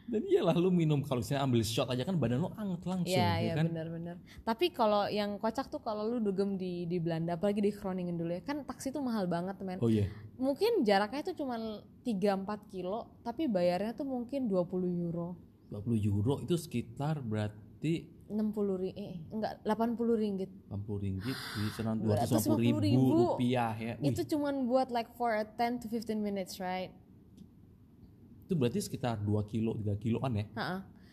Dan 0.10 0.26
iyalah 0.26 0.58
lu 0.58 0.74
minum 0.74 1.06
kalau 1.06 1.22
misalnya 1.22 1.46
ambil 1.46 1.62
shot 1.62 1.86
aja 1.86 2.02
kan 2.02 2.18
badan 2.18 2.42
lu 2.42 2.50
anget 2.58 2.82
langsung 2.82 3.14
Iya, 3.14 3.30
ya 3.30 3.34
iya 3.46 3.54
kan? 3.54 3.66
benar-benar. 3.70 4.16
Tapi 4.42 4.66
kalau 4.74 5.06
yang 5.06 5.38
kocak 5.38 5.70
tuh 5.70 5.78
kalau 5.78 6.10
lu 6.10 6.18
dugem 6.18 6.58
di 6.58 6.90
di 6.90 6.98
Belanda, 6.98 7.38
apalagi 7.38 7.62
di 7.62 7.70
Groningen 7.70 8.18
dulu 8.18 8.34
ya, 8.34 8.42
kan 8.42 8.66
taksi 8.66 8.90
tuh 8.90 9.06
mahal 9.06 9.30
banget, 9.30 9.62
men. 9.62 9.78
Oh 9.78 9.88
iya. 9.88 10.10
Mungkin 10.42 10.82
jaraknya 10.82 11.22
itu 11.22 11.38
cuma 11.38 11.62
3-4 12.02 12.74
kilo, 12.74 13.06
tapi 13.22 13.46
bayarnya 13.46 13.94
tuh 13.94 14.10
mungkin 14.10 14.50
20 14.50 15.06
euro. 15.06 15.38
20 15.70 16.02
euro 16.10 16.42
itu 16.42 16.58
sekitar 16.58 17.22
berarti 17.22 18.10
60 18.30 18.82
ringgit, 18.82 18.98
eh, 18.98 19.14
enggak 19.30 19.54
80 19.62 20.18
ringgit. 20.18 20.50
80 20.70 21.02
ringgit 21.02 21.38
di 21.58 21.70
sana 21.78 21.94
250 21.94 22.58
250 22.58 22.66
ribu, 22.66 22.78
ribu. 22.82 23.06
rupiah 23.38 23.74
ya. 23.78 23.94
Wih, 24.02 24.10
Itu 24.10 24.22
cuman 24.26 24.66
buat 24.66 24.90
like 24.90 25.14
for 25.14 25.34
a 25.34 25.46
10 25.46 25.82
to 25.82 25.88
15 25.90 26.18
minutes, 26.18 26.58
right? 26.58 26.90
Itu 28.50 28.58
berarti 28.58 28.82
sekitar 28.82 29.22
2 29.22 29.30
kilo 29.46 29.78
3 29.78 29.94
kiloan 29.96 30.34
ya. 30.34 30.46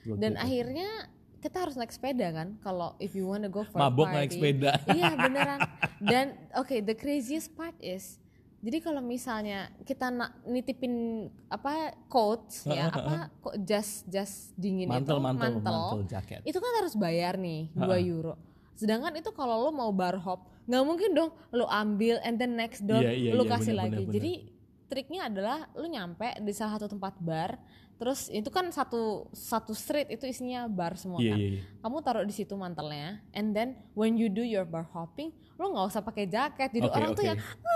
Dua 0.01 0.17
Dan 0.17 0.33
kilo. 0.33 0.41
akhirnya 0.41 0.89
kita 1.37 1.57
harus 1.61 1.77
naik 1.77 1.93
sepeda 1.93 2.33
kan 2.33 2.57
kalau 2.59 2.97
if 2.97 3.13
you 3.13 3.29
wanna 3.29 3.47
go 3.47 3.61
for 3.61 3.77
a 3.77 3.85
mabok 3.85 4.09
party. 4.09 4.17
naik 4.17 4.31
sepeda. 4.33 4.73
Iya 4.97 5.13
beneran. 5.21 5.61
Dan 6.01 6.27
oke 6.55 6.81
the 6.81 6.95
craziest 6.95 7.53
part 7.53 7.77
is 7.79 8.17
jadi 8.59 8.81
kalau 8.81 8.99
misalnya 8.99 9.69
kita 9.85 10.09
na- 10.09 10.33
nitipin 10.43 11.29
apa 11.47 11.93
coat 12.09 12.41
ya 12.65 12.89
apa 12.89 13.29
kok 13.39 13.55
jas 13.63 14.01
jas 14.07 14.51
dingin 14.55 14.89
mantel, 14.89 15.21
itu 15.21 15.23
mantel, 15.23 15.61
mantel, 15.61 16.01
jaket. 16.09 16.41
itu 16.43 16.57
kan 16.57 16.73
harus 16.75 16.97
bayar 16.97 17.37
nih 17.37 17.69
2 17.71 17.85
Ha-ha. 17.85 18.01
euro. 18.01 18.35
Sedangkan 18.73 19.13
itu 19.15 19.29
kalau 19.31 19.61
lo 19.61 19.71
mau 19.71 19.93
bar 19.93 20.17
hop 20.19 20.41
nggak 20.65 20.83
mungkin 20.83 21.11
dong 21.13 21.31
lo 21.53 21.69
ambil 21.69 22.17
and 22.21 22.41
then 22.41 22.57
next 22.57 22.83
door 22.83 22.99
Iya, 22.99 23.13
iya, 23.13 23.31
lo 23.31 23.45
iya, 23.45 23.53
kasih 23.53 23.71
bener, 23.71 23.83
lagi. 23.85 24.03
bener, 24.03 24.11
bener. 24.11 24.56
Triknya 24.87 25.27
adalah 25.27 25.67
lo 25.75 25.85
nyampe 25.85 26.39
di 26.39 26.53
salah 26.55 26.79
satu 26.79 26.87
tempat 26.87 27.19
bar 27.19 27.59
terus 27.97 28.29
itu 28.29 28.53
kan 28.53 28.69
satu 28.69 29.25
satu 29.33 29.73
street 29.73 30.13
itu 30.13 30.29
isinya 30.29 30.69
bar 30.69 31.01
semua 31.01 31.17
Iya, 31.17 31.33
kan 31.33 31.39
iya, 31.41 31.49
iya. 31.49 31.63
kamu 31.81 31.97
taruh 32.05 32.25
di 32.29 32.35
situ 32.37 32.53
mantelnya 32.53 33.25
and 33.33 33.57
then 33.57 33.73
when 33.97 34.21
you 34.21 34.29
do 34.29 34.45
your 34.45 34.69
bar 34.69 34.85
hopping 34.93 35.33
lo 35.57 35.73
nggak 35.73 35.87
usah 35.89 36.05
pakai 36.05 36.29
jaket 36.29 36.77
jadi 36.77 36.93
Oke, 36.93 36.93
orang 36.93 37.11
tuh 37.17 37.25
oke. 37.25 37.31
yang 37.33 37.39
go, 37.41 37.75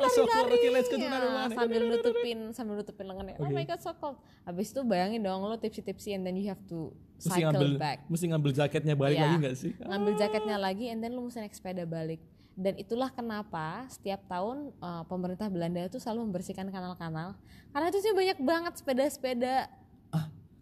lari-lari 0.00 0.52
okay, 0.56 0.70
let's 0.72 0.88
go 0.88 0.96
to 0.96 1.04
Ya, 1.04 1.52
sambil 1.52 1.80
nutupin 1.92 2.38
sambil 2.56 2.74
nutupin 2.80 3.04
lengannya 3.12 3.36
oh 3.36 3.44
Oke. 3.44 3.52
my 3.52 3.68
god 3.68 3.76
so 3.76 3.92
cold 3.92 4.16
habis 4.48 4.72
itu 4.72 4.80
bayangin 4.88 5.20
dong 5.20 5.44
lo 5.44 5.60
tipsy 5.60 5.84
tipsy 5.84 6.16
and 6.16 6.24
then 6.24 6.32
you 6.32 6.48
have 6.48 6.60
to 6.64 6.88
Mesti 7.20 7.28
cycle 7.28 7.52
ngambil 7.52 7.70
back 7.76 7.98
mesti 8.08 8.24
ngambil 8.32 8.50
jaketnya 8.56 8.94
balik 8.96 9.16
Iya. 9.20 9.24
lagi 9.28 9.36
nggak 9.36 9.56
sih? 9.58 9.72
ngambil 9.84 10.12
jaketnya 10.16 10.56
lagi 10.56 10.84
and 10.88 11.04
then 11.04 11.12
lu 11.12 11.28
mesti 11.28 11.44
naik 11.44 11.52
sepeda 11.52 11.84
balik 11.84 12.24
dan 12.58 12.74
itulah 12.74 13.06
kenapa 13.14 13.86
setiap 13.86 14.18
tahun 14.26 14.74
uh, 14.82 15.06
pemerintah 15.06 15.46
Belanda 15.46 15.86
itu 15.86 16.02
selalu 16.02 16.26
membersihkan 16.26 16.66
kanal-kanal. 16.74 17.38
Karena 17.70 17.86
itu 17.86 18.02
sih 18.02 18.10
banyak 18.10 18.38
banget 18.42 18.72
sepeda-sepeda. 18.82 19.70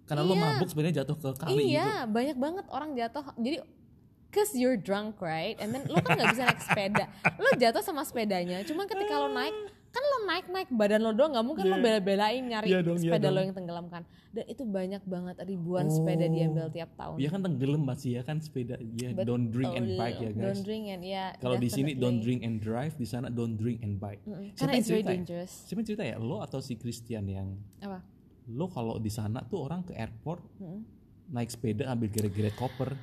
Karena 0.06 0.22
lo 0.22 0.36
Iya. 0.36 0.44
mabuk 0.54 0.68
sebenarnya 0.70 1.02
jatuh 1.02 1.16
ke 1.18 1.28
kali 1.34 1.50
gitu. 1.56 1.72
iya 1.74 2.04
banyak 2.06 2.36
banget 2.36 2.64
orang 2.70 2.94
jatuh. 2.94 3.26
Jadi 3.40 3.58
cause 4.28 4.52
you're 4.52 4.76
drunk 4.78 5.18
right? 5.18 5.56
And 5.58 5.72
then 5.72 5.88
lo 5.88 5.98
kan 5.98 6.20
nggak 6.20 6.36
bisa 6.36 6.42
naik 6.46 6.60
sepeda. 6.62 7.04
Lo 7.40 7.50
jatuh 7.56 7.82
sama 7.82 8.04
sepedanya. 8.04 8.60
Cuman 8.62 8.84
ketika 8.86 9.16
lo 9.16 9.32
naik 9.32 9.56
kan 9.88 10.02
lo 10.02 10.18
naik 10.24 10.46
naik 10.46 10.68
badan 10.68 11.00
lo 11.00 11.10
doang 11.10 11.32
nggak 11.32 11.42
mungkin 11.42 11.64
lo 11.64 11.76
Iya. 11.76 11.82
bela-belain 11.82 12.42
nyari 12.42 12.66
Iya 12.66 12.80
dong, 12.80 12.96
iya 12.96 13.10
sepeda 13.10 13.26
lo 13.26 13.32
dong. 13.32 13.42
yang 13.42 13.54
tenggelam 13.54 13.86
kan 13.86 14.02
dan 14.30 14.44
itu 14.44 14.62
banyak 14.62 15.02
banget 15.02 15.36
ribuan 15.42 15.86
sepeda 15.86 16.22
Oh. 16.22 16.30
diambil 16.30 16.66
tiap 16.68 16.90
tahun 16.94 17.16
Iya 17.16 17.28
kan 17.28 17.40
tenggelam 17.42 17.82
masih 17.82 18.10
ya 18.12 18.22
kan 18.22 18.36
sepeda. 18.38 18.74
Iya, 18.76 19.08
don't 19.18 19.48
drink 19.48 19.72
and 19.72 19.88
bike 19.94 20.18
ya 20.18 20.30
guys. 20.30 20.44
don't 20.44 20.62
drink 20.62 20.84
and 20.86 21.02
ya 21.02 21.24
Kalau 21.36 21.56
di 21.56 21.68
sini 21.68 21.90
don't 21.94 22.18
drink 22.18 22.40
and 22.40 22.56
drive, 22.58 22.92
di 22.94 23.04
sana 23.04 23.26
don't 23.28 23.54
drink 23.54 23.80
and 23.80 23.96
bike. 23.96 24.20
Mm-mm. 24.22 24.50
Siapa 24.50 24.60
karena 24.62 24.72
it's 24.74 24.86
very 24.86 25.00
cerita 25.00 25.08
ya? 25.08 25.16
dangerous 25.16 25.52
Siapa 25.62 25.78
yang 25.78 25.88
cerita 25.88 26.04
ya? 26.04 26.16
Lo 26.18 26.36
atau 26.38 26.58
si 26.58 26.74
Christian 26.74 27.24
yang 27.26 27.48
apa 27.78 28.00
lo 28.48 28.68
kalau 28.68 28.96
di 28.96 29.08
sana 29.08 29.42
tuh 29.42 29.58
orang 29.60 29.82
ke 29.82 29.92
airport 29.92 30.38
Mm-mm. 30.56 30.80
naik 31.28 31.48
sepeda 31.48 31.88
ambil 31.88 32.06
geret-geret 32.08 32.54
koper. 32.54 32.94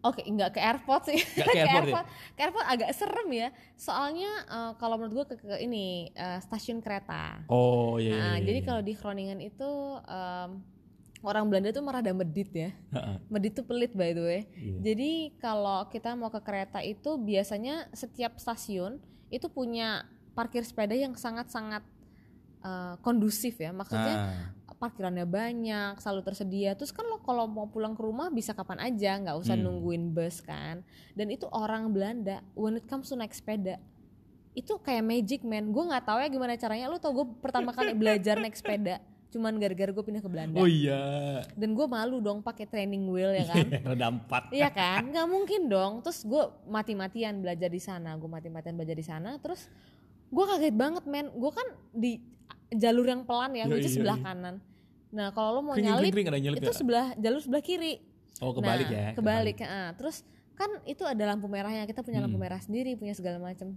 Oke, 0.00 0.24
nggak 0.24 0.56
ke 0.56 0.60
airport 0.60 1.12
sih. 1.12 1.20
Nggak 1.20 1.46
ke 1.56 1.60
airport 1.60 2.06
ya? 2.08 2.32
ke 2.32 2.40
airport 2.40 2.66
agak 2.66 2.90
serem 2.96 3.28
ya. 3.36 3.48
Soalnya 3.76 4.30
eh, 4.48 4.72
kalau 4.80 4.96
menurut 4.96 5.12
gue 5.12 5.26
ke, 5.36 5.44
ke 5.44 5.56
ini 5.60 6.08
eh, 6.16 6.40
stasiun 6.40 6.80
kereta. 6.80 7.44
Oh 7.52 8.00
iya. 8.00 8.16
Nah, 8.16 8.34
iya, 8.40 8.48
jadi 8.48 8.58
iya. 8.64 8.66
kalau 8.66 8.80
di 8.80 8.92
Groningen 8.96 9.40
itu 9.44 9.70
em, 10.08 10.50
orang 11.20 11.44
Belanda 11.52 11.68
tuh 11.68 11.84
merada 11.84 12.10
medit 12.16 12.48
ya. 12.48 12.72
Medit 13.28 13.60
tuh 13.60 13.64
pelit 13.68 13.92
by 13.92 14.16
the 14.16 14.24
way. 14.24 14.40
Iya. 14.56 14.76
Jadi 14.92 15.36
kalau 15.36 15.84
kita 15.92 16.16
mau 16.16 16.32
ke 16.32 16.40
kereta 16.40 16.80
itu 16.80 17.20
biasanya 17.20 17.92
setiap 17.92 18.40
stasiun 18.40 18.96
itu 19.28 19.46
punya 19.52 20.08
parkir 20.32 20.64
sepeda 20.64 20.96
yang 20.96 21.12
sangat-sangat 21.12 21.84
eh, 22.64 22.94
kondusif 23.04 23.60
ya. 23.60 23.68
Maksudnya 23.76 24.16
Ah, 24.16 24.44
parkirannya 24.80 25.28
banyak, 25.28 26.00
selalu 26.00 26.24
tersedia. 26.24 26.72
Terus 26.72 26.88
kan 26.88 27.04
lo 27.04 27.20
kalau 27.20 27.44
mau 27.44 27.68
pulang 27.68 27.92
ke 27.92 28.00
rumah 28.00 28.32
bisa 28.32 28.56
kapan 28.56 28.80
aja, 28.80 29.20
nggak 29.20 29.36
usah 29.36 29.52
Hmm. 29.52 29.68
nungguin 29.68 30.10
bus 30.10 30.40
kan. 30.40 30.80
Dan 31.12 31.28
itu 31.28 31.44
orang 31.52 31.92
Belanda, 31.92 32.40
when 32.56 32.74
it 32.74 32.88
comes 32.88 33.06
to 33.06 33.14
naik 33.14 33.30
sepeda, 33.30 33.76
itu 34.50 34.72
kayak 34.80 35.04
magic 35.04 35.44
man. 35.44 35.68
Gue 35.68 35.84
nggak 35.84 36.02
tahu 36.02 36.18
ya 36.18 36.26
gimana 36.26 36.56
caranya. 36.56 36.88
Lo 36.88 36.96
tau 36.96 37.12
gue 37.12 37.28
pertama 37.38 37.70
kali 37.70 37.92
belajar 37.92 38.40
naik 38.40 38.56
sepeda, 38.56 38.98
cuman 39.28 39.52
gara-gara 39.60 39.92
gue 39.92 40.00
pindah 40.02 40.24
ke 40.24 40.30
Belanda. 40.32 40.56
Oh 40.56 40.64
iya. 40.64 41.44
Dan 41.52 41.76
gue 41.76 41.84
malu 41.86 42.18
dong 42.18 42.40
pakai 42.40 42.64
training 42.64 43.04
wheel 43.04 43.30
ya 43.30 43.44
kan. 43.46 43.68
Roda 43.86 44.06
empat. 44.08 44.48
Iya 44.48 44.72
kan, 44.72 45.06
nggak 45.06 45.28
mungkin 45.28 45.68
dong. 45.68 46.00
Terus 46.00 46.24
gue 46.24 46.40
mati-matian 46.66 47.36
belajar 47.38 47.68
di 47.68 47.78
sana, 47.78 48.16
gue 48.16 48.26
mati-matian 48.26 48.74
belajar 48.74 48.96
di 48.96 49.04
sana. 49.04 49.36
Terus 49.36 49.68
gue 50.32 50.44
kaget 50.48 50.72
banget 50.72 51.04
men, 51.04 51.28
gue 51.30 51.52
kan 51.52 51.68
di 51.92 52.39
jalur 52.70 53.06
yang 53.06 53.22
pelan 53.22 53.52
ya, 53.52 53.64
iya, 53.66 53.88
sebelah 53.88 54.18
kanan. 54.18 54.62
Nah 55.10 55.34
kalau 55.34 55.58
lo 55.58 55.60
mau 55.60 55.74
Kering, 55.74 55.86
nyalip, 55.90 56.12
kering, 56.14 56.28
ada 56.30 56.38
nyalip 56.38 56.58
itu 56.62 56.70
ya? 56.70 56.76
sebelah 56.76 57.06
jalur 57.18 57.40
sebelah 57.42 57.62
kiri. 57.62 57.94
Oh 58.38 58.54
kebalik 58.54 58.88
nah, 58.88 58.96
ya. 58.96 59.08
Kebalik. 59.18 59.56
ah. 59.62 59.90
Terus 59.98 60.22
kan 60.54 60.70
itu 60.84 61.02
ada 61.02 61.24
lampu 61.26 61.50
merahnya, 61.50 61.82
kita 61.84 62.00
punya 62.00 62.22
lampu 62.22 62.38
Hmm. 62.38 62.46
merah 62.46 62.60
sendiri, 62.62 62.94
punya 62.94 63.12
segala 63.12 63.36
macam. 63.36 63.74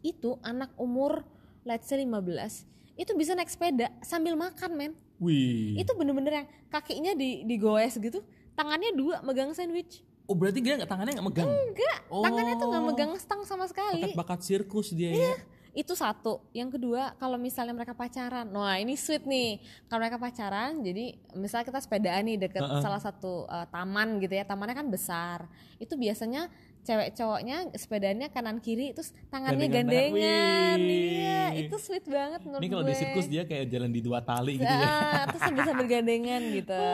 Itu 0.00 0.36
anak 0.42 0.74
umur 0.76 1.24
let's 1.62 1.86
say 1.86 1.96
15 1.96 2.66
itu 2.92 3.08
bisa 3.16 3.32
naik 3.32 3.48
sepeda 3.48 3.88
sambil 4.02 4.36
makan 4.36 4.70
men. 4.76 4.92
Wih. 5.16 5.78
Itu 5.80 5.94
bener-bener 5.94 6.44
yang 6.44 6.46
kakinya 6.68 7.14
di 7.14 7.42
digoes 7.42 7.96
gitu, 7.96 8.20
tangannya 8.52 8.92
dua 8.92 9.22
megang 9.22 9.54
sandwich. 9.54 10.02
Oh 10.26 10.34
berarti 10.34 10.60
dia 10.60 10.76
nggak 10.76 10.86
tangannya 10.86 11.16
nggak 11.16 11.26
megang? 11.26 11.48
Enggak, 11.48 11.98
Oh. 12.06 12.20
tangannya 12.20 12.54
tuh 12.54 12.66
nggak 12.68 12.84
megang 12.84 13.12
stang 13.16 13.42
sama 13.42 13.64
sekali. 13.64 14.02
Bakat-bakat 14.04 14.40
sirkus 14.42 14.92
dia 14.92 15.10
Iya. 15.10 15.22
ya. 15.24 15.34
Itu 15.72 15.96
satu. 15.96 16.44
Yang 16.52 16.76
kedua, 16.76 17.16
kalau 17.16 17.40
misalnya 17.40 17.72
mereka 17.72 17.96
pacaran. 17.96 18.44
Wah, 18.52 18.76
ini 18.76 18.92
sweet 18.92 19.24
nih. 19.24 19.56
Kalau 19.88 20.04
mereka 20.04 20.20
pacaran, 20.20 20.84
jadi 20.84 21.16
misalnya 21.32 21.64
kita 21.72 21.80
sepedaan 21.80 22.22
nih 22.28 22.36
deket 22.44 22.60
Heeh. 22.60 22.82
salah 22.84 23.00
satu 23.00 23.48
uh, 23.48 23.64
taman 23.72 24.20
gitu 24.20 24.36
ya. 24.36 24.44
Tamannya 24.44 24.76
kan 24.76 24.88
besar. 24.92 25.48
Itu 25.80 25.96
biasanya 25.96 26.52
cewek 26.82 27.14
cowoknya 27.14 27.70
sepedanya 27.78 28.26
kanan 28.26 28.58
kiri 28.58 28.90
terus 28.90 29.14
tangannya 29.30 29.70
Gandengan 29.70 30.10
gandengan. 30.10 30.78
Iya, 30.82 31.42
itu 31.62 31.76
sweet 31.78 32.06
banget 32.10 32.42
menurut 32.42 32.62
Ini 32.62 32.68
kalau 32.74 32.84
di 32.84 32.94
sirkus 32.98 33.28
dia 33.30 33.42
kayak 33.46 33.66
jalan 33.70 33.90
di 33.94 34.00
dua 34.02 34.18
tali 34.18 34.58
gitu 34.58 34.66
ya. 34.66 34.90
Ah, 34.90 35.22
terus 35.30 35.42
sambil 35.46 35.62
sambil 35.70 35.86
gandengan 35.86 36.42
gitu. 36.50 36.84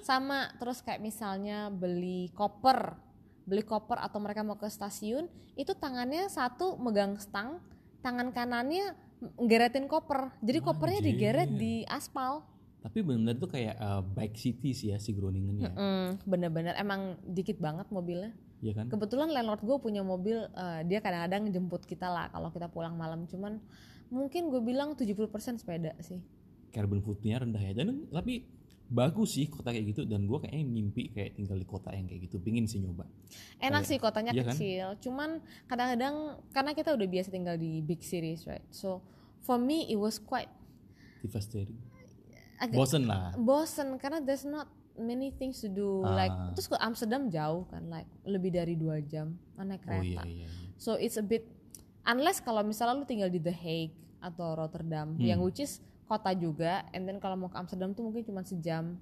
Sama 0.00 0.48
terus 0.56 0.80
kayak 0.80 1.00
misalnya 1.04 1.68
beli 1.68 2.32
koper, 2.32 2.96
beli 3.44 3.62
koper 3.62 4.00
atau 4.00 4.18
mereka 4.18 4.40
mau 4.40 4.56
ke 4.56 4.66
stasiun, 4.66 5.28
itu 5.60 5.76
tangannya 5.76 6.24
satu 6.32 6.80
megang 6.80 7.20
stang, 7.20 7.60
tangan 8.04 8.28
kanannya 8.36 8.92
nggeretin 9.40 9.88
koper. 9.88 10.36
Jadi 10.44 10.58
kopernya 10.60 11.00
Anjir. 11.00 11.08
digeret 11.16 11.50
di 11.56 11.74
aspal. 11.88 12.44
Tapi 12.84 13.00
benar 13.00 13.40
tuh 13.40 13.48
kayak 13.48 13.80
uh, 13.80 14.04
bike 14.04 14.36
city 14.36 14.76
sih 14.76 14.92
ya 14.92 15.00
si 15.00 15.16
Groningen 15.16 15.56
ya. 15.56 15.72
Hmm, 15.72 16.20
bener-bener 16.28 16.76
emang 16.76 17.16
dikit 17.24 17.56
banget 17.56 17.88
mobilnya. 17.88 18.36
Iya 18.60 18.72
kan? 18.76 18.92
Kebetulan 18.92 19.32
landlord 19.32 19.60
gue 19.60 19.76
punya 19.76 20.00
mobil, 20.00 20.40
eh, 20.40 20.80
dia 20.88 21.04
kadang-kadang 21.04 21.52
jemput 21.52 21.84
kita 21.84 22.08
lah 22.08 22.32
kalau 22.32 22.48
kita 22.48 22.68
pulang 22.72 22.96
malam. 22.96 23.28
Cuman 23.28 23.60
mungkin 24.08 24.48
gue 24.48 24.60
bilang 24.64 24.96
70% 24.96 25.60
sepeda 25.60 25.92
sih. 26.00 26.20
Carbon 26.72 27.04
footprintnya 27.04 27.44
rendah 27.44 27.60
ya. 27.60 27.72
Dan 27.76 28.08
tapi 28.08 28.48
bagus 28.86 29.34
sih 29.34 29.46
kota 29.46 29.68
kayak 29.68 29.90
gitu 29.90 30.04
dan 30.04 30.24
gua 30.24 30.38
kayaknya 30.38 30.62
mimpi 30.62 31.08
kayak 31.08 31.34
tinggal 31.34 31.54
di 31.54 31.64
kota 31.64 31.88
yang 31.90 32.04
kayak 32.04 32.24
gitu. 32.24 32.36
Pingin 32.36 32.64
sih 32.64 32.78
nyoba. 32.78 33.08
enak 33.56 33.80
Kayak- 33.80 33.88
sih 33.88 33.96
kotanya 33.98 34.30
iya 34.30 34.42
kan? 34.42 34.52
kecil 34.52 34.86
cuman 35.00 35.30
kadang-kadang 35.64 36.14
karena 36.50 36.70
kita 36.72 36.90
udah 36.90 37.08
biasa 37.08 37.28
tinggal 37.28 37.56
di 37.56 37.80
big 37.80 37.98
cities 38.00 38.44
right 38.44 38.62
so 38.68 39.00
for 39.40 39.56
me 39.56 39.84
it 39.84 39.96
was 39.96 40.18
quite 40.18 40.52
Devastating. 41.20 41.80
agak 42.56 42.76
Bosen 42.76 43.02
lah. 43.04 43.32
bosen 43.34 43.88
karena 43.96 44.20
there's 44.20 44.44
not 44.44 44.68
many 44.94 45.32
things 45.32 45.58
to 45.58 45.66
do 45.66 46.00
Ah. 46.00 46.14
like 46.14 46.34
terus 46.54 46.66
ke 46.66 46.76
Amsterdam 46.78 47.26
jauh 47.26 47.66
kan 47.66 47.88
like 47.88 48.06
lebih 48.22 48.52
dari 48.52 48.74
dua 48.74 49.00
jam 49.00 49.34
naik 49.56 49.82
Oh 49.82 49.96
iya 49.96 50.20
kereta 50.20 50.22
iya. 50.24 50.44
iya. 50.44 50.48
so 50.76 50.94
it's 50.94 51.16
a 51.16 51.24
bit 51.24 51.48
unless 52.04 52.38
kalau 52.38 52.60
misalnya 52.60 52.94
lu 52.94 53.04
tinggal 53.04 53.26
di 53.26 53.40
The 53.40 53.50
Hague 53.50 53.90
atau 54.20 54.54
Rotterdam 54.54 55.16
yang 55.18 55.40
Hmm. 55.40 55.48
which 55.48 55.58
is 55.58 55.80
kota 56.14 56.30
juga 56.32 56.86
and 56.94 57.04
then 57.04 57.18
kalau 57.18 57.34
mau 57.34 57.50
ke 57.50 57.58
Amsterdam 57.58 57.90
tuh 57.90 58.06
mungkin 58.06 58.22
cuma 58.22 58.46
sejam 58.46 58.94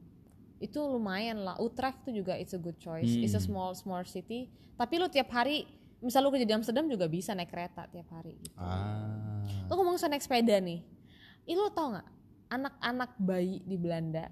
itu 0.56 0.78
lumayan 0.78 1.42
lah 1.42 1.60
Utrecht 1.60 2.00
tuh 2.02 2.14
juga 2.14 2.32
it's 2.34 2.54
a 2.54 2.60
good 2.60 2.78
choice 2.80 3.12
it's 3.20 3.34
a 3.34 3.42
Hmm. 3.42 3.46
small 3.52 3.70
small 3.76 4.02
city 4.02 4.48
tapi 4.74 4.96
lu 4.96 5.06
tiap 5.06 5.28
hari 5.28 5.68
misal 6.00 6.26
lu 6.26 6.34
kerja 6.34 6.48
di 6.48 6.54
Amsterdam 6.56 6.90
juga 6.90 7.06
bisa 7.06 7.30
naik 7.30 7.54
kereta 7.54 7.86
tiap 7.86 8.10
hari 8.10 8.34
gitu. 8.42 8.58
Ah. 8.58 9.46
Lu 9.70 9.78
ngomong 9.78 9.94
soal 9.94 10.10
naik 10.10 10.26
sepeda 10.26 10.58
nih. 10.58 10.82
Ih 11.46 11.54
lu 11.54 11.70
tau 11.70 11.94
nggak 11.94 12.08
anak-anak 12.50 13.10
bayi 13.22 13.62
di 13.62 13.78
Belanda. 13.78 14.26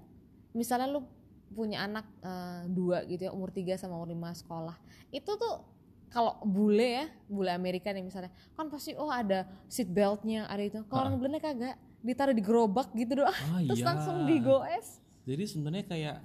Misalnya 0.51 0.91
lu 0.91 1.07
punya 1.55 1.87
anak 1.87 2.03
eh, 2.19 2.67
dua 2.67 3.07
gitu 3.07 3.27
ya 3.27 3.31
umur 3.31 3.55
3 3.55 3.79
sama 3.79 3.95
umur 3.95 4.11
5 4.11 4.43
sekolah. 4.43 4.75
Itu 5.15 5.39
tuh 5.39 5.63
kalau 6.11 6.43
bule 6.43 6.87
ya, 6.91 7.05
bule 7.31 7.55
Amerika 7.55 7.87
nih 7.95 8.03
misalnya, 8.03 8.35
kan 8.59 8.67
pasti 8.67 8.91
oh 8.99 9.07
ada 9.07 9.47
seat 9.71 9.87
beltnya, 9.87 10.43
ada 10.51 10.59
itu. 10.59 10.83
Kalau 10.91 11.07
orang 11.07 11.15
Belanda 11.15 11.39
kagak, 11.39 11.79
ditaruh 12.01 12.31
di 12.31 12.41
gerobak 12.41 12.89
gitu 12.91 13.13
doang, 13.17 13.31
Ah, 13.31 13.61
terus 13.67 13.79
iya. 13.79 13.87
langsung 13.87 14.25
digoes. 14.25 14.87
Jadi 15.21 15.43
sebenarnya 15.45 15.85
kayak 15.85 16.17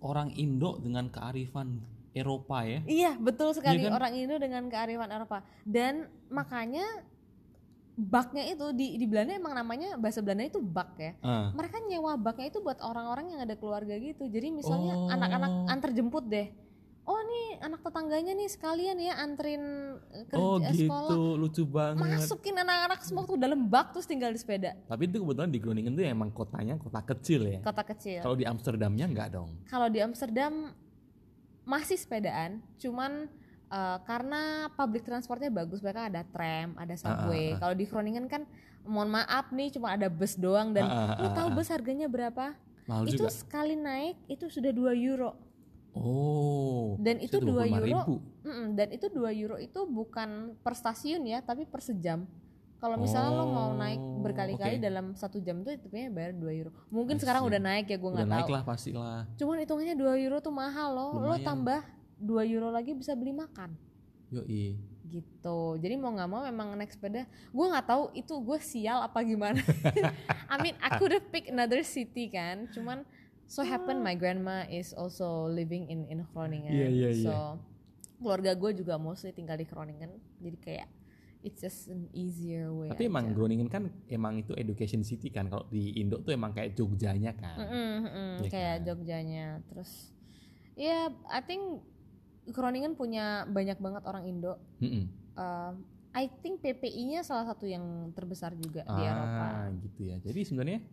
orang 0.00 0.30
Indo 0.32 0.78
dengan 0.78 1.06
kearifan 1.08 1.78
Eropa 2.12 2.62
ya. 2.62 2.80
Iya 2.84 3.16
betul 3.16 3.52
sekali 3.52 3.78
Iya 3.78 3.88
kan? 3.88 3.96
orang 3.96 4.12
Indo 4.14 4.36
dengan 4.36 4.62
kearifan 4.66 5.08
Eropa 5.08 5.38
dan 5.62 5.94
makanya 6.28 6.84
baknya 7.92 8.44
itu 8.46 8.72
di 8.72 8.96
di 8.96 9.04
Belanda 9.04 9.32
emang 9.32 9.52
namanya 9.52 9.94
bahasa 9.94 10.20
Belanda 10.20 10.44
itu 10.44 10.58
bak 10.58 10.96
ya. 10.96 11.12
Ah. 11.20 11.52
mereka 11.52 11.76
nyewa 11.78 12.16
baknya 12.16 12.48
itu 12.48 12.58
buat 12.58 12.80
orang-orang 12.80 13.30
yang 13.30 13.40
ada 13.40 13.52
keluarga 13.52 13.92
gitu 13.94 14.24
jadi 14.26 14.48
misalnya 14.48 14.94
Oh. 14.94 15.08
anak-anak 15.08 15.50
antar 15.68 15.90
jemput 15.90 16.24
deh 16.24 16.48
oh 16.48 16.71
anak 17.62 17.80
tetangganya 17.80 18.32
nih 18.32 18.46
sekalian 18.46 18.96
ya 18.96 19.14
anterin 19.16 19.62
eh, 20.10 20.26
kerja 20.26 20.36
Oh 20.36 20.58
gitu, 20.58 20.84
sekolah 20.84 21.16
lucu 21.36 21.62
banget. 21.64 22.02
masukin 22.18 22.54
anak-anak 22.56 23.00
semua 23.00 23.22
tuh 23.22 23.36
dalam 23.36 23.64
bak 23.64 23.90
terus 23.90 24.04
tinggal 24.04 24.28
di 24.28 24.36
sepeda 24.36 24.74
Tapi 24.82 25.02
itu 25.04 25.16
kebetulan 25.16 25.48
di 25.48 25.58
Groningen 25.58 25.92
tuh 25.92 26.02
emang 26.02 26.28
kotanya 26.28 26.74
kota 26.76 27.00
kecil 27.00 27.46
ya. 27.48 27.58
kota 27.60 27.82
kecil 27.84 28.20
Kalau 28.20 28.34
di 28.34 28.44
Amsterdamnya 28.44 29.06
enggak 29.06 29.28
dong. 29.32 29.54
kalau 29.64 29.86
di 29.86 29.98
Amsterdam 29.98 30.74
masih 31.62 31.94
sepedaan 31.94 32.50
cuman 32.76 33.30
eh, 33.68 33.98
karena 34.02 34.42
public 34.72 35.02
transportnya 35.02 35.48
bagus 35.48 35.78
mereka 35.78 36.06
ada 36.06 36.22
tram 36.24 36.74
ada 36.74 36.94
subway 36.94 37.52
ah, 37.52 37.54
ah. 37.54 37.58
kalau 37.60 37.74
di 37.74 37.84
Groningen 37.84 38.26
kan 38.26 38.42
mohon 38.82 39.08
maaf 39.08 39.48
nih 39.48 39.70
cuma 39.70 39.94
ada 39.94 40.10
bus 40.10 40.34
doang 40.34 40.70
dan 40.70 40.82
Ah, 40.82 41.14
ah, 41.14 41.16
lu 41.16 41.28
ah, 41.30 41.32
tahu 41.32 41.48
ah. 41.48 41.54
bus 41.54 41.68
harganya 41.68 42.06
berapa 42.06 42.58
Mahal 42.82 43.06
itu 43.06 43.22
juga. 43.22 43.30
sekali 43.30 43.78
naik 43.78 44.18
itu 44.26 44.50
sudah 44.50 44.68
2 44.68 44.90
euro 45.00 45.38
Oh. 45.92 46.96
dan 46.96 47.18
itu 47.18 47.36
Itu 47.36 47.46
2 47.46 47.68
euro 47.68 48.00
25.000. 48.08 48.44
Mm-mm, 48.44 48.66
dan 48.72 48.88
itu 48.90 49.06
2 49.06 49.28
euro 49.36 49.56
itu 49.56 49.80
bukan 49.84 50.28
per 50.58 50.72
stasiun 50.72 51.22
ya 51.22 51.38
tapi 51.38 51.64
per 51.64 51.80
sejam 51.80 52.24
kalau 52.78 52.96
misalnya 52.96 53.30
lo 53.30 53.46
mau 53.46 53.70
naik 53.72 54.00
Oh, 54.00 54.18
berkali-kali 54.20 54.76
oke. 54.76 54.82
dalam 54.82 55.06
satu 55.12 55.38
jam 55.38 55.60
tuh 55.60 55.70
hitungnya 55.70 56.08
bayar 56.08 56.32
2 56.32 56.42
euro 56.56 56.70
mungkin 56.88 57.14
sekarang 57.16 57.44
udah 57.44 57.58
naik 57.58 57.86
ya 57.86 57.94
gue 57.94 58.06
Udah 58.06 58.16
nggak 58.18 58.30
naik 58.32 58.42
tahu 58.42 58.52
lah 58.52 58.62
pastilah. 58.62 59.18
cuman 59.36 59.56
hitungannya 59.60 59.94
2 59.94 60.24
euro 60.24 60.36
tuh 60.38 60.50
mahal 60.50 60.88
loh 60.90 61.10
lo 61.14 61.28
Lumayan. 61.28 61.44
tambah 61.44 61.80
2 62.18 62.26
euro 62.48 62.68
lagi 62.68 62.92
bisa 62.92 63.12
beli 63.12 63.30
makan 63.30 63.76
Yoi. 64.30 64.80
gitu 65.04 65.60
jadi 65.76 65.94
mau 65.94 66.08
nggak 66.10 66.24
mau 66.26 66.40
memang 66.42 66.72
naik 66.72 66.88
sepeda 66.88 67.22
gue 67.28 67.66
nggak 67.68 67.84
tahu 67.84 68.08
itu 68.12 68.32
gue 68.32 68.58
sial 68.58 69.04
apa 69.04 69.20
gimana 69.20 69.60
I 70.48 70.56
mean 70.56 70.72
could 70.96 71.12
have 71.12 71.28
picked 71.28 71.52
another 71.52 71.84
city 71.84 72.26
kan 72.26 72.64
cuman 72.70 73.04
so 73.46 73.60
happen 73.62 74.00
my 74.00 74.14
grandma 74.16 74.64
is 74.68 74.94
also 74.96 75.48
living 75.50 75.88
in 75.88 76.06
in 76.08 76.24
Groningen 76.32 76.72
iya, 76.72 76.88
iya. 76.88 77.10
so 77.26 77.34
keluarga 78.22 78.54
gue 78.54 78.70
juga 78.78 78.96
mostly 78.96 79.34
tinggal 79.34 79.58
di 79.58 79.66
Groningen 79.66 80.10
jadi 80.38 80.58
kayak 80.62 80.88
it's 81.42 81.58
just 81.58 81.90
an 81.90 82.06
easier 82.14 82.70
way 82.70 82.88
Tapi 82.94 83.10
emang 83.10 83.30
aja. 83.30 83.34
Groningen 83.34 83.66
kan 83.66 83.90
emang 84.06 84.38
itu 84.38 84.54
education 84.54 85.02
city 85.02 85.26
kan. 85.26 85.50
Kalau 85.50 85.66
di 85.66 85.90
Indo 85.98 86.22
tuh 86.22 86.30
emang 86.30 86.54
kayak 86.54 86.78
Jogjanya 86.78 87.34
kan. 87.34 87.58
Mm-mm, 87.58 87.90
mm-mm, 88.06 88.30
Iya 88.46 88.48
kayak 88.48 88.76
kan? 88.78 88.86
Jogjanya 88.86 89.46
terus 89.66 89.90
ya 90.78 91.10
I 91.26 91.42
think 91.42 91.82
Groningen 92.46 92.94
punya 92.94 93.42
banyak 93.50 93.78
banget 93.82 94.02
orang 94.06 94.24
Indo 94.30 94.54
Mm-mm. 94.78 95.10
Um, 95.32 95.82
I 96.12 96.28
think 96.44 96.60
PPI-nya 96.60 97.24
salah 97.24 97.48
satu 97.48 97.64
yang 97.64 98.12
terbesar 98.12 98.52
juga 98.52 98.84
di 98.84 99.00
Eropa. 99.00 99.64
Ah, 99.64 99.68
gitu 99.80 100.12
ya. 100.12 100.20
Jadi 100.20 100.44
sebenarnya 100.44 100.84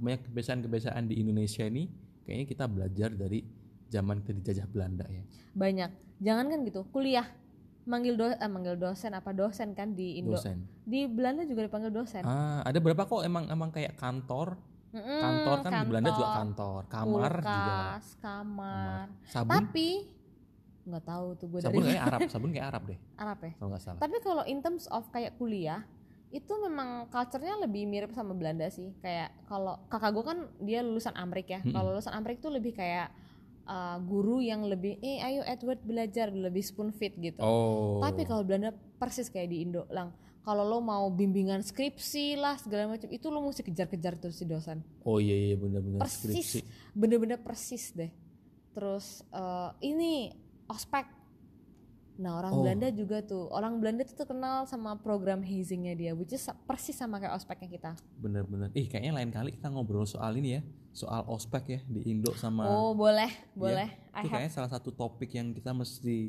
banyak 0.00 0.20
kebiasaan-kebiasaan 0.24 1.04
di 1.06 1.20
Indonesia 1.20 1.62
ini 1.62 1.86
kayaknya 2.24 2.46
kita 2.48 2.64
belajar 2.66 3.10
dari 3.12 3.44
zaman 3.86 4.20
kita 4.20 4.32
dijajah 4.34 4.66
Belanda 4.66 5.04
ya. 5.06 5.22
Banyak. 5.52 5.90
Jangan 6.20 6.46
kan 6.48 6.58
gitu, 6.64 6.80
kuliah 6.88 7.26
manggil 7.84 8.14
do 8.14 8.28
eh, 8.28 8.38
manggil 8.46 8.76
dosen 8.76 9.12
apa 9.12 9.32
dosen 9.32 9.72
kan 9.72 9.92
di 9.92 10.16
Indo. 10.16 10.36
Dosen. 10.36 10.62
Di 10.84 11.04
Belanda 11.04 11.42
juga 11.44 11.64
dipanggil 11.64 11.90
dosen. 11.90 12.22
Ah, 12.22 12.60
ada 12.62 12.78
berapa 12.78 13.02
kok 13.02 13.22
emang 13.22 13.48
emang 13.48 13.68
kayak 13.68 13.96
kantor. 13.96 14.56
Mm-mm, 14.90 15.20
Kantor 15.22 15.56
kan 15.62 15.70
di 15.70 15.86
Belanda 15.86 16.10
juga 16.10 16.28
kantor, 16.34 16.80
kantor, 16.82 16.82
kamar 16.90 17.32
juga. 17.32 17.46
kulkas, 17.46 18.06
kamar. 18.18 19.06
Sabun, 19.22 19.50
Tapi 19.54 19.88
nggak 20.80 21.04
tahu 21.04 21.26
tuh 21.38 21.46
gue 21.46 21.60
dari 21.60 21.66
sabun 21.70 21.82
kayak 21.86 22.02
Arab, 22.02 22.20
sabun 22.26 22.50
kayak 22.50 22.66
Arab 22.66 22.82
deh 22.88 22.98
Arab 23.22 23.38
ya. 23.38 23.50
kalau 23.54 23.68
nggak 23.70 23.82
salah. 23.82 24.00
Tapi 24.02 24.16
kalau 24.18 24.44
in 24.44 24.58
terms 24.58 24.84
of 24.90 25.04
kayak 25.08 25.32
kuliah 25.36 25.86
itu 26.30 26.52
memang 26.62 27.10
culture-nya 27.10 27.58
lebih 27.58 27.90
mirip 27.90 28.14
sama 28.14 28.34
Belanda 28.38 28.70
sih. 28.70 28.94
Kayak 29.02 29.34
kalau 29.50 29.82
kakak 29.90 30.10
gue 30.14 30.24
kan 30.24 30.38
dia 30.62 30.80
lulusan 30.80 31.14
Amrik 31.18 31.50
ya. 31.50 31.60
Mm-mm. 31.60 31.74
Kalau 31.74 31.90
lulusan 31.90 32.14
Amrik 32.14 32.38
tuh 32.38 32.54
lebih 32.54 32.78
kayak 32.78 33.10
uh, 33.66 33.98
guru 33.98 34.38
yang 34.38 34.62
lebih 34.62 35.02
eh 35.02 35.18
ayo 35.20 35.42
Edward 35.42 35.82
belajar 35.82 36.30
lebih 36.30 36.62
spoon 36.62 36.94
feed 36.94 37.18
gitu. 37.18 37.42
Oh. 37.42 37.98
Tapi 37.98 38.22
kalau 38.24 38.46
Belanda 38.46 38.70
persis 38.72 39.26
kayak 39.26 39.50
di 39.50 39.66
Indo 39.66 39.90
lang. 39.90 40.14
Kalau 40.40 40.64
lo 40.64 40.80
mau 40.80 41.04
bimbingan 41.12 41.60
skripsi 41.60 42.40
lah 42.40 42.56
segala 42.56 42.96
macam 42.96 43.12
itu 43.12 43.28
lo 43.28 43.44
mesti 43.44 43.60
kejar-kejar 43.60 44.16
terus 44.16 44.40
si 44.40 44.48
dosen. 44.48 44.80
Oh 45.04 45.20
iya 45.20 45.36
iya 45.36 45.54
benar-benar 45.60 46.00
Persis, 46.00 46.32
skripsi. 46.32 46.58
bener-bener 46.96 47.38
persis 47.44 47.92
deh. 47.92 48.08
Terus 48.72 49.20
uh, 49.36 49.76
ini 49.84 50.32
ospek. 50.64 51.19
Nah 52.20 52.36
orang 52.36 52.52
Oh. 52.52 52.60
Belanda 52.60 52.92
juga 52.92 53.24
tuh, 53.24 53.48
orang 53.48 53.80
Belanda 53.80 54.04
tuh 54.04 54.12
terkenal 54.12 54.68
sama 54.68 54.92
program 55.00 55.40
hazingnya 55.40 55.96
dia, 55.96 56.12
which 56.12 56.36
is 56.36 56.44
persis 56.68 56.92
sama 56.92 57.16
kayak 57.16 57.32
ospeknya 57.32 57.68
kita. 57.72 57.90
Bener-bener. 58.20 58.68
Ih 58.76 58.84
kayaknya 58.86 59.16
lain 59.16 59.32
kali 59.32 59.56
kita 59.56 59.72
ngobrol 59.72 60.04
soal 60.04 60.36
ini 60.36 60.60
ya, 60.60 60.62
soal 60.92 61.24
ospek 61.24 61.64
ya 61.66 61.80
di 61.88 62.04
Indo 62.12 62.36
sama. 62.36 62.68
oh 62.68 62.92
boleh, 62.92 63.32
Iya, 63.32 63.56
boleh. 63.56 63.88
I 64.12 64.20
Itu 64.20 64.28
have, 64.28 64.32
kayaknya 64.36 64.52
salah 64.52 64.68
satu 64.68 64.92
topik 64.92 65.32
yang 65.32 65.56
kita 65.56 65.72
mesti 65.72 66.28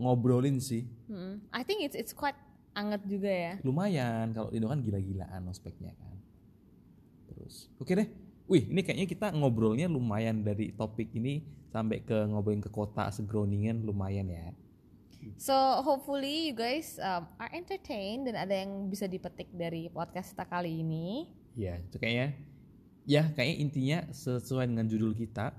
ngobrolin 0.00 0.56
sih. 0.56 0.88
Hmm, 1.04 1.44
I 1.52 1.68
think 1.68 1.84
it's 1.84 1.92
it's 1.92 2.16
quite 2.16 2.40
anget 2.72 3.04
juga 3.04 3.28
ya. 3.28 3.54
Lumayan 3.60 4.32
kalau 4.32 4.48
Indo 4.56 4.72
kan 4.72 4.80
gila-gilaan 4.80 5.44
ospeknya 5.52 5.92
kan. 6.00 6.16
Terus, 7.28 7.68
oke 7.76 7.92
deh. 7.92 8.08
Wih, 8.48 8.66
ini 8.66 8.80
kayaknya 8.80 9.04
kita 9.06 9.26
ngobrolnya 9.30 9.84
lumayan 9.86 10.42
dari 10.42 10.72
topik 10.72 11.12
ini 11.12 11.44
sampai 11.68 12.02
ke 12.02 12.24
ngobrolin 12.26 12.58
ke 12.58 12.72
kota 12.72 13.12
segroningen 13.12 13.84
lumayan 13.84 14.26
ya. 14.26 14.48
So 15.36 15.54
hopefully 15.84 16.52
you 16.52 16.54
guys 16.56 16.96
um, 17.00 17.28
are 17.36 17.52
entertained 17.52 18.28
dan 18.28 18.36
ada 18.36 18.54
yang 18.64 18.88
bisa 18.88 19.04
dipetik 19.04 19.52
dari 19.52 19.88
podcast 19.92 20.32
kita 20.32 20.44
kali 20.48 20.80
ini. 20.80 21.28
Ya, 21.56 21.80
itu 21.80 21.96
kayaknya 22.00 22.36
ya 23.08 23.26
kayaknya 23.32 23.56
intinya 23.60 23.98
sesuai 24.12 24.68
dengan 24.70 24.86
judul 24.88 25.12
kita 25.16 25.52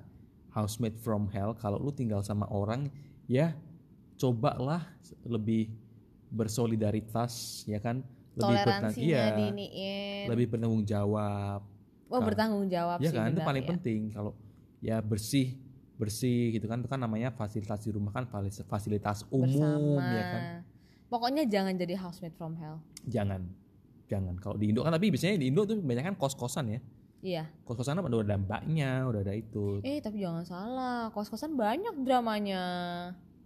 Housemate 0.52 1.00
from 1.00 1.30
Hell. 1.32 1.56
Kalau 1.56 1.80
lu 1.80 1.94
tinggal 1.94 2.26
sama 2.26 2.50
orang 2.50 2.90
ya 3.30 3.56
cobalah 4.22 4.86
lebih 5.26 5.74
bersolidaritas 6.32 7.64
ya 7.68 7.82
kan 7.82 8.06
lebih 8.40 8.56
Toleransinya 8.64 9.04
iya, 9.04 9.26
diiniin. 9.36 10.26
lebih 10.32 10.46
bertanggung 10.56 10.86
jawab 10.88 11.60
oh 12.08 12.22
bertanggung 12.24 12.68
jawab 12.72 12.98
ya 13.04 13.12
sih 13.12 13.18
kan 13.20 13.32
itu 13.36 13.42
paling 13.44 13.66
ya. 13.68 13.70
penting 13.76 14.00
kalau 14.16 14.32
ya 14.80 14.98
bersih 15.04 15.60
bersih 16.02 16.50
gitu 16.52 16.66
kan 16.66 16.82
itu 16.82 16.90
kan 16.90 16.98
namanya 16.98 17.30
fasilitas 17.30 17.80
di 17.80 17.92
rumah 17.92 18.10
kan 18.10 18.26
fasilitas 18.66 19.22
umum 19.30 19.46
Bersama. 19.46 20.10
ya 20.10 20.24
kan 20.26 20.44
Pokoknya 21.06 21.44
jangan 21.46 21.76
jadi 21.76 21.94
housemate 21.96 22.34
from 22.34 22.56
hell. 22.56 22.82
jangan 23.04 23.46
jangan 24.08 24.34
kalau 24.36 24.56
di 24.56 24.68
Indo 24.68 24.82
kan 24.82 24.90
tapi 24.90 25.08
biasanya 25.08 25.38
di 25.38 25.48
Indo 25.48 25.62
tuh 25.62 25.78
kebanyakan 25.78 26.16
kos 26.16 26.34
kosan 26.34 26.68
ya 26.70 26.82
Iya. 27.22 27.46
kos 27.62 27.78
kosan 27.78 27.96
udah 27.96 28.18
ada 28.20 28.34
mbaknya 28.36 29.06
udah 29.06 29.22
ada 29.22 29.32
itu 29.32 29.78
Eh 29.82 30.02
tapi 30.02 30.18
jangan 30.18 30.42
salah, 30.42 31.08
kos-kosan 31.10 31.54
banyak 31.54 31.94
dramanya. 32.02 32.64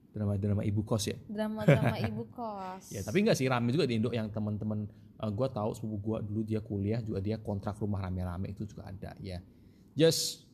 drama 0.10 0.40
drama 0.40 0.64
ibu 0.64 0.80
kos 0.82 1.06
ya 1.06 1.18
Drama-drama 1.28 2.00
ibu 2.08 2.24
kos. 2.32 2.88
ya 2.88 3.04
tapi 3.04 3.20
nggak 3.20 3.36
sih 3.36 3.46
rame 3.46 3.70
juga 3.70 3.84
di 3.84 4.00
Indo 4.00 4.10
yang 4.10 4.32
teman-teman 4.32 4.88
eh, 5.18 5.28
gua 5.30 5.48
tahu 5.48 5.76
sepupu 5.76 5.98
gua 6.00 6.18
dulu 6.20 6.40
dia 6.42 6.62
kuliah 6.62 6.98
juga 7.00 7.20
dia 7.20 7.36
kontrak 7.36 7.76
rumah 7.76 8.00
rame-rame 8.00 8.48
itu 8.48 8.64
juga 8.64 8.88
ada 8.88 9.12
ya 9.20 9.44
just 9.92 10.45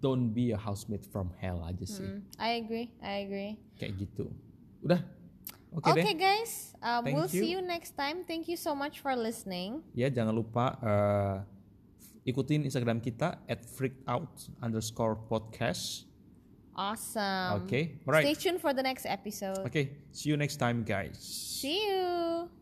don't 0.00 0.32
be 0.32 0.50
a 0.50 0.58
housemate 0.58 1.04
from 1.04 1.30
hell 1.36 1.60
aja 1.62 1.84
sih 1.84 2.02
Hmm, 2.02 2.20
I 2.36 2.58
agree, 2.58 2.88
I 2.98 3.24
agree. 3.24 3.52
kayak 3.76 4.00
gitu 4.00 4.32
udah 4.80 5.00
oke 5.70 5.86
Oke 5.86 6.00
deh 6.00 6.16
guys, 6.16 6.72
Thank 6.80 7.14
we'll 7.14 7.28
see 7.28 7.46
you. 7.46 7.60
you 7.60 7.60
next 7.62 7.94
time. 7.94 8.24
Thank 8.24 8.48
you 8.48 8.56
so 8.56 8.72
much 8.72 8.98
for 8.98 9.14
listening. 9.14 9.84
ya 9.94 10.08
jangan 10.08 10.34
lupa 10.34 10.74
eh, 10.80 11.36
ikutin 12.26 12.64
Instagram 12.64 12.98
kita 12.98 13.38
at 13.44 13.60
freakout 13.64 14.28
underscore 14.58 15.16
podcast. 15.16 16.04
Awesome. 16.70 17.66
Okay, 17.66 17.98
Stay 17.98 18.06
alright. 18.08 18.24
tuned 18.34 18.58
for 18.58 18.72
the 18.72 18.80
next 18.80 19.04
episode. 19.04 19.60
Okay, 19.64 20.00
see 20.10 20.32
you 20.32 20.36
next 20.36 20.56
time, 20.56 20.80
guys. 20.80 21.18
See 21.20 21.76
you. 21.86 22.59